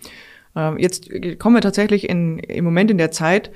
Ähm, 0.56 0.78
jetzt 0.78 1.10
kommen 1.40 1.56
wir 1.56 1.62
tatsächlich 1.62 2.08
in, 2.08 2.38
im 2.38 2.64
Moment 2.64 2.92
in 2.92 3.00
der 3.00 3.10
Zeit, 3.10 3.52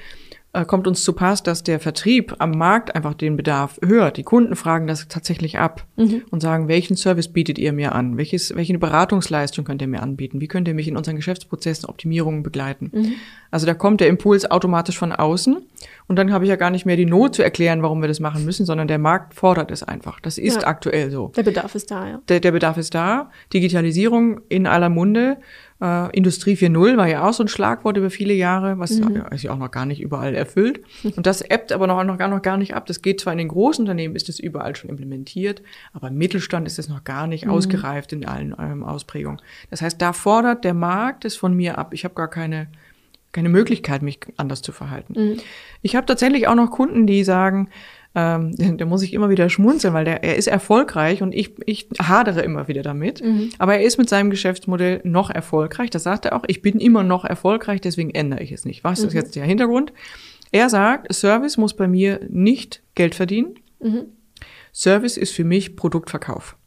kommt 0.65 0.88
uns 0.88 1.04
zu 1.04 1.13
Pass, 1.13 1.43
dass 1.43 1.63
der 1.63 1.80
Vertrieb 1.80 2.36
am 2.39 2.52
Markt 2.52 2.96
einfach 2.96 3.13
den 3.13 3.36
Bedarf 3.38 3.78
hört. 3.86 4.17
Die 4.17 4.24
Kunden 4.24 4.56
fragen 4.56 4.88
das 4.88 5.08
tatsächlich 5.08 5.58
ab 5.60 5.86
und 6.32 6.41
sagen, 6.41 6.67
welchen 6.67 6.96
Service 6.98 7.28
bietet 7.28 7.58
ihr 7.60 7.74
mir 7.74 7.93
an? 7.93 8.17
Welches, 8.17 8.56
welche 8.56 8.78
Beratungsleistung 8.78 9.65
könnt 9.65 9.82
ihr 9.82 9.88
mir 9.88 10.02
anbieten? 10.02 10.41
Wie 10.41 10.48
könnt 10.48 10.67
ihr 10.67 10.74
mich 10.74 10.88
in 10.88 10.98
unseren 10.98 11.15
Geschäftsprozessen, 11.15 11.88
Optimierungen 11.89 12.43
begleiten? 12.43 12.91
Also 13.52 13.65
da 13.65 13.74
kommt 13.74 14.02
der 14.02 14.08
Impuls 14.08 14.50
automatisch 14.50 14.98
von 14.98 15.12
außen 15.12 15.58
und 16.08 16.15
dann 16.15 16.32
habe 16.32 16.46
ich 16.46 16.50
ja 16.50 16.56
gar 16.56 16.70
nicht 16.70 16.86
mehr 16.86 16.96
die 16.98 17.06
Not 17.06 17.36
zu 17.36 17.43
erklären, 17.43 17.82
warum 17.84 18.02
wir 18.02 18.08
das 18.08 18.20
machen 18.20 18.46
müssen, 18.46 18.65
sondern 18.65 18.88
der 18.88 18.98
Markt 18.98 19.34
fordert 19.36 19.72
es 19.72 19.84
einfach. 19.84 20.20
Das 20.20 20.38
ist 20.38 20.62
Ja. 20.62 20.67
aktuell 20.67 21.12
so. 21.12 21.32
Der 21.36 21.43
Bedarf 21.43 21.76
ist 21.76 21.91
da, 21.91 22.08
ja. 22.08 22.22
Der, 22.30 22.39
der 22.39 22.52
Bedarf 22.52 22.78
ist 22.78 22.93
da. 22.96 23.30
Digitalisierung 23.54 24.41
in 24.50 24.67
aller 24.67 24.89
Munde. 24.89 25.38
Äh, 25.80 26.16
Industrie 26.16 26.56
4.0 26.56 26.98
war 26.98 27.08
ja 27.08 27.28
auch 27.28 27.34
so 27.34 27.44
ein 27.44 27.48
Schlagwort 27.48 27.98
über 27.98 28.10
viele 28.10 28.34
Jahre, 28.34 28.80
was 28.80 28.98
ja, 28.98 29.28
ist 29.28 29.44
ja 29.44 29.52
auch 29.52 29.58
noch 29.58 29.70
gar 29.70 29.86
nicht 29.86 30.02
überall 30.02 30.34
erfüllt. 30.34 30.82
Und 31.16 31.28
das 31.28 31.42
ebbt 31.42 31.72
aber 31.72 31.88
noch, 31.88 32.04
noch, 32.04 32.18
gar, 32.18 32.28
noch 32.28 32.42
gar 32.42 32.58
nicht 32.58 32.74
ab. 32.74 32.86
Das 32.88 33.02
geht 33.02 33.22
zwar 33.22 33.34
in 33.34 33.40
den 33.40 33.48
großen 33.48 33.84
Unternehmen, 33.84 34.16
ist 34.16 34.28
das 34.28 34.40
überall 34.40 34.76
schon 34.76 34.90
implementiert, 34.90 35.62
aber 35.94 36.08
im 36.08 36.18
Mittelstand 36.18 36.66
ist 36.68 36.80
es 36.80 36.90
noch 36.90 37.04
gar 37.04 37.28
nicht 37.28 37.48
ausgereift 37.48 38.12
in 38.13 38.26
allen 38.26 38.56
ähm, 38.60 38.84
Ausprägungen. 38.84 39.40
Das 39.70 39.82
heißt, 39.82 40.02
da 40.02 40.13
fordert 40.13 40.63
der 40.63 40.74
Markt 40.74 41.26
es 41.26 41.36
von 41.36 41.54
mir 41.54 41.78
ab. 41.78 41.94
Ich 41.94 42.04
habe 42.06 42.16
gar 42.16 42.30
keine, 42.30 42.68
keine 43.32 43.50
Möglichkeit, 43.50 44.02
mich 44.02 44.20
anders 44.38 44.63
zu 44.63 44.72
verhalten. 44.72 45.40
Ich 45.84 45.96
habe 45.96 46.08
tatsächlich 46.08 46.48
auch 46.48 46.56
noch 46.56 46.72
Kunden, 46.72 47.06
die 47.06 47.24
sagen, 47.24 47.70
ähm, 48.18 48.56
da 48.78 48.86
muss 48.86 49.04
ich 49.04 49.14
immer 49.14 49.30
wieder 49.30 49.50
schmunzeln, 49.50 49.94
weil 49.94 50.04
der, 50.04 50.24
er 50.24 50.36
ist 50.36 50.48
erfolgreich 50.48 51.22
und 51.22 51.34
ich, 51.34 51.54
ich 51.66 51.88
hadere 52.02 52.42
immer 52.42 52.68
wieder 52.68 52.82
damit. 52.82 53.22
Aber 53.60 53.76
er 53.76 53.84
ist 53.84 53.98
mit 53.98 54.10
seinem 54.10 54.32
Geschäftsmodell 54.32 55.02
noch 55.04 55.30
erfolgreich. 55.30 55.92
Das 55.92 56.04
sagt 56.04 56.26
er 56.26 56.36
auch. 56.36 56.44
Ich 56.48 56.62
bin 56.62 56.80
immer 56.80 57.04
noch 57.04 57.24
erfolgreich, 57.24 57.80
deswegen 57.80 58.10
ändere 58.10 58.42
ich 58.42 58.52
es 58.52 58.66
nicht. 58.66 58.84
Was 58.84 59.00
ist 59.00 59.14
jetzt 59.14 59.36
der 59.36 59.46
Hintergrund? 59.46 59.94
Er 60.52 60.70
sagt, 60.70 61.14
Service 61.14 61.58
muss 61.58 61.76
bei 61.76 61.88
mir 61.88 62.22
nicht 62.30 62.82
Geld 62.96 63.14
verdienen. 63.16 63.56
Service 64.74 65.18
ist 65.18 65.34
für 65.34 65.44
mich 65.44 65.76
Produktverkauf. 65.76 66.58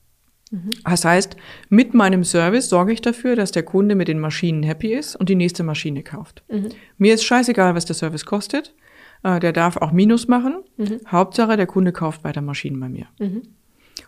Das 0.85 1.05
heißt, 1.05 1.37
mit 1.69 1.95
meinem 1.95 2.25
Service 2.25 2.69
sorge 2.69 2.93
ich 2.93 3.01
dafür, 3.01 3.37
dass 3.37 3.53
der 3.53 3.63
Kunde 3.63 3.95
mit 3.95 4.09
den 4.09 4.19
Maschinen 4.19 4.63
happy 4.65 4.93
ist 4.93 5.17
und 5.17 5.29
die 5.29 5.37
nächste 5.37 5.63
Maschine 5.63 6.03
kauft. 6.03 6.43
Mir 6.99 7.15
ist 7.15 7.25
scheißegal, 7.25 7.75
was 7.75 7.85
der 7.85 7.95
Service 7.95 8.27
kostet. 8.27 8.75
Äh, 9.23 9.41
Der 9.41 9.53
darf 9.53 9.77
auch 9.77 9.93
Minus 9.93 10.29
machen. 10.29 10.57
Hauptsache, 11.09 11.57
der 11.57 11.67
Kunde 11.67 11.93
kauft 11.93 12.25
weiter 12.25 12.41
Maschinen 12.41 12.81
bei 12.81 12.89
mir. 12.89 13.07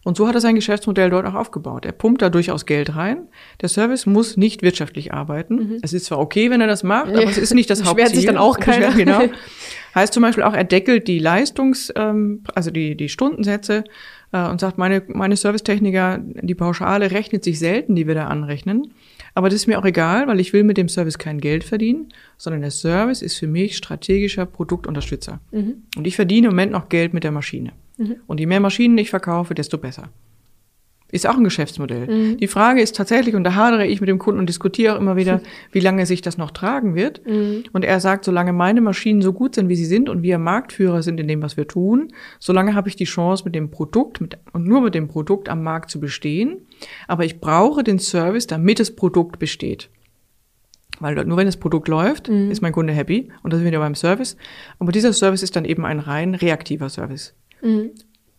Und 0.04 0.16
so 0.16 0.26
hat 0.26 0.34
er 0.34 0.40
sein 0.40 0.54
Geschäftsmodell 0.54 1.10
dort 1.10 1.26
auch 1.26 1.34
aufgebaut. 1.34 1.84
Er 1.84 1.92
pumpt 1.92 2.22
da 2.22 2.30
durchaus 2.30 2.66
Geld 2.66 2.96
rein. 2.96 3.28
Der 3.60 3.68
Service 3.68 4.06
muss 4.06 4.36
nicht 4.36 4.62
wirtschaftlich 4.62 5.12
arbeiten. 5.12 5.78
Es 5.82 5.92
ist 5.92 6.06
zwar 6.06 6.18
okay, 6.18 6.50
wenn 6.50 6.60
er 6.60 6.66
das 6.66 6.82
macht, 6.82 7.08
aber 7.10 7.24
es 7.24 7.38
ist 7.38 7.54
nicht 7.54 7.68
das 7.70 7.78
Beschwert 7.82 7.98
Hauptziel. 8.00 8.16
sich 8.16 8.26
dann 8.26 8.38
auch 8.38 8.58
keiner. 8.58 8.88
Beschwert- 8.88 8.96
Genau. 8.96 9.20
Heißt 9.94 10.14
zum 10.14 10.22
Beispiel 10.22 10.42
auch, 10.44 10.54
er 10.54 10.64
deckelt 10.64 11.06
die 11.06 11.18
Leistungs, 11.18 11.92
ähm, 11.96 12.42
also 12.54 12.70
die, 12.70 12.96
die 12.96 13.10
Stundensätze 13.10 13.84
äh, 14.32 14.48
und 14.48 14.58
sagt, 14.58 14.78
meine, 14.78 15.02
meine 15.08 15.36
Servicetechniker, 15.36 16.18
die 16.22 16.54
Pauschale 16.54 17.10
rechnet 17.10 17.44
sich 17.44 17.58
selten, 17.58 17.94
die 17.94 18.06
wir 18.06 18.14
da 18.14 18.28
anrechnen. 18.28 18.94
Aber 19.34 19.48
das 19.48 19.56
ist 19.56 19.66
mir 19.66 19.78
auch 19.78 19.84
egal, 19.84 20.26
weil 20.26 20.40
ich 20.40 20.52
will 20.52 20.62
mit 20.62 20.76
dem 20.76 20.88
Service 20.88 21.18
kein 21.18 21.40
Geld 21.40 21.64
verdienen, 21.64 22.08
sondern 22.36 22.60
der 22.62 22.70
Service 22.70 23.22
ist 23.22 23.38
für 23.38 23.46
mich 23.46 23.76
strategischer 23.76 24.44
Produktunterstützer. 24.46 25.40
Und 25.96 26.06
ich 26.06 26.16
verdiene 26.16 26.48
im 26.48 26.52
Moment 26.52 26.72
noch 26.72 26.88
Geld 26.88 27.14
mit 27.14 27.24
der 27.24 27.32
Maschine. 27.32 27.72
Und 28.26 28.40
je 28.40 28.46
mehr 28.46 28.60
Maschinen 28.60 28.98
ich 28.98 29.10
verkaufe, 29.10 29.54
desto 29.54 29.78
besser. 29.78 30.10
Ist 31.12 31.28
auch 31.28 31.36
ein 31.36 31.44
Geschäftsmodell. 31.44 32.36
Die 32.36 32.46
Frage 32.48 32.80
ist 32.80 32.96
tatsächlich, 32.96 33.34
und 33.34 33.44
da 33.44 33.54
hadere 33.54 33.86
ich 33.86 34.00
mit 34.00 34.08
dem 34.08 34.18
Kunden 34.18 34.40
und 34.40 34.48
diskutiere 34.48 34.94
auch 34.94 34.98
immer 34.98 35.14
wieder, 35.14 35.42
wie 35.70 35.80
lange 35.80 36.06
sich 36.06 36.22
das 36.22 36.38
noch 36.38 36.50
tragen 36.50 36.94
wird. 36.94 37.20
Und 37.72 37.84
er 37.84 38.00
sagt, 38.00 38.24
solange 38.24 38.54
meine 38.54 38.80
Maschinen 38.80 39.20
so 39.20 39.34
gut 39.34 39.54
sind, 39.54 39.68
wie 39.68 39.76
sie 39.76 39.84
sind 39.84 40.08
und 40.08 40.22
wir 40.22 40.38
Marktführer 40.38 41.02
sind 41.02 41.20
in 41.20 41.28
dem, 41.28 41.42
was 41.42 41.58
wir 41.58 41.68
tun, 41.68 42.08
solange 42.40 42.74
habe 42.74 42.88
ich 42.88 42.96
die 42.96 43.04
Chance, 43.04 43.44
mit 43.44 43.54
dem 43.54 43.70
Produkt 43.70 44.22
mit, 44.22 44.38
und 44.54 44.66
nur 44.66 44.80
mit 44.80 44.94
dem 44.94 45.06
Produkt 45.06 45.50
am 45.50 45.62
Markt 45.62 45.90
zu 45.90 46.00
bestehen. 46.00 46.66
Aber 47.06 47.26
ich 47.26 47.40
brauche 47.40 47.84
den 47.84 47.98
Service, 47.98 48.46
damit 48.46 48.80
das 48.80 48.96
Produkt 48.96 49.38
besteht. 49.38 49.90
Weil 50.98 51.14
nur 51.26 51.36
wenn 51.36 51.46
das 51.46 51.58
Produkt 51.58 51.88
läuft, 51.88 52.28
ist 52.50 52.62
mein 52.62 52.72
Kunde 52.72 52.94
happy. 52.94 53.30
Und 53.42 53.52
das 53.52 53.58
sind 53.58 53.64
wir 53.64 53.72
wieder 53.72 53.80
beim 53.80 53.94
Service. 53.94 54.36
Aber 54.78 54.92
dieser 54.92 55.12
Service 55.12 55.42
ist 55.42 55.56
dann 55.56 55.66
eben 55.66 55.84
ein 55.84 55.98
rein 55.98 56.34
reaktiver 56.34 56.88
Service. 56.88 57.34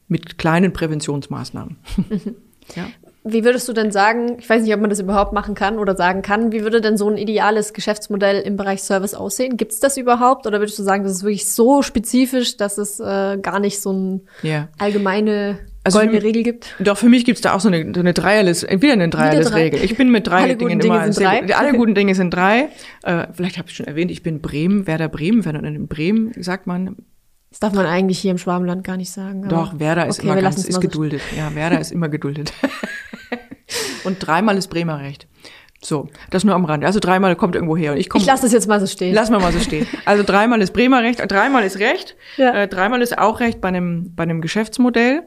Mit 0.07 0.37
kleinen 0.39 0.73
Präventionsmaßnahmen. 0.73 1.77
ja. 2.75 2.85
Wie 3.25 3.45
würdest 3.45 3.69
du 3.69 3.73
denn 3.73 3.89
sagen, 3.89 4.35
ich 4.39 4.49
weiß 4.49 4.63
nicht, 4.63 4.73
ob 4.73 4.81
man 4.81 4.89
das 4.89 4.99
überhaupt 4.99 5.31
machen 5.31 5.55
kann 5.55 5.79
oder 5.79 5.95
sagen 5.95 6.21
kann, 6.23 6.51
wie 6.51 6.61
würde 6.63 6.81
denn 6.81 6.97
so 6.97 7.09
ein 7.09 7.15
ideales 7.17 7.71
Geschäftsmodell 7.71 8.41
im 8.41 8.57
Bereich 8.57 8.83
Service 8.83 9.13
aussehen? 9.13 9.55
Gibt 9.55 9.71
es 9.71 9.79
das 9.79 9.95
überhaupt? 9.95 10.45
Oder 10.45 10.59
würdest 10.59 10.77
du 10.77 10.83
sagen, 10.83 11.03
das 11.05 11.13
ist 11.13 11.23
wirklich 11.23 11.49
so 11.49 11.81
spezifisch, 11.83 12.57
dass 12.57 12.77
es 12.77 12.99
äh, 12.99 13.37
gar 13.41 13.61
nicht 13.61 13.79
so 13.81 13.91
eine 13.91 14.19
Ja. 14.41 14.67
allgemeine 14.77 15.59
Also 15.85 15.99
goldene 15.99 16.21
Regel 16.21 16.43
gibt? 16.43 16.75
Doch, 16.81 16.97
für 16.97 17.07
mich 17.07 17.23
gibt's 17.23 17.39
da 17.39 17.53
auch 17.53 17.61
so 17.61 17.69
eine, 17.69 17.93
so 17.93 18.01
eine 18.01 18.11
Dreierliste, 18.13 18.67
wieder 18.81 18.91
eine 18.91 19.07
Dreierlist-Regel. 19.07 19.81
Ich 19.81 19.95
bin 19.95 20.09
mit 20.11 20.27
drei 20.27 20.41
Alle 20.43 20.57
guten 20.57 20.67
Dingen 20.67 20.79
Dinge 20.81 20.95
immer, 20.95 21.13
sind 21.13 21.25
drei. 21.25 21.55
alle 21.55 21.77
guten 21.77 21.95
Dinge 21.95 22.15
sind 22.15 22.33
drei. 22.33 22.67
Äh, 23.03 23.27
vielleicht 23.31 23.57
habe 23.57 23.69
ich 23.69 23.75
schon 23.77 23.87
erwähnt, 23.87 24.11
ich 24.11 24.21
bin 24.21 24.41
Bremen, 24.41 24.85
Werder 24.85 25.07
Bremen, 25.07 25.45
Werder 25.45 25.63
in 25.63 25.87
Bremen, 25.87 26.33
sagt 26.43 26.67
man. 26.67 26.97
Das 27.53 27.59
darf 27.59 27.73
man 27.73 27.85
eigentlich 27.85 28.17
hier 28.17 28.31
im 28.31 28.39
Schwabenland 28.39 28.83
gar 28.83 28.97
nicht 28.97 29.11
sagen. 29.11 29.47
Doch, 29.47 29.77
Werder 29.77 30.07
ist 30.07 30.17
Okay, 30.17 30.27
immer 30.31 30.41
ganz, 30.41 30.57
ist 30.57 30.73
so 30.73 30.79
geduldet. 30.79 31.21
Ja, 31.37 31.53
Werder 31.53 31.79
ist 31.79 31.91
immer 31.91 32.09
geduldet. 32.09 32.51
Und 34.05 34.17
dreimal 34.25 34.57
ist 34.57 34.69
Bremer 34.69 34.99
recht. 35.01 35.27
So, 35.79 36.09
das 36.31 36.43
nur 36.43 36.55
am 36.55 36.65
Rand. 36.65 36.83
Also 36.83 36.99
dreimal 36.99 37.35
kommt 37.35 37.53
irgendwo 37.53 37.77
her. 37.77 37.91
Und 37.91 37.99
ich 37.99 38.09
komme. 38.09 38.23
Ich 38.23 38.27
lasse 38.27 38.41
das 38.41 38.53
jetzt 38.53 38.67
mal 38.67 38.79
so 38.79 38.87
stehen. 38.87 39.13
Lass 39.13 39.29
mal 39.29 39.39
mal 39.39 39.53
so 39.53 39.59
stehen. 39.59 39.85
Also 40.03 40.23
dreimal 40.23 40.63
ist 40.63 40.73
Bremer 40.73 41.03
recht, 41.03 41.21
dreimal 41.29 41.63
ist 41.63 41.77
recht, 41.77 42.15
Ja. 42.37 42.53
äh, 42.55 42.67
dreimal 42.67 43.03
ist 43.03 43.19
auch 43.19 43.39
recht 43.39 43.61
bei 43.61 43.67
einem, 43.67 44.15
bei 44.15 44.23
einem 44.23 44.41
Geschäftsmodell. 44.41 45.21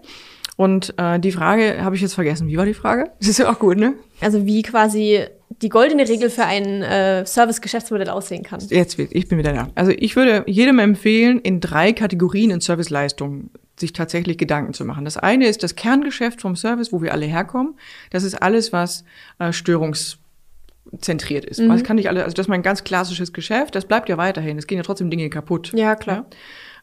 Und 0.56 0.94
äh, 0.96 1.20
die 1.20 1.30
Frage 1.30 1.84
habe 1.84 1.94
ich 1.94 2.02
jetzt 2.02 2.14
vergessen. 2.14 2.48
Wie 2.48 2.56
war 2.56 2.66
die 2.66 2.74
Frage? 2.74 3.12
Das 3.20 3.28
ist 3.28 3.38
ja 3.38 3.48
auch 3.48 3.60
gut, 3.60 3.76
ne? 3.76 3.94
Also 4.20 4.46
wie 4.46 4.62
quasi 4.62 5.20
die 5.48 5.68
goldene 5.68 6.08
Regel 6.08 6.30
für 6.30 6.44
ein 6.44 6.82
äh, 6.82 7.24
Service-Geschäftsmodell 7.24 8.10
aussehen 8.10 8.42
kann. 8.42 8.60
Jetzt, 8.68 8.98
ich 8.98 9.28
bin 9.28 9.38
wieder 9.38 9.52
da. 9.52 9.68
Also 9.74 9.92
ich 9.92 10.16
würde 10.16 10.44
jedem 10.46 10.78
empfehlen, 10.78 11.40
in 11.40 11.60
drei 11.60 11.92
Kategorien 11.92 12.50
in 12.50 12.60
Serviceleistungen 12.60 13.50
sich 13.78 13.92
tatsächlich 13.92 14.38
Gedanken 14.38 14.72
zu 14.72 14.84
machen. 14.84 15.04
Das 15.04 15.16
eine 15.16 15.46
ist 15.46 15.62
das 15.62 15.76
Kerngeschäft 15.76 16.40
vom 16.40 16.56
Service, 16.56 16.92
wo 16.92 17.02
wir 17.02 17.12
alle 17.12 17.26
herkommen. 17.26 17.74
Das 18.10 18.22
ist 18.22 18.34
alles, 18.34 18.72
was 18.72 19.04
äh, 19.38 19.52
störungszentriert 19.52 21.44
ist. 21.44 21.60
Mhm. 21.60 21.68
Das 21.68 21.84
kann 21.84 21.96
nicht 21.96 22.08
alle, 22.08 22.24
also 22.24 22.34
das 22.34 22.44
ist 22.44 22.50
mein 22.50 22.62
ganz 22.62 22.84
klassisches 22.84 23.32
Geschäft. 23.32 23.74
Das 23.74 23.84
bleibt 23.84 24.08
ja 24.08 24.16
weiterhin. 24.16 24.58
Es 24.58 24.66
gehen 24.66 24.78
ja 24.78 24.84
trotzdem 24.84 25.10
Dinge 25.10 25.28
kaputt. 25.30 25.72
Ja, 25.74 25.94
klar. 25.94 26.26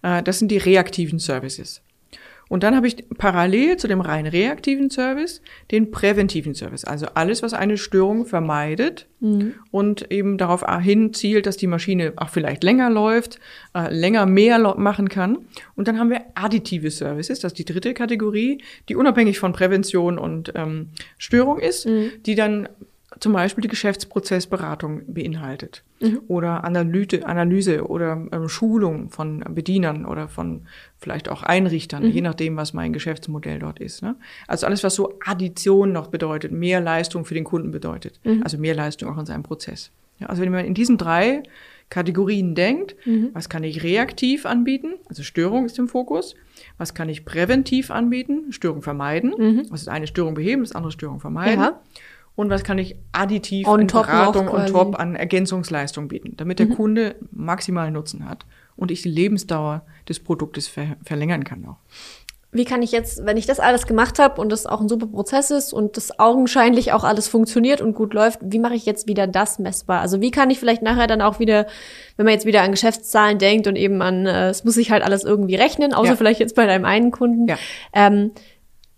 Ja? 0.03 0.19
Äh, 0.19 0.23
das 0.23 0.39
sind 0.39 0.49
die 0.49 0.57
reaktiven 0.57 1.19
Services. 1.19 1.81
Und 2.49 2.63
dann 2.63 2.75
habe 2.75 2.87
ich 2.87 3.07
parallel 3.17 3.77
zu 3.77 3.87
dem 3.87 4.01
rein 4.01 4.25
reaktiven 4.25 4.89
Service 4.89 5.41
den 5.71 5.91
präventiven 5.91 6.53
Service. 6.53 6.83
Also 6.85 7.07
alles, 7.13 7.41
was 7.41 7.53
eine 7.53 7.77
Störung 7.77 8.25
vermeidet 8.25 9.07
mhm. 9.19 9.55
und 9.71 10.11
eben 10.11 10.37
darauf 10.37 10.63
hinzielt, 10.81 11.45
dass 11.45 11.57
die 11.57 11.67
Maschine 11.67 12.13
auch 12.17 12.29
vielleicht 12.29 12.63
länger 12.63 12.89
läuft, 12.89 13.39
äh, 13.73 13.93
länger 13.93 14.25
mehr 14.25 14.59
machen 14.77 15.09
kann. 15.09 15.39
Und 15.75 15.87
dann 15.87 15.99
haben 15.99 16.09
wir 16.09 16.21
additive 16.35 16.91
Services, 16.91 17.39
das 17.39 17.53
ist 17.53 17.59
die 17.59 17.65
dritte 17.65 17.93
Kategorie, 17.93 18.61
die 18.89 18.95
unabhängig 18.95 19.39
von 19.39 19.53
Prävention 19.53 20.17
und 20.17 20.51
ähm, 20.55 20.89
Störung 21.17 21.59
ist, 21.59 21.87
mhm. 21.87 22.11
die 22.25 22.35
dann 22.35 22.69
zum 23.19 23.33
Beispiel 23.33 23.61
die 23.61 23.67
Geschäftsprozessberatung 23.67 25.13
beinhaltet 25.13 25.83
mhm. 25.99 26.21
oder 26.27 26.63
Analyse, 26.63 27.25
Analyse 27.25 27.87
oder 27.87 28.27
ähm, 28.31 28.49
Schulung 28.49 29.09
von 29.09 29.43
Bedienern 29.49 30.05
oder 30.05 30.27
von 30.27 30.63
vielleicht 30.97 31.29
auch 31.29 31.43
Einrichtern, 31.43 32.03
mhm. 32.03 32.11
je 32.11 32.21
nachdem, 32.21 32.57
was 32.57 32.73
mein 32.73 32.93
Geschäftsmodell 32.93 33.59
dort 33.59 33.79
ist. 33.79 34.01
Ne? 34.01 34.15
Also 34.47 34.65
alles, 34.65 34.83
was 34.83 34.95
so 34.95 35.19
Addition 35.25 35.91
noch 35.91 36.07
bedeutet, 36.07 36.51
mehr 36.51 36.81
Leistung 36.81 37.25
für 37.25 37.33
den 37.33 37.43
Kunden 37.43 37.71
bedeutet, 37.71 38.19
mhm. 38.23 38.41
also 38.43 38.57
mehr 38.57 38.75
Leistung 38.75 39.13
auch 39.13 39.19
in 39.19 39.25
seinem 39.25 39.43
Prozess. 39.43 39.91
Ja, 40.19 40.27
also 40.27 40.41
wenn 40.41 40.51
man 40.51 40.65
in 40.65 40.73
diesen 40.73 40.97
drei 40.97 41.43
Kategorien 41.89 42.55
denkt, 42.55 42.95
mhm. 43.05 43.29
was 43.33 43.49
kann 43.49 43.63
ich 43.63 43.83
reaktiv 43.83 44.45
anbieten, 44.45 44.93
also 45.09 45.21
Störung 45.23 45.65
ist 45.65 45.77
im 45.77 45.87
Fokus, 45.87 46.35
was 46.77 46.93
kann 46.93 47.09
ich 47.09 47.25
präventiv 47.25 47.91
anbieten, 47.91 48.51
Störung 48.51 48.81
vermeiden, 48.81 49.33
mhm. 49.37 49.65
was 49.69 49.81
ist 49.81 49.89
eine 49.89 50.07
Störung 50.07 50.33
beheben, 50.33 50.63
das 50.63 50.71
andere 50.71 50.91
Störung 50.91 51.19
vermeiden. 51.19 51.61
Ja 51.61 51.81
und 52.35 52.49
was 52.49 52.63
kann 52.63 52.77
ich 52.77 52.95
additiv 53.11 53.67
on 53.67 53.81
in 53.81 53.87
Beratung 53.87 54.47
und 54.47 54.67
top 54.69 54.99
an 54.99 55.15
Ergänzungsleistung 55.15 56.07
bieten, 56.07 56.35
damit 56.37 56.59
der 56.59 56.67
mhm. 56.67 56.75
Kunde 56.75 57.15
maximalen 57.31 57.93
Nutzen 57.93 58.27
hat 58.27 58.45
und 58.75 58.91
ich 58.91 59.03
die 59.03 59.09
Lebensdauer 59.09 59.85
des 60.09 60.19
Produktes 60.19 60.67
ver 60.67 60.97
verlängern 61.03 61.43
kann 61.43 61.65
auch. 61.65 61.77
Wie 62.55 62.65
kann 62.65 62.83
ich 62.83 62.91
jetzt, 62.91 63.25
wenn 63.25 63.35
ich 63.35 63.47
das 63.47 63.59
alles 63.59 63.87
gemacht 63.87 64.19
habe 64.19 64.39
und 64.39 64.51
das 64.51 64.67
auch 64.67 64.79
ein 64.79 64.87
super 64.87 65.07
Prozess 65.07 65.49
ist 65.49 65.73
und 65.73 65.97
das 65.97 66.19
augenscheinlich 66.19 66.93
auch 66.93 67.03
alles 67.03 67.27
funktioniert 67.27 67.81
und 67.81 67.95
gut 67.95 68.13
läuft, 68.13 68.39
wie 68.43 68.59
mache 68.59 68.75
ich 68.75 68.85
jetzt 68.85 69.07
wieder 69.07 69.25
das 69.25 69.57
messbar? 69.57 70.01
Also 70.01 70.21
wie 70.21 70.29
kann 70.29 70.51
ich 70.51 70.59
vielleicht 70.59 70.83
nachher 70.83 71.07
dann 71.07 71.23
auch 71.23 71.39
wieder, 71.39 71.65
wenn 72.15 72.25
man 72.27 72.33
jetzt 72.33 72.45
wieder 72.45 72.61
an 72.61 72.69
Geschäftszahlen 72.69 73.39
denkt 73.39 73.65
und 73.65 73.75
eben 73.75 74.03
an, 74.03 74.27
äh, 74.27 74.49
es 74.49 74.63
muss 74.63 74.75
sich 74.75 74.91
halt 74.91 75.03
alles 75.03 75.23
irgendwie 75.23 75.55
rechnen, 75.55 75.93
außer 75.95 76.11
ja. 76.11 76.15
vielleicht 76.15 76.39
jetzt 76.39 76.55
bei 76.55 76.67
deinem 76.67 76.85
einen 76.85 77.09
Kunden, 77.09 77.47
ja. 77.47 77.57
ähm, 77.91 78.31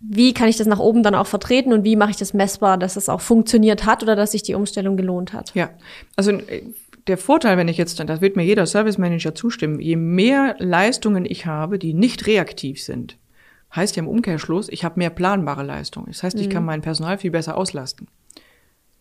wie 0.08 0.34
kann 0.34 0.48
ich 0.48 0.56
das 0.56 0.66
nach 0.66 0.78
oben 0.78 1.02
dann 1.02 1.14
auch 1.14 1.26
vertreten 1.26 1.72
und 1.72 1.84
wie 1.84 1.96
mache 1.96 2.10
ich 2.10 2.16
das 2.16 2.34
messbar, 2.34 2.78
dass 2.78 2.96
es 2.96 3.08
auch 3.08 3.20
funktioniert 3.20 3.86
hat 3.86 4.02
oder 4.02 4.16
dass 4.16 4.32
sich 4.32 4.42
die 4.42 4.54
Umstellung 4.54 4.96
gelohnt 4.96 5.32
hat? 5.32 5.52
Ja, 5.54 5.70
also 6.16 6.32
äh, 6.32 6.62
der 7.06 7.18
Vorteil, 7.18 7.56
wenn 7.56 7.68
ich 7.68 7.76
jetzt, 7.76 7.98
das 7.98 8.20
wird 8.20 8.36
mir 8.36 8.44
jeder 8.44 8.66
Service 8.66 8.98
Manager 8.98 9.34
zustimmen, 9.34 9.80
je 9.80 9.96
mehr 9.96 10.56
Leistungen 10.58 11.24
ich 11.24 11.46
habe, 11.46 11.78
die 11.78 11.94
nicht 11.94 12.26
reaktiv 12.26 12.82
sind, 12.82 13.16
heißt 13.74 13.96
ja 13.96 14.02
im 14.02 14.08
Umkehrschluss, 14.08 14.68
ich 14.68 14.84
habe 14.84 14.98
mehr 14.98 15.10
planbare 15.10 15.62
Leistungen. 15.62 16.06
Das 16.08 16.22
heißt, 16.22 16.38
ich 16.38 16.48
mhm. 16.48 16.52
kann 16.52 16.64
mein 16.64 16.82
Personal 16.82 17.18
viel 17.18 17.30
besser 17.30 17.56
auslasten. 17.56 18.08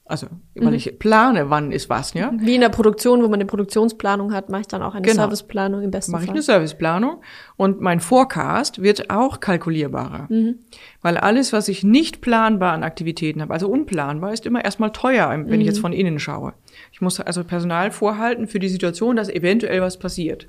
Also, 0.07 0.27
weil 0.53 0.67
mhm. 0.67 0.73
ich 0.75 0.99
plane, 0.99 1.49
wann 1.49 1.71
ist 1.71 1.89
was, 1.89 2.13
ja? 2.13 2.31
Wie 2.37 2.53
in 2.53 2.61
der 2.61 2.69
Produktion, 2.69 3.23
wo 3.23 3.23
man 3.23 3.35
eine 3.35 3.47
Produktionsplanung 3.47 4.33
hat, 4.33 4.49
mache 4.49 4.61
ich 4.61 4.67
dann 4.67 4.83
auch 4.83 4.93
eine 4.93 5.01
genau. 5.01 5.23
Serviceplanung 5.23 5.81
im 5.81 5.89
besten 5.89 6.11
mach 6.11 6.19
Fall. 6.19 6.27
Mache 6.27 6.37
ich 6.37 6.41
eine 6.41 6.41
Serviceplanung 6.43 7.21
und 7.55 7.81
mein 7.81 7.99
Forecast 7.99 8.83
wird 8.83 9.09
auch 9.09 9.39
kalkulierbarer. 9.39 10.27
Mhm. 10.29 10.59
Weil 11.01 11.17
alles, 11.17 11.53
was 11.53 11.69
ich 11.69 11.83
nicht 11.83 12.21
planbar 12.21 12.73
an 12.73 12.83
Aktivitäten 12.83 13.41
habe, 13.41 13.51
also 13.51 13.67
unplanbar, 13.67 14.31
ist 14.31 14.45
immer 14.45 14.63
erstmal 14.63 14.91
teuer, 14.91 15.27
wenn 15.31 15.47
mhm. 15.47 15.61
ich 15.61 15.65
jetzt 15.65 15.79
von 15.79 15.91
innen 15.91 16.19
schaue. 16.19 16.53
Ich 16.91 17.01
muss 17.01 17.19
also 17.19 17.43
Personal 17.43 17.89
vorhalten 17.89 18.45
für 18.45 18.59
die 18.59 18.69
Situation, 18.69 19.15
dass 19.15 19.27
eventuell 19.27 19.81
was 19.81 19.97
passiert. 19.97 20.47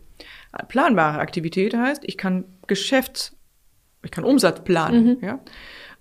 Planbare 0.69 1.19
Aktivität 1.19 1.75
heißt, 1.75 2.03
ich 2.05 2.19
kann 2.19 2.45
Geschäfts, 2.67 3.35
ich 4.05 4.11
kann 4.11 4.25
Umsatz 4.25 4.65
planen, 4.65 5.05
mhm. 5.05 5.19
ja? 5.23 5.41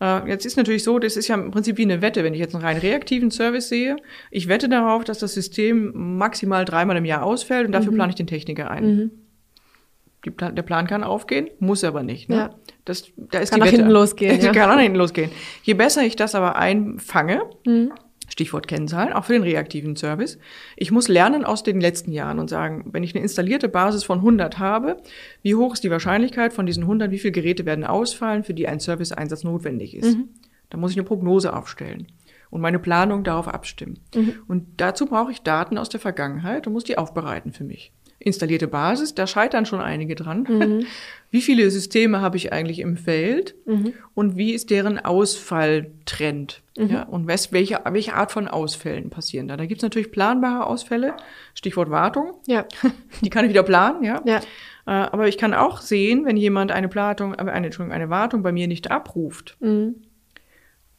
Äh, 0.02 0.28
jetzt 0.30 0.46
ist 0.46 0.58
natürlich 0.58 0.84
so, 0.84 1.00
das 1.00 1.18
ist 1.18 1.28
ja 1.28 1.36
im 1.36 1.52
Prinzip 1.52 1.78
wie 1.78 1.84
eine 1.84 2.02
Wette, 2.02 2.24
wenn 2.24 2.34
ich 2.34 2.40
jetzt 2.40 2.56
einen 2.56 2.64
rein 2.64 2.78
reaktiven 2.78 3.32
Service 3.32 3.70
sehe. 3.70 3.96
Ich 4.32 4.48
wette 4.48 4.70
darauf, 4.70 5.04
dass 5.04 5.20
das 5.20 5.34
System 5.34 6.18
maximal 6.18 6.66
dreimal 6.66 6.98
im 6.98 7.06
Jahr 7.06 7.24
ausfällt 7.24 7.68
und 7.68 7.72
dafür 7.72 7.92
mhm. 7.92 7.96
plane 7.96 8.10
ich 8.10 8.16
den 8.16 8.28
Techniker 8.28 8.70
ein. 8.70 8.86
Mhm. 8.86 9.12
Plan, 10.32 10.56
der 10.56 10.64
Plan 10.64 10.88
kann 10.88 11.04
aufgehen, 11.04 11.50
muss 11.60 11.84
aber 11.84 12.02
nicht. 12.04 12.30
Ne? 12.30 12.36
Ja. 12.36 12.56
Das, 12.84 13.04
da 13.16 13.40
ist 13.40 13.52
kann 13.52 13.60
die 13.60 13.68
Wette. 13.68 13.76
hinten 13.78 13.92
losgehen. 13.92 14.42
ja. 14.42 14.52
Kann 14.52 14.72
auch 14.72 14.82
hinten 14.82 14.98
losgehen. 14.98 15.30
Je 15.64 15.76
besser 15.76 16.04
ich 16.04 16.16
das 16.16 16.36
aber 16.36 16.56
einfange, 16.56 17.44
mhm. 17.66 17.92
Stichwort 18.28 18.68
Kennzahlen, 18.68 19.14
auch 19.14 19.26
für 19.26 19.34
den 19.34 19.44
reaktiven 19.44 19.96
Service. 19.96 20.38
Ich 20.76 20.92
muss 20.92 21.08
lernen 21.08 21.46
aus 21.46 21.64
den 21.64 21.80
letzten 21.80 22.12
Jahren 22.12 22.40
und 22.40 22.50
sagen, 22.50 22.86
wenn 22.92 23.04
ich 23.04 23.14
eine 23.14 23.24
installierte 23.24 23.70
Basis 23.70 24.04
von 24.04 24.20
100 24.20 24.60
habe, 24.60 24.98
wie 25.42 25.56
hoch 25.56 25.74
ist 25.74 25.84
die 25.84 25.92
Wahrscheinlichkeit 25.92 26.54
von 26.54 26.66
diesen 26.66 26.84
100, 26.84 27.12
wie 27.12 27.20
viele 27.20 27.32
Geräte 27.32 27.66
werden 27.66 27.84
ausfallen, 27.84 28.44
für 28.44 28.54
die 28.54 28.68
ein 28.68 28.80
Serviceeinsatz 28.80 29.44
notwendig 29.44 29.96
ist. 29.96 30.18
Mhm. 30.18 30.30
Da 30.70 30.78
muss 30.78 30.92
ich 30.92 30.98
eine 30.98 31.06
Prognose 31.06 31.56
aufstellen 31.56 32.08
und 32.50 32.62
meine 32.62 32.80
Planung 32.80 33.24
darauf 33.24 33.48
abstimmen. 33.48 34.00
Mhm. 34.14 34.34
Und 34.48 34.66
dazu 34.78 35.06
brauche 35.06 35.32
ich 35.32 35.42
Daten 35.44 35.78
aus 35.78 35.90
der 35.90 36.00
Vergangenheit 36.00 36.68
und 36.68 36.74
muss 36.74 36.84
die 36.84 36.98
aufbereiten 36.98 37.52
für 37.52 37.64
mich 37.64 37.94
installierte 38.26 38.68
Basis, 38.68 39.14
da 39.14 39.28
scheitern 39.28 39.66
schon 39.66 39.80
einige 39.80 40.16
dran. 40.16 40.48
Mhm. 40.50 40.86
Wie 41.32 41.42
viele 41.42 41.70
Systeme 41.70 42.22
habe 42.22 42.38
ich 42.38 42.52
eigentlich 42.52 42.80
im 42.80 42.98
Feld 42.98 43.56
mhm. 43.66 43.94
und 44.14 44.38
wie 44.38 44.54
ist 44.54 44.70
deren 44.70 45.00
Ausfalltrend? 45.00 46.62
Mhm. 46.78 46.88
Ja, 46.88 47.04
und 47.04 47.28
was, 47.28 47.52
welche, 47.52 47.82
welche 47.90 48.14
Art 48.14 48.32
von 48.32 48.48
Ausfällen 48.48 49.10
passieren 49.10 49.50
da? 49.50 49.58
Da 49.58 49.66
gibt 49.66 49.80
es 49.80 49.84
natürlich 49.84 50.12
planbare 50.12 50.66
Ausfälle, 50.66 51.14
Stichwort 51.54 51.90
Wartung. 51.90 52.36
Ja. 52.48 52.66
Die 53.22 53.30
kann 53.30 53.44
ich 53.44 53.50
wieder 53.50 53.64
planen, 53.64 54.04
ja. 54.04 54.22
ja. 54.24 54.38
Äh, 54.88 54.92
aber 54.92 55.28
ich 55.28 55.38
kann 55.38 55.54
auch 55.54 55.82
sehen, 55.82 56.26
wenn 56.26 56.38
jemand 56.38 56.72
eine 56.72 56.88
Platung, 56.88 57.34
äh, 57.34 57.38
eine, 57.38 57.66
Entschuldigung, 57.66 57.94
eine 57.94 58.10
Wartung 58.10 58.42
bei 58.42 58.54
mir 58.54 58.68
nicht 58.68 58.90
abruft, 58.90 59.58
mhm. 59.60 59.96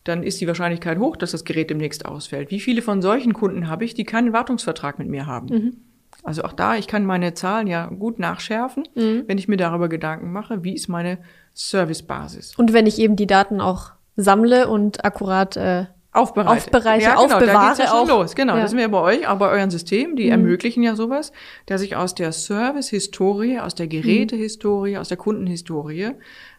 dann 0.05 0.23
ist 0.23 0.41
die 0.41 0.47
Wahrscheinlichkeit 0.47 0.99
hoch, 0.99 1.17
dass 1.17 1.31
das 1.31 1.45
Gerät 1.45 1.71
demnächst 1.71 2.05
ausfällt. 2.05 2.51
Wie 2.51 2.61
viele 2.61 2.83
von 2.83 3.01
solchen 3.01 3.33
Kunden 3.33 3.69
habe 3.69 3.87
ich, 3.87 3.95
die 3.95 4.05
keinen 4.05 4.35
Wartungsvertrag 4.35 4.99
mit 4.99 5.09
mir 5.09 5.25
haben? 5.27 5.83
Mhm. 6.27 6.29
Also 6.29 6.45
auch 6.45 6.53
da, 6.53 6.77
ich 6.77 6.87
kann 6.89 7.05
meine 7.07 7.35
Zahlen 7.35 7.67
ja 7.67 7.87
gut 7.87 8.19
nachschärfen, 8.19 8.89
mhm. 8.95 9.25
wenn 9.27 9.39
ich 9.39 9.49
mir 9.49 9.57
darüber 9.57 9.89
Gedanken 9.89 10.33
mache, 10.33 10.65
wie 10.65 10.75
ist 10.75 10.89
meine 10.89 11.19
Servicebasis. 11.55 12.55
Und 12.57 12.73
wenn 12.73 12.87
ich 12.87 12.99
eben 12.99 13.17
die 13.17 13.27
Daten 13.27 13.61
auch 13.61 13.93
sammle 14.17 14.69
und 14.69 15.05
akkurat 15.05 15.57
äh, 15.57 15.87
aufbereite, 16.13 16.51
aufbereite 16.51 17.05
ja, 17.05 17.11
genau, 17.11 17.25
aufbewahre 17.25 17.53
da 17.53 17.67
geht's 17.69 17.79
ja 17.79 17.87
schon 17.87 18.11
auch. 18.11 18.21
los. 18.21 18.35
Genau, 18.35 18.57
ja. 18.57 18.63
das 18.63 18.71
sind 18.71 18.81
wir 18.81 18.89
bei 18.89 19.01
euch, 19.01 19.29
auch 19.29 19.39
bei 19.39 19.51
euren 19.51 19.71
Systemen, 19.71 20.17
die 20.17 20.27
mhm. 20.27 20.33
ermöglichen 20.33 20.83
ja 20.83 20.97
sowas, 20.97 21.33
dass 21.67 21.83
ich 21.83 21.97
aus 21.97 22.15
der 22.15 22.33
Service-Historie, 22.33 23.61
aus 23.61 23.75
der 23.75 23.87
Gerätehistorie, 23.87 24.99
aus 24.99 25.09
der 25.09 25.19
Kundenhistorie 25.19 26.13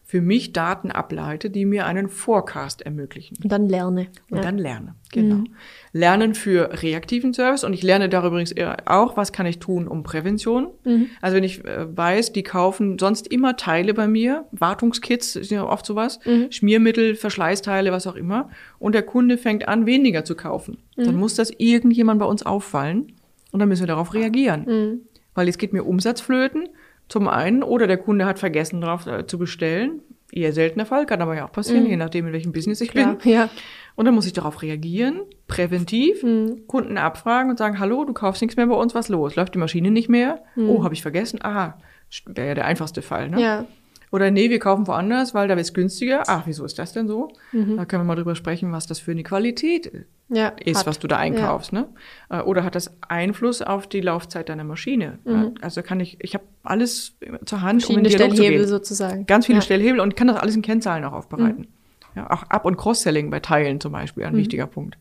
für 0.08 0.22
mich 0.22 0.54
Daten 0.54 0.90
ableite, 0.90 1.50
die 1.50 1.66
mir 1.66 1.86
einen 1.86 2.08
Forecast 2.08 2.82
ermöglichen. 2.82 3.38
Und 3.44 3.52
dann 3.52 3.68
lerne. 3.68 4.08
Und 4.32 4.38
ja. 4.38 4.42
dann 4.42 4.58
lerne, 4.58 4.96
genau. 5.12 5.36
Mhm. 5.36 5.48
Lernen 5.92 6.34
für 6.34 6.82
reaktiven 6.82 7.34
Service 7.34 7.66
und 7.66 7.74
ich 7.74 7.84
lerne 7.84 8.08
darüber 8.08 8.40
übrigens 8.40 8.56
auch, 8.86 9.18
was 9.18 9.34
kann 9.34 9.46
ich 9.46 9.60
tun 9.60 9.86
um 9.86 10.04
Prävention. 10.04 10.70
Mhm. 10.86 11.10
Also 11.20 11.36
wenn 11.36 11.44
ich 11.44 11.66
äh, 11.66 11.86
weiß, 11.96 12.32
die 12.32 12.44
kaufen 12.44 12.98
sonst 12.98 13.28
immer 13.28 13.58
Teile 13.58 13.94
bei 13.94 14.08
mir, 14.08 14.46
Wartungskits 14.52 15.36
ist 15.36 15.52
ja 15.52 15.68
oft 15.68 15.86
sowas, 15.86 16.22
mhm. 16.24 16.54
Schmiermittel, 16.54 17.16
Verschleißteile, 17.16 17.92
was 17.92 18.08
auch 18.08 18.16
immer, 18.16 18.50
und 18.80 18.96
der 18.96 19.04
Kunde 19.04 19.38
fängt 19.38 19.68
an, 19.68 19.86
weniger 19.86 20.24
zu 20.24 20.36
kaufen. 20.36 20.78
Dann 20.96 21.16
mhm. 21.16 21.20
muss 21.20 21.36
das 21.36 21.52
irgendjemand 21.58 22.22
bei 22.22 22.26
uns 22.26 22.46
auffallen 22.46 23.12
und 23.52 23.60
dann 23.60 23.68
müssen 23.68 23.84
wir 23.84 23.88
darauf 23.88 24.14
reagieren. 24.14 24.64
Mhm. 24.66 25.02
Weil 25.36 25.48
jetzt 25.48 25.60
geht 25.60 25.74
mir 25.74 25.84
Umsatz 25.84 26.22
flöten 26.22 26.70
zum 27.08 27.28
einen, 27.28 27.64
oder 27.64 27.88
der 27.88 27.98
Kunde 27.98 28.26
hat 28.26 28.40
vergessen, 28.40 28.82
darauf 28.82 29.08
äh, 29.08 29.26
zu 29.26 29.38
bestellen. 29.38 30.02
Eher 30.30 30.52
seltener 30.52 30.86
Fall, 30.86 31.06
kann 31.06 31.22
aber 31.22 31.36
ja 31.36 31.46
auch 31.46 31.52
passieren, 31.54 31.84
mhm. 31.84 31.90
je 31.90 31.96
nachdem, 31.96 32.28
in 32.28 32.34
welchem 32.34 32.52
Business 32.52 32.82
ich 32.82 32.92
Klar, 32.92 33.16
bin. 33.16 33.32
Ja. 33.32 33.50
Und 33.96 34.06
dann 34.06 34.14
muss 34.14 34.26
ich 34.26 34.34
darauf 34.34 34.62
reagieren, 34.62 35.22
präventiv, 35.48 36.22
mhm. 36.22 36.68
Kunden 36.68 36.98
abfragen 36.98 37.50
und 37.50 37.58
sagen, 37.58 37.80
hallo, 37.80 38.04
du 38.04 38.12
kaufst 38.12 38.42
nichts 38.42 38.58
mehr 38.58 38.68
bei 38.68 38.76
uns, 38.76 38.94
was 38.94 39.08
los? 39.08 39.38
Läuft 39.38 39.56
die 39.56 39.60
Maschine 39.60 39.90
nicht 39.90 40.10
mehr? 40.10 40.44
Mhm. 40.56 40.70
Oh, 40.70 40.84
habe 40.84 40.94
ich 40.94 41.02
vergessen? 41.02 41.40
Aha, 41.42 41.78
wäre 42.26 42.50
ja 42.50 42.56
der 42.56 42.66
einfachste 42.66 43.02
Fall, 43.02 43.30
ne? 43.30 43.42
Ja. 43.42 43.66
Oder 44.12 44.32
nee, 44.32 44.50
wir 44.50 44.60
kaufen 44.60 44.88
woanders, 44.88 45.34
weil 45.34 45.48
da 45.48 45.56
ist 45.56 45.74
günstiger. 45.74 46.24
Ach, 46.28 46.44
wieso 46.46 46.64
ist 46.66 46.80
das 46.80 46.94
denn 46.94 47.08
so? 47.08 47.30
Mhm. 47.52 47.78
Da 47.78 47.86
können 47.86 48.04
wir 48.04 48.08
mal 48.08 48.16
drüber 48.16 48.36
sprechen, 48.36 48.72
was 48.72 48.88
das 48.88 49.00
für 49.00 49.12
eine 49.12 49.24
Qualität 49.24 50.06
ja, 50.30 50.50
ist, 50.50 50.80
hat. 50.80 50.88
was 50.88 51.00
du 51.00 51.08
da 51.08 51.18
einkaufst. 51.18 51.72
Ja. 51.72 51.82
Ne? 51.82 51.88
Äh, 52.30 52.42
oder 52.42 52.64
hat 52.64 52.76
das 52.76 52.92
Einfluss 53.08 53.62
auf 53.62 53.88
die 53.88 54.02
Laufzeit 54.02 54.50
deiner 54.50 54.64
Maschine? 54.64 55.20
Mhm. 55.24 55.56
Also 55.62 55.82
kann 55.82 56.00
ich, 56.00 56.18
ich 56.22 56.34
habe 56.34 56.44
alles 56.64 57.16
zur 57.46 57.62
Hand, 57.62 57.90
um 57.90 57.98
in 57.98 58.04
den 58.04 58.12
Dialog 58.12 58.34
Stellhebel 58.34 58.60
zu 58.60 58.64
gehen. 58.64 58.68
sozusagen. 58.68 59.26
Ganz 59.26 59.46
viele 59.46 59.60
ja. 59.60 59.62
Stellhebel 59.62 60.00
und 60.00 60.16
kann 60.16 60.28
das 60.28 60.38
alles 60.38 60.56
in 60.56 60.62
Kennzahlen 60.62 61.06
auch 61.06 61.14
aufbereiten. 61.14 61.62
Mhm. 61.62 61.68
Ja, 62.16 62.30
auch 62.32 62.44
Up- 62.44 62.66
und 62.66 62.78
Cross-Selling 62.78 63.30
bei 63.30 63.40
Teilen 63.40 63.80
zum 63.80 63.92
Beispiel, 63.92 64.26
ein 64.26 64.34
mhm. 64.34 64.38
wichtiger 64.38 64.68
Punkt. 64.68 64.98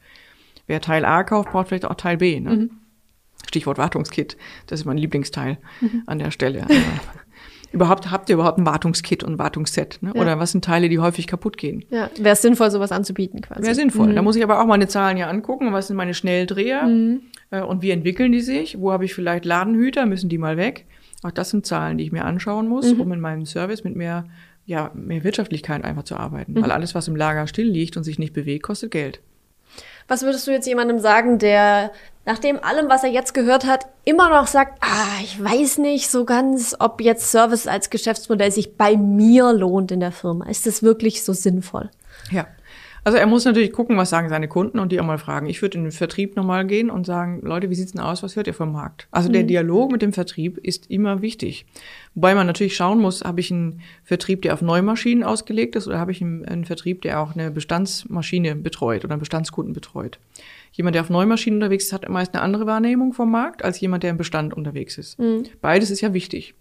Wer 0.67 0.81
Teil 0.81 1.05
A 1.05 1.25
kauft, 1.25 1.51
braucht 1.51 1.69
vielleicht 1.69 1.87
auch 1.87 1.95
Teil 1.95 2.19
B. 2.19 2.39
Ne? 2.39 2.51
Mhm. 2.51 2.71
Stichwort 3.49 3.79
Wartungskit, 3.79 4.37
das 4.67 4.81
ist 4.81 4.87
mein 4.87 4.99
Lieblingsteil 4.99 5.59
mhm. 5.81 6.03
an 6.07 6.19
der 6.19 6.31
Stelle. 6.31 6.67
überhaupt, 7.73 8.11
habt 8.11 8.29
ihr 8.29 8.35
überhaupt 8.35 8.59
ein 8.59 8.67
Wartungskit 8.67 9.23
und 9.25 9.35
ein 9.35 9.39
Wartungsset? 9.39 9.99
Ne? 10.01 10.13
Ja. 10.15 10.21
Oder 10.21 10.39
was 10.39 10.53
sind 10.53 10.65
Teile, 10.65 10.89
die 10.89 10.99
häufig 10.99 11.27
kaputt 11.27 11.57
gehen? 11.57 11.85
Ja, 11.91 12.11
wäre 12.17 12.35
es 12.35 12.43
sinnvoll, 12.43 12.71
sowas 12.71 12.93
anzubieten 12.93 13.41
quasi. 13.41 13.63
Wäre 13.63 13.75
sinnvoll. 13.75 14.09
Mhm. 14.09 14.17
Da 14.17 14.23
muss 14.23 14.37
ich 14.37 14.45
aber 14.45 14.61
auch 14.61 14.67
meine 14.67 14.89
Zahlen 14.89 15.17
ja 15.17 15.29
angucken. 15.29 15.73
Was 15.73 15.89
sind 15.89 15.97
meine 15.97 16.15
Schnelldreher? 16.15 16.85
Mhm. 16.85 17.23
Äh, 17.51 17.63
und 17.63 17.83
wie 17.83 17.91
entwickeln 17.91 18.33
die 18.33 18.41
sich? 18.41 18.81
Wo 18.81 18.93
habe 18.93 19.05
ich 19.05 19.15
vielleicht 19.15 19.45
Ladenhüter? 19.45 20.07
Müssen 20.07 20.29
die 20.29 20.39
mal 20.39 20.57
weg? 20.57 20.87
Auch 21.23 21.31
das 21.31 21.51
sind 21.51 21.67
Zahlen, 21.67 21.99
die 21.99 22.05
ich 22.05 22.13
mir 22.13 22.25
anschauen 22.25 22.69
muss, 22.69 22.93
mhm. 22.93 23.01
um 23.01 23.13
in 23.13 23.21
meinem 23.21 23.47
Service 23.47 23.85
mit 23.85 23.97
mehr, 23.97 24.27
ja, 24.65 24.91
mehr 24.95 25.25
Wirtschaftlichkeit 25.25 25.85
einfach 25.85 26.05
zu 26.05 26.17
arbeiten. 26.17 26.53
Mhm. 26.53 26.63
Weil 26.63 26.71
alles, 26.73 26.95
was 26.95 27.09
im 27.09 27.17
Lager 27.17 27.47
still 27.47 27.69
liegt 27.69 27.97
und 27.97 28.05
sich 28.05 28.19
nicht 28.19 28.33
bewegt, 28.33 28.63
kostet 28.63 28.91
Geld. 28.91 29.21
Was 30.09 30.23
würdest 30.23 30.47
du 30.47 30.53
jetzt 30.53 30.67
jemandem 30.67 30.99
sagen, 30.99 31.39
der 31.39 31.91
nach 32.27 32.39
dem 32.39 32.63
allem, 32.63 32.89
was 32.89 33.05
er 33.05 33.11
jetzt 33.11 33.35
gehört 33.35 33.65
hat, 33.65 33.87
immer 34.05 34.29
noch 34.29 34.49
sagt, 34.49 34.83
ah, 34.83 35.23
ich 35.23 35.43
weiß 35.43 35.79
nicht 35.79 36.11
so 36.11 36.25
ganz, 36.25 36.75
ob 36.79 37.01
jetzt 37.01 37.31
Service 37.31 37.69
als 37.69 37.89
Geschäftsmodell 37.89 38.51
sich 38.51 38.77
bei 38.77 38.97
mir 38.97 39.53
lohnt 39.53 39.93
in 39.93 40.01
der 40.01 40.13
Firma. 40.13 40.47
Ist 40.47 40.67
das 40.67 40.83
wirklich 40.83 41.23
so 41.23 41.33
sinnvoll? 41.33 41.89
Ja. 42.33 42.47
Also 43.05 43.19
er 43.19 43.27
muss 43.29 43.45
natürlich 43.45 43.73
gucken, 43.73 43.97
was 43.97 44.11
sagen 44.11 44.29
seine 44.29 44.49
Kunden 44.49 44.81
und 44.81 44.91
die 44.91 44.99
auch 44.99 45.05
mal 45.07 45.19
fragen. 45.19 45.47
Ich 45.47 45.63
würde 45.63 45.79
in 45.79 45.85
den 45.85 45.93
Vertrieb 45.93 46.35
nochmal 46.35 46.67
gehen 46.67 46.91
und 46.91 47.07
sagen, 47.07 47.39
Leute, 47.45 47.71
wie 47.71 47.77
sieht's 47.77 47.93
denn 47.93 48.01
aus? 48.01 48.25
Was 48.25 48.35
hört 48.35 48.49
ihr 48.49 48.55
vom 48.55 48.73
Markt? 48.73 49.07
Also 49.13 49.29
mhm. 49.29 49.35
der 49.35 49.43
Dialog 49.45 49.93
mit 49.93 50.03
dem 50.03 50.13
Vertrieb 50.13 50.59
ist 50.59 50.91
immer 50.91 51.23
wichtig. 51.23 51.67
Wobei 52.17 52.35
man 52.35 52.49
natürlich 52.49 52.75
schauen 52.75 52.99
muss, 52.99 53.23
habe 53.23 53.39
ich 53.39 53.53
einen 53.53 53.81
Vertrieb, 54.03 54.43
der 54.43 54.55
auf 54.55 54.61
Neumaschinen 54.61 55.23
ausgelegt 55.23 55.77
ist 55.77 55.87
oder 55.87 56.01
habe 56.01 56.11
ich 56.11 56.21
einen, 56.21 56.45
einen 56.45 56.65
Vertrieb, 56.65 57.03
der 57.03 57.21
auch 57.21 57.37
eine 57.37 57.53
Bestandsmaschine 57.53 58.57
betreut 58.57 59.05
oder 59.05 59.13
einen 59.13 59.21
Bestandskunden 59.21 59.73
betreut? 59.73 60.19
Jemand, 60.77 60.95
der 60.95 61.03
auf 61.03 61.11
Neumaschinen 61.11 61.57
unterwegs 61.57 61.87
ist, 61.87 61.93
hat 61.95 62.07
meist 62.07 62.35
eine 62.35 62.43
andere 62.43 62.67
Wahrnehmung 62.67 63.15
vom 63.15 63.31
Markt 63.31 63.65
als 63.65 63.81
jemand, 63.81 64.03
der 64.03 64.11
im 64.11 64.19
Bestand 64.19 64.53
unterwegs 64.53 64.99
ist. 64.99 65.19
Mhm. 65.19 65.45
Beides 65.63 65.91
ist 65.91 66.03
ja 66.03 66.13
wichtig. 66.13 66.55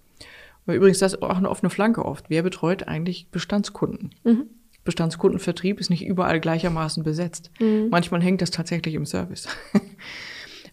Aber 0.65 0.75
übrigens, 0.75 0.99
das 0.99 1.13
ist 1.13 1.21
auch 1.21 1.37
eine 1.37 1.49
offene 1.49 1.69
Flanke 1.69 2.05
oft. 2.05 2.29
Wer 2.29 2.41
betreut 2.41 2.87
eigentlich 2.87 3.27
Bestandskunden? 3.29 4.15
Mhm. 4.23 4.45
Bestandskundenvertrieb 4.85 5.81
ist 5.81 5.89
nicht 5.89 6.05
überall 6.05 6.39
gleichermaßen 6.39 7.03
besetzt. 7.03 7.51
Mhm. 7.59 7.89
Manchmal 7.91 8.21
hängt 8.21 8.41
das 8.41 8.51
tatsächlich 8.51 8.95
im 8.95 9.05
Service. 9.05 9.49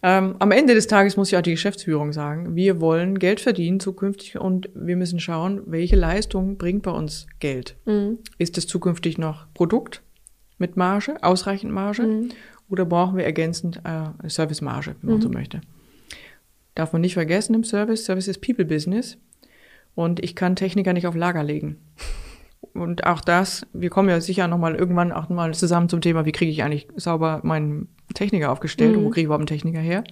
ähm, 0.03 0.37
am 0.39 0.51
Ende 0.51 0.73
des 0.73 0.87
Tages 0.87 1.17
muss 1.17 1.29
ja 1.29 1.39
auch 1.39 1.43
die 1.43 1.51
Geschäftsführung 1.51 2.13
sagen, 2.13 2.55
wir 2.55 2.79
wollen 2.79 3.19
Geld 3.19 3.41
verdienen 3.41 3.81
zukünftig 3.81 4.37
und 4.39 4.69
wir 4.73 4.95
müssen 4.95 5.19
schauen, 5.19 5.63
welche 5.65 5.97
Leistung 5.97 6.57
bringt 6.57 6.83
bei 6.83 6.91
uns 6.91 7.27
Geld. 7.39 7.75
Mhm. 7.83 8.19
Ist 8.37 8.57
es 8.57 8.67
zukünftig 8.67 9.17
noch 9.17 9.47
Produkt 9.53 10.01
mit 10.59 10.77
Marge, 10.77 11.21
ausreichend 11.21 11.73
Marge? 11.73 12.29
Oder 12.69 12.85
brauchen 12.85 13.17
wir 13.17 13.25
ergänzend 13.25 13.81
äh, 13.83 14.29
Servicemarge, 14.29 14.95
wenn 15.01 15.11
man 15.11 15.21
so 15.21 15.27
mhm. 15.27 15.35
möchte? 15.35 15.61
Darf 16.75 16.93
man 16.93 17.01
nicht 17.01 17.13
vergessen 17.13 17.53
im 17.53 17.63
Service, 17.63 18.05
Service 18.05 18.27
ist 18.27 18.41
People 18.41 18.65
Business 18.65 19.17
und 19.95 20.23
ich 20.23 20.35
kann 20.35 20.55
Techniker 20.55 20.93
nicht 20.93 21.05
auf 21.05 21.15
Lager 21.15 21.43
legen. 21.43 21.77
Und 22.73 23.05
auch 23.05 23.21
das, 23.21 23.67
wir 23.73 23.89
kommen 23.89 24.09
ja 24.09 24.19
sicher 24.19 24.47
nochmal 24.47 24.75
irgendwann 24.75 25.11
auch 25.11 25.29
mal 25.29 25.53
zusammen 25.53 25.89
zum 25.89 26.01
Thema, 26.01 26.25
wie 26.25 26.31
kriege 26.31 26.49
ich 26.49 26.63
eigentlich 26.63 26.87
sauber 26.95 27.41
meinen 27.43 27.89
Techniker 28.13 28.51
aufgestellt 28.51 28.95
mhm. 28.95 29.03
wo 29.03 29.09
kriege 29.09 29.21
ich 29.21 29.25
überhaupt 29.25 29.41
einen 29.41 29.47
Techniker 29.47 29.79
her? 29.79 30.03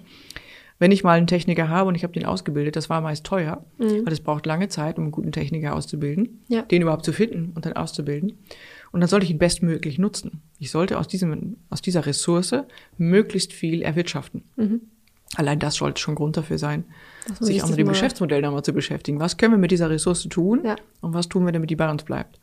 Wenn 0.78 0.92
ich 0.92 1.04
mal 1.04 1.16
einen 1.16 1.26
Techniker 1.26 1.68
habe 1.68 1.88
und 1.88 1.94
ich 1.94 2.02
habe 2.02 2.12
den 2.12 2.24
ausgebildet, 2.24 2.76
das 2.76 2.90
war 2.90 3.00
meist 3.00 3.24
teuer, 3.24 3.64
mhm. 3.78 4.04
weil 4.04 4.12
es 4.12 4.20
braucht 4.20 4.46
lange 4.46 4.68
Zeit, 4.68 4.98
um 4.98 5.04
einen 5.04 5.12
guten 5.12 5.32
Techniker 5.32 5.74
auszubilden, 5.74 6.44
ja. 6.48 6.62
den 6.62 6.82
überhaupt 6.82 7.04
zu 7.04 7.12
finden 7.12 7.52
und 7.54 7.66
dann 7.66 7.74
auszubilden. 7.74 8.38
Und 8.92 9.00
dann 9.00 9.08
sollte 9.08 9.24
ich 9.24 9.30
ihn 9.30 9.38
bestmöglich 9.38 9.98
nutzen. 9.98 10.42
Ich 10.58 10.70
sollte 10.70 10.98
aus, 10.98 11.08
diesem, 11.08 11.56
aus 11.70 11.80
dieser 11.80 12.04
Ressource 12.06 12.54
möglichst 12.98 13.52
viel 13.52 13.82
erwirtschaften. 13.82 14.44
Mhm. 14.56 14.82
Allein 15.34 15.58
das 15.58 15.76
sollte 15.76 16.00
schon 16.00 16.14
Grund 16.14 16.36
dafür 16.36 16.58
sein, 16.58 16.84
sich 17.40 17.62
auch 17.62 17.68
mit 17.70 17.78
dem 17.78 17.88
Geschäftsmodell 17.88 18.42
nochmal 18.42 18.62
zu 18.62 18.74
beschäftigen. 18.74 19.18
Was 19.18 19.38
können 19.38 19.54
wir 19.54 19.58
mit 19.58 19.70
dieser 19.70 19.88
Ressource 19.88 20.28
tun 20.28 20.60
ja. 20.62 20.76
und 21.00 21.14
was 21.14 21.28
tun 21.28 21.46
wir, 21.46 21.52
damit 21.52 21.70
die 21.70 21.76
bei 21.76 21.90
uns 21.90 22.02
bleibt? 22.02 22.38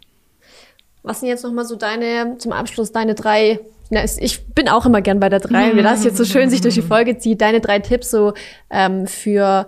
Was 1.03 1.19
sind 1.19 1.29
jetzt 1.29 1.43
nochmal 1.43 1.65
so 1.65 1.75
deine, 1.75 2.37
zum 2.39 2.51
Abschluss, 2.51 2.91
deine 2.91 3.13
drei, 3.13 3.59
na, 3.91 4.03
ich 4.03 4.45
bin 4.47 4.67
auch 4.69 4.87
immer 4.87 5.01
gern 5.01 5.19
bei 5.19 5.29
der 5.29 5.39
drei, 5.39 5.73
mir 5.73 5.83
das 5.83 6.03
jetzt 6.03 6.17
so 6.17 6.25
schön 6.25 6.49
sich 6.49 6.61
durch 6.61 6.73
die 6.73 6.81
Folge 6.81 7.17
zieht, 7.19 7.41
deine 7.41 7.61
drei 7.61 7.79
Tipps 7.79 8.09
so 8.09 8.33
ähm, 8.71 9.05
für, 9.05 9.67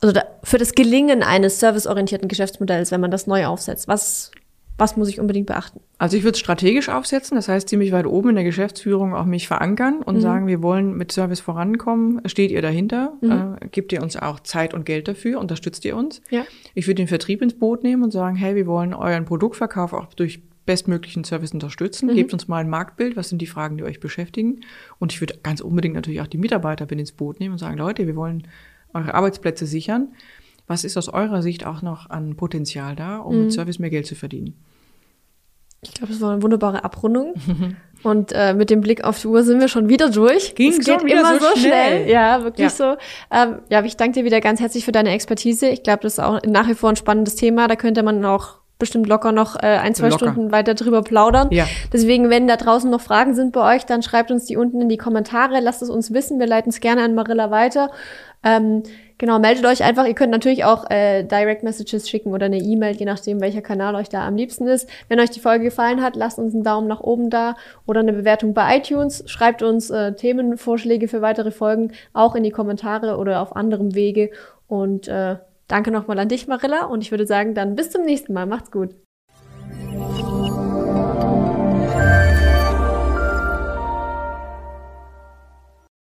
also 0.00 0.12
da, 0.12 0.24
für 0.44 0.58
das 0.58 0.74
Gelingen 0.74 1.24
eines 1.24 1.58
serviceorientierten 1.58 2.28
Geschäftsmodells, 2.28 2.92
wenn 2.92 3.00
man 3.00 3.10
das 3.10 3.26
neu 3.26 3.46
aufsetzt. 3.46 3.88
Was, 3.88 4.30
was 4.78 4.96
muss 4.96 5.08
ich 5.08 5.20
unbedingt 5.20 5.46
beachten? 5.46 5.80
Also 5.98 6.16
ich 6.16 6.24
würde 6.24 6.34
es 6.34 6.40
strategisch 6.40 6.88
aufsetzen, 6.88 7.36
das 7.36 7.48
heißt 7.48 7.68
ziemlich 7.68 7.92
weit 7.92 8.06
oben 8.06 8.30
in 8.30 8.34
der 8.34 8.44
Geschäftsführung 8.44 9.14
auch 9.14 9.26
mich 9.26 9.46
verankern 9.46 10.02
und 10.02 10.16
mhm. 10.16 10.20
sagen, 10.20 10.46
wir 10.46 10.62
wollen 10.62 10.96
mit 10.96 11.12
Service 11.12 11.40
vorankommen. 11.40 12.20
Steht 12.26 12.50
ihr 12.50 12.62
dahinter? 12.62 13.12
Mhm. 13.20 13.56
Äh, 13.60 13.68
gebt 13.68 13.92
ihr 13.92 14.02
uns 14.02 14.16
auch 14.16 14.40
Zeit 14.40 14.74
und 14.74 14.84
Geld 14.84 15.08
dafür? 15.08 15.38
Unterstützt 15.38 15.84
ihr 15.84 15.96
uns? 15.96 16.22
Ja. 16.30 16.44
Ich 16.74 16.86
würde 16.86 16.96
den 16.96 17.08
Vertrieb 17.08 17.42
ins 17.42 17.54
Boot 17.54 17.82
nehmen 17.82 18.02
und 18.02 18.10
sagen, 18.10 18.36
hey, 18.36 18.56
wir 18.56 18.66
wollen 18.66 18.94
euren 18.94 19.24
Produktverkauf 19.24 19.92
auch 19.92 20.12
durch 20.14 20.40
bestmöglichen 20.64 21.24
Service 21.24 21.52
unterstützen. 21.52 22.08
Mhm. 22.08 22.14
Gebt 22.14 22.32
uns 22.32 22.48
mal 22.48 22.58
ein 22.58 22.70
Marktbild, 22.70 23.16
was 23.16 23.28
sind 23.28 23.42
die 23.42 23.46
Fragen, 23.46 23.76
die 23.76 23.84
euch 23.84 24.00
beschäftigen? 24.00 24.60
Und 24.98 25.12
ich 25.12 25.20
würde 25.20 25.38
ganz 25.42 25.60
unbedingt 25.60 25.94
natürlich 25.94 26.20
auch 26.20 26.26
die 26.26 26.38
Mitarbeiter 26.38 26.86
mit 26.88 26.98
ins 26.98 27.12
Boot 27.12 27.40
nehmen 27.40 27.52
und 27.52 27.58
sagen, 27.58 27.76
Leute, 27.76 28.06
wir 28.06 28.16
wollen 28.16 28.46
eure 28.94 29.14
Arbeitsplätze 29.14 29.66
sichern. 29.66 30.08
Was 30.66 30.84
ist 30.84 30.96
aus 30.96 31.08
eurer 31.08 31.42
Sicht 31.42 31.66
auch 31.66 31.82
noch 31.82 32.08
an 32.08 32.36
Potenzial 32.36 32.96
da, 32.96 33.18
um 33.18 33.36
mit 33.36 33.46
mhm. 33.46 33.50
Service 33.50 33.78
mehr 33.78 33.90
Geld 33.90 34.06
zu 34.06 34.14
verdienen? 34.14 34.54
Ich 35.84 35.94
glaube, 35.94 36.12
es 36.12 36.20
war 36.20 36.32
eine 36.32 36.42
wunderbare 36.42 36.84
Abrundung. 36.84 37.34
Und 38.04 38.32
äh, 38.32 38.54
mit 38.54 38.70
dem 38.70 38.80
Blick 38.80 39.04
auf 39.04 39.20
die 39.20 39.26
Uhr 39.26 39.42
sind 39.42 39.60
wir 39.60 39.68
schon 39.68 39.88
wieder 39.88 40.10
durch. 40.10 40.54
Ging 40.54 40.72
es 40.72 40.84
geht 40.84 41.02
immer 41.02 41.40
so 41.40 41.56
schnell. 41.56 42.04
schnell. 42.04 42.10
Ja, 42.10 42.42
wirklich 42.44 42.64
ja. 42.64 42.70
so. 42.70 42.96
Ähm, 43.30 43.60
ja, 43.68 43.82
ich 43.84 43.96
danke 43.96 44.20
dir 44.20 44.24
wieder 44.24 44.40
ganz 44.40 44.60
herzlich 44.60 44.84
für 44.84 44.92
deine 44.92 45.10
Expertise. 45.10 45.68
Ich 45.68 45.82
glaube, 45.82 46.00
das 46.02 46.14
ist 46.14 46.18
auch 46.20 46.40
nach 46.46 46.68
wie 46.68 46.74
vor 46.74 46.90
ein 46.90 46.96
spannendes 46.96 47.34
Thema. 47.34 47.68
Da 47.68 47.76
könnte 47.76 48.02
man 48.02 48.24
auch 48.24 48.61
bestimmt 48.82 49.06
locker 49.06 49.30
noch 49.30 49.54
äh, 49.54 49.66
ein, 49.66 49.94
zwei 49.94 50.08
locker. 50.08 50.32
Stunden 50.32 50.50
weiter 50.50 50.74
drüber 50.74 51.02
plaudern. 51.02 51.52
Ja. 51.52 51.68
Deswegen, 51.92 52.30
wenn 52.30 52.48
da 52.48 52.56
draußen 52.56 52.90
noch 52.90 53.00
Fragen 53.00 53.32
sind 53.32 53.52
bei 53.52 53.76
euch, 53.76 53.86
dann 53.86 54.02
schreibt 54.02 54.32
uns 54.32 54.44
die 54.46 54.56
unten 54.56 54.80
in 54.80 54.88
die 54.88 54.96
Kommentare. 54.96 55.60
Lasst 55.60 55.82
es 55.82 55.88
uns 55.88 56.12
wissen. 56.12 56.40
Wir 56.40 56.48
leiten 56.48 56.70
es 56.70 56.80
gerne 56.80 57.02
an 57.02 57.14
Marilla 57.14 57.52
weiter. 57.52 57.90
Ähm, 58.42 58.82
genau, 59.18 59.38
meldet 59.38 59.64
euch 59.66 59.84
einfach. 59.84 60.04
Ihr 60.04 60.14
könnt 60.14 60.32
natürlich 60.32 60.64
auch 60.64 60.90
äh, 60.90 61.22
Direct 61.22 61.62
Messages 61.62 62.10
schicken 62.10 62.32
oder 62.32 62.46
eine 62.46 62.58
E-Mail, 62.58 62.96
je 62.96 63.06
nachdem, 63.06 63.40
welcher 63.40 63.62
Kanal 63.62 63.94
euch 63.94 64.08
da 64.08 64.26
am 64.26 64.34
liebsten 64.34 64.66
ist. 64.66 64.88
Wenn 65.08 65.20
euch 65.20 65.30
die 65.30 65.38
Folge 65.38 65.66
gefallen 65.66 66.02
hat, 66.02 66.16
lasst 66.16 66.40
uns 66.40 66.52
einen 66.52 66.64
Daumen 66.64 66.88
nach 66.88 67.02
oben 67.02 67.30
da 67.30 67.54
oder 67.86 68.00
eine 68.00 68.12
Bewertung 68.12 68.52
bei 68.52 68.78
iTunes. 68.78 69.22
Schreibt 69.26 69.62
uns 69.62 69.90
äh, 69.90 70.14
Themenvorschläge 70.14 71.06
für 71.06 71.22
weitere 71.22 71.52
Folgen 71.52 71.92
auch 72.14 72.34
in 72.34 72.42
die 72.42 72.50
Kommentare 72.50 73.16
oder 73.16 73.42
auf 73.42 73.54
anderem 73.54 73.94
Wege. 73.94 74.30
Und 74.66 75.06
äh, 75.06 75.36
Danke 75.72 75.90
nochmal 75.90 76.18
an 76.18 76.28
dich, 76.28 76.48
Marilla, 76.48 76.84
und 76.84 77.00
ich 77.00 77.12
würde 77.12 77.26
sagen, 77.26 77.54
dann 77.54 77.76
bis 77.76 77.88
zum 77.88 78.02
nächsten 78.02 78.34
Mal. 78.34 78.44
Macht's 78.44 78.70
gut. 78.70 78.94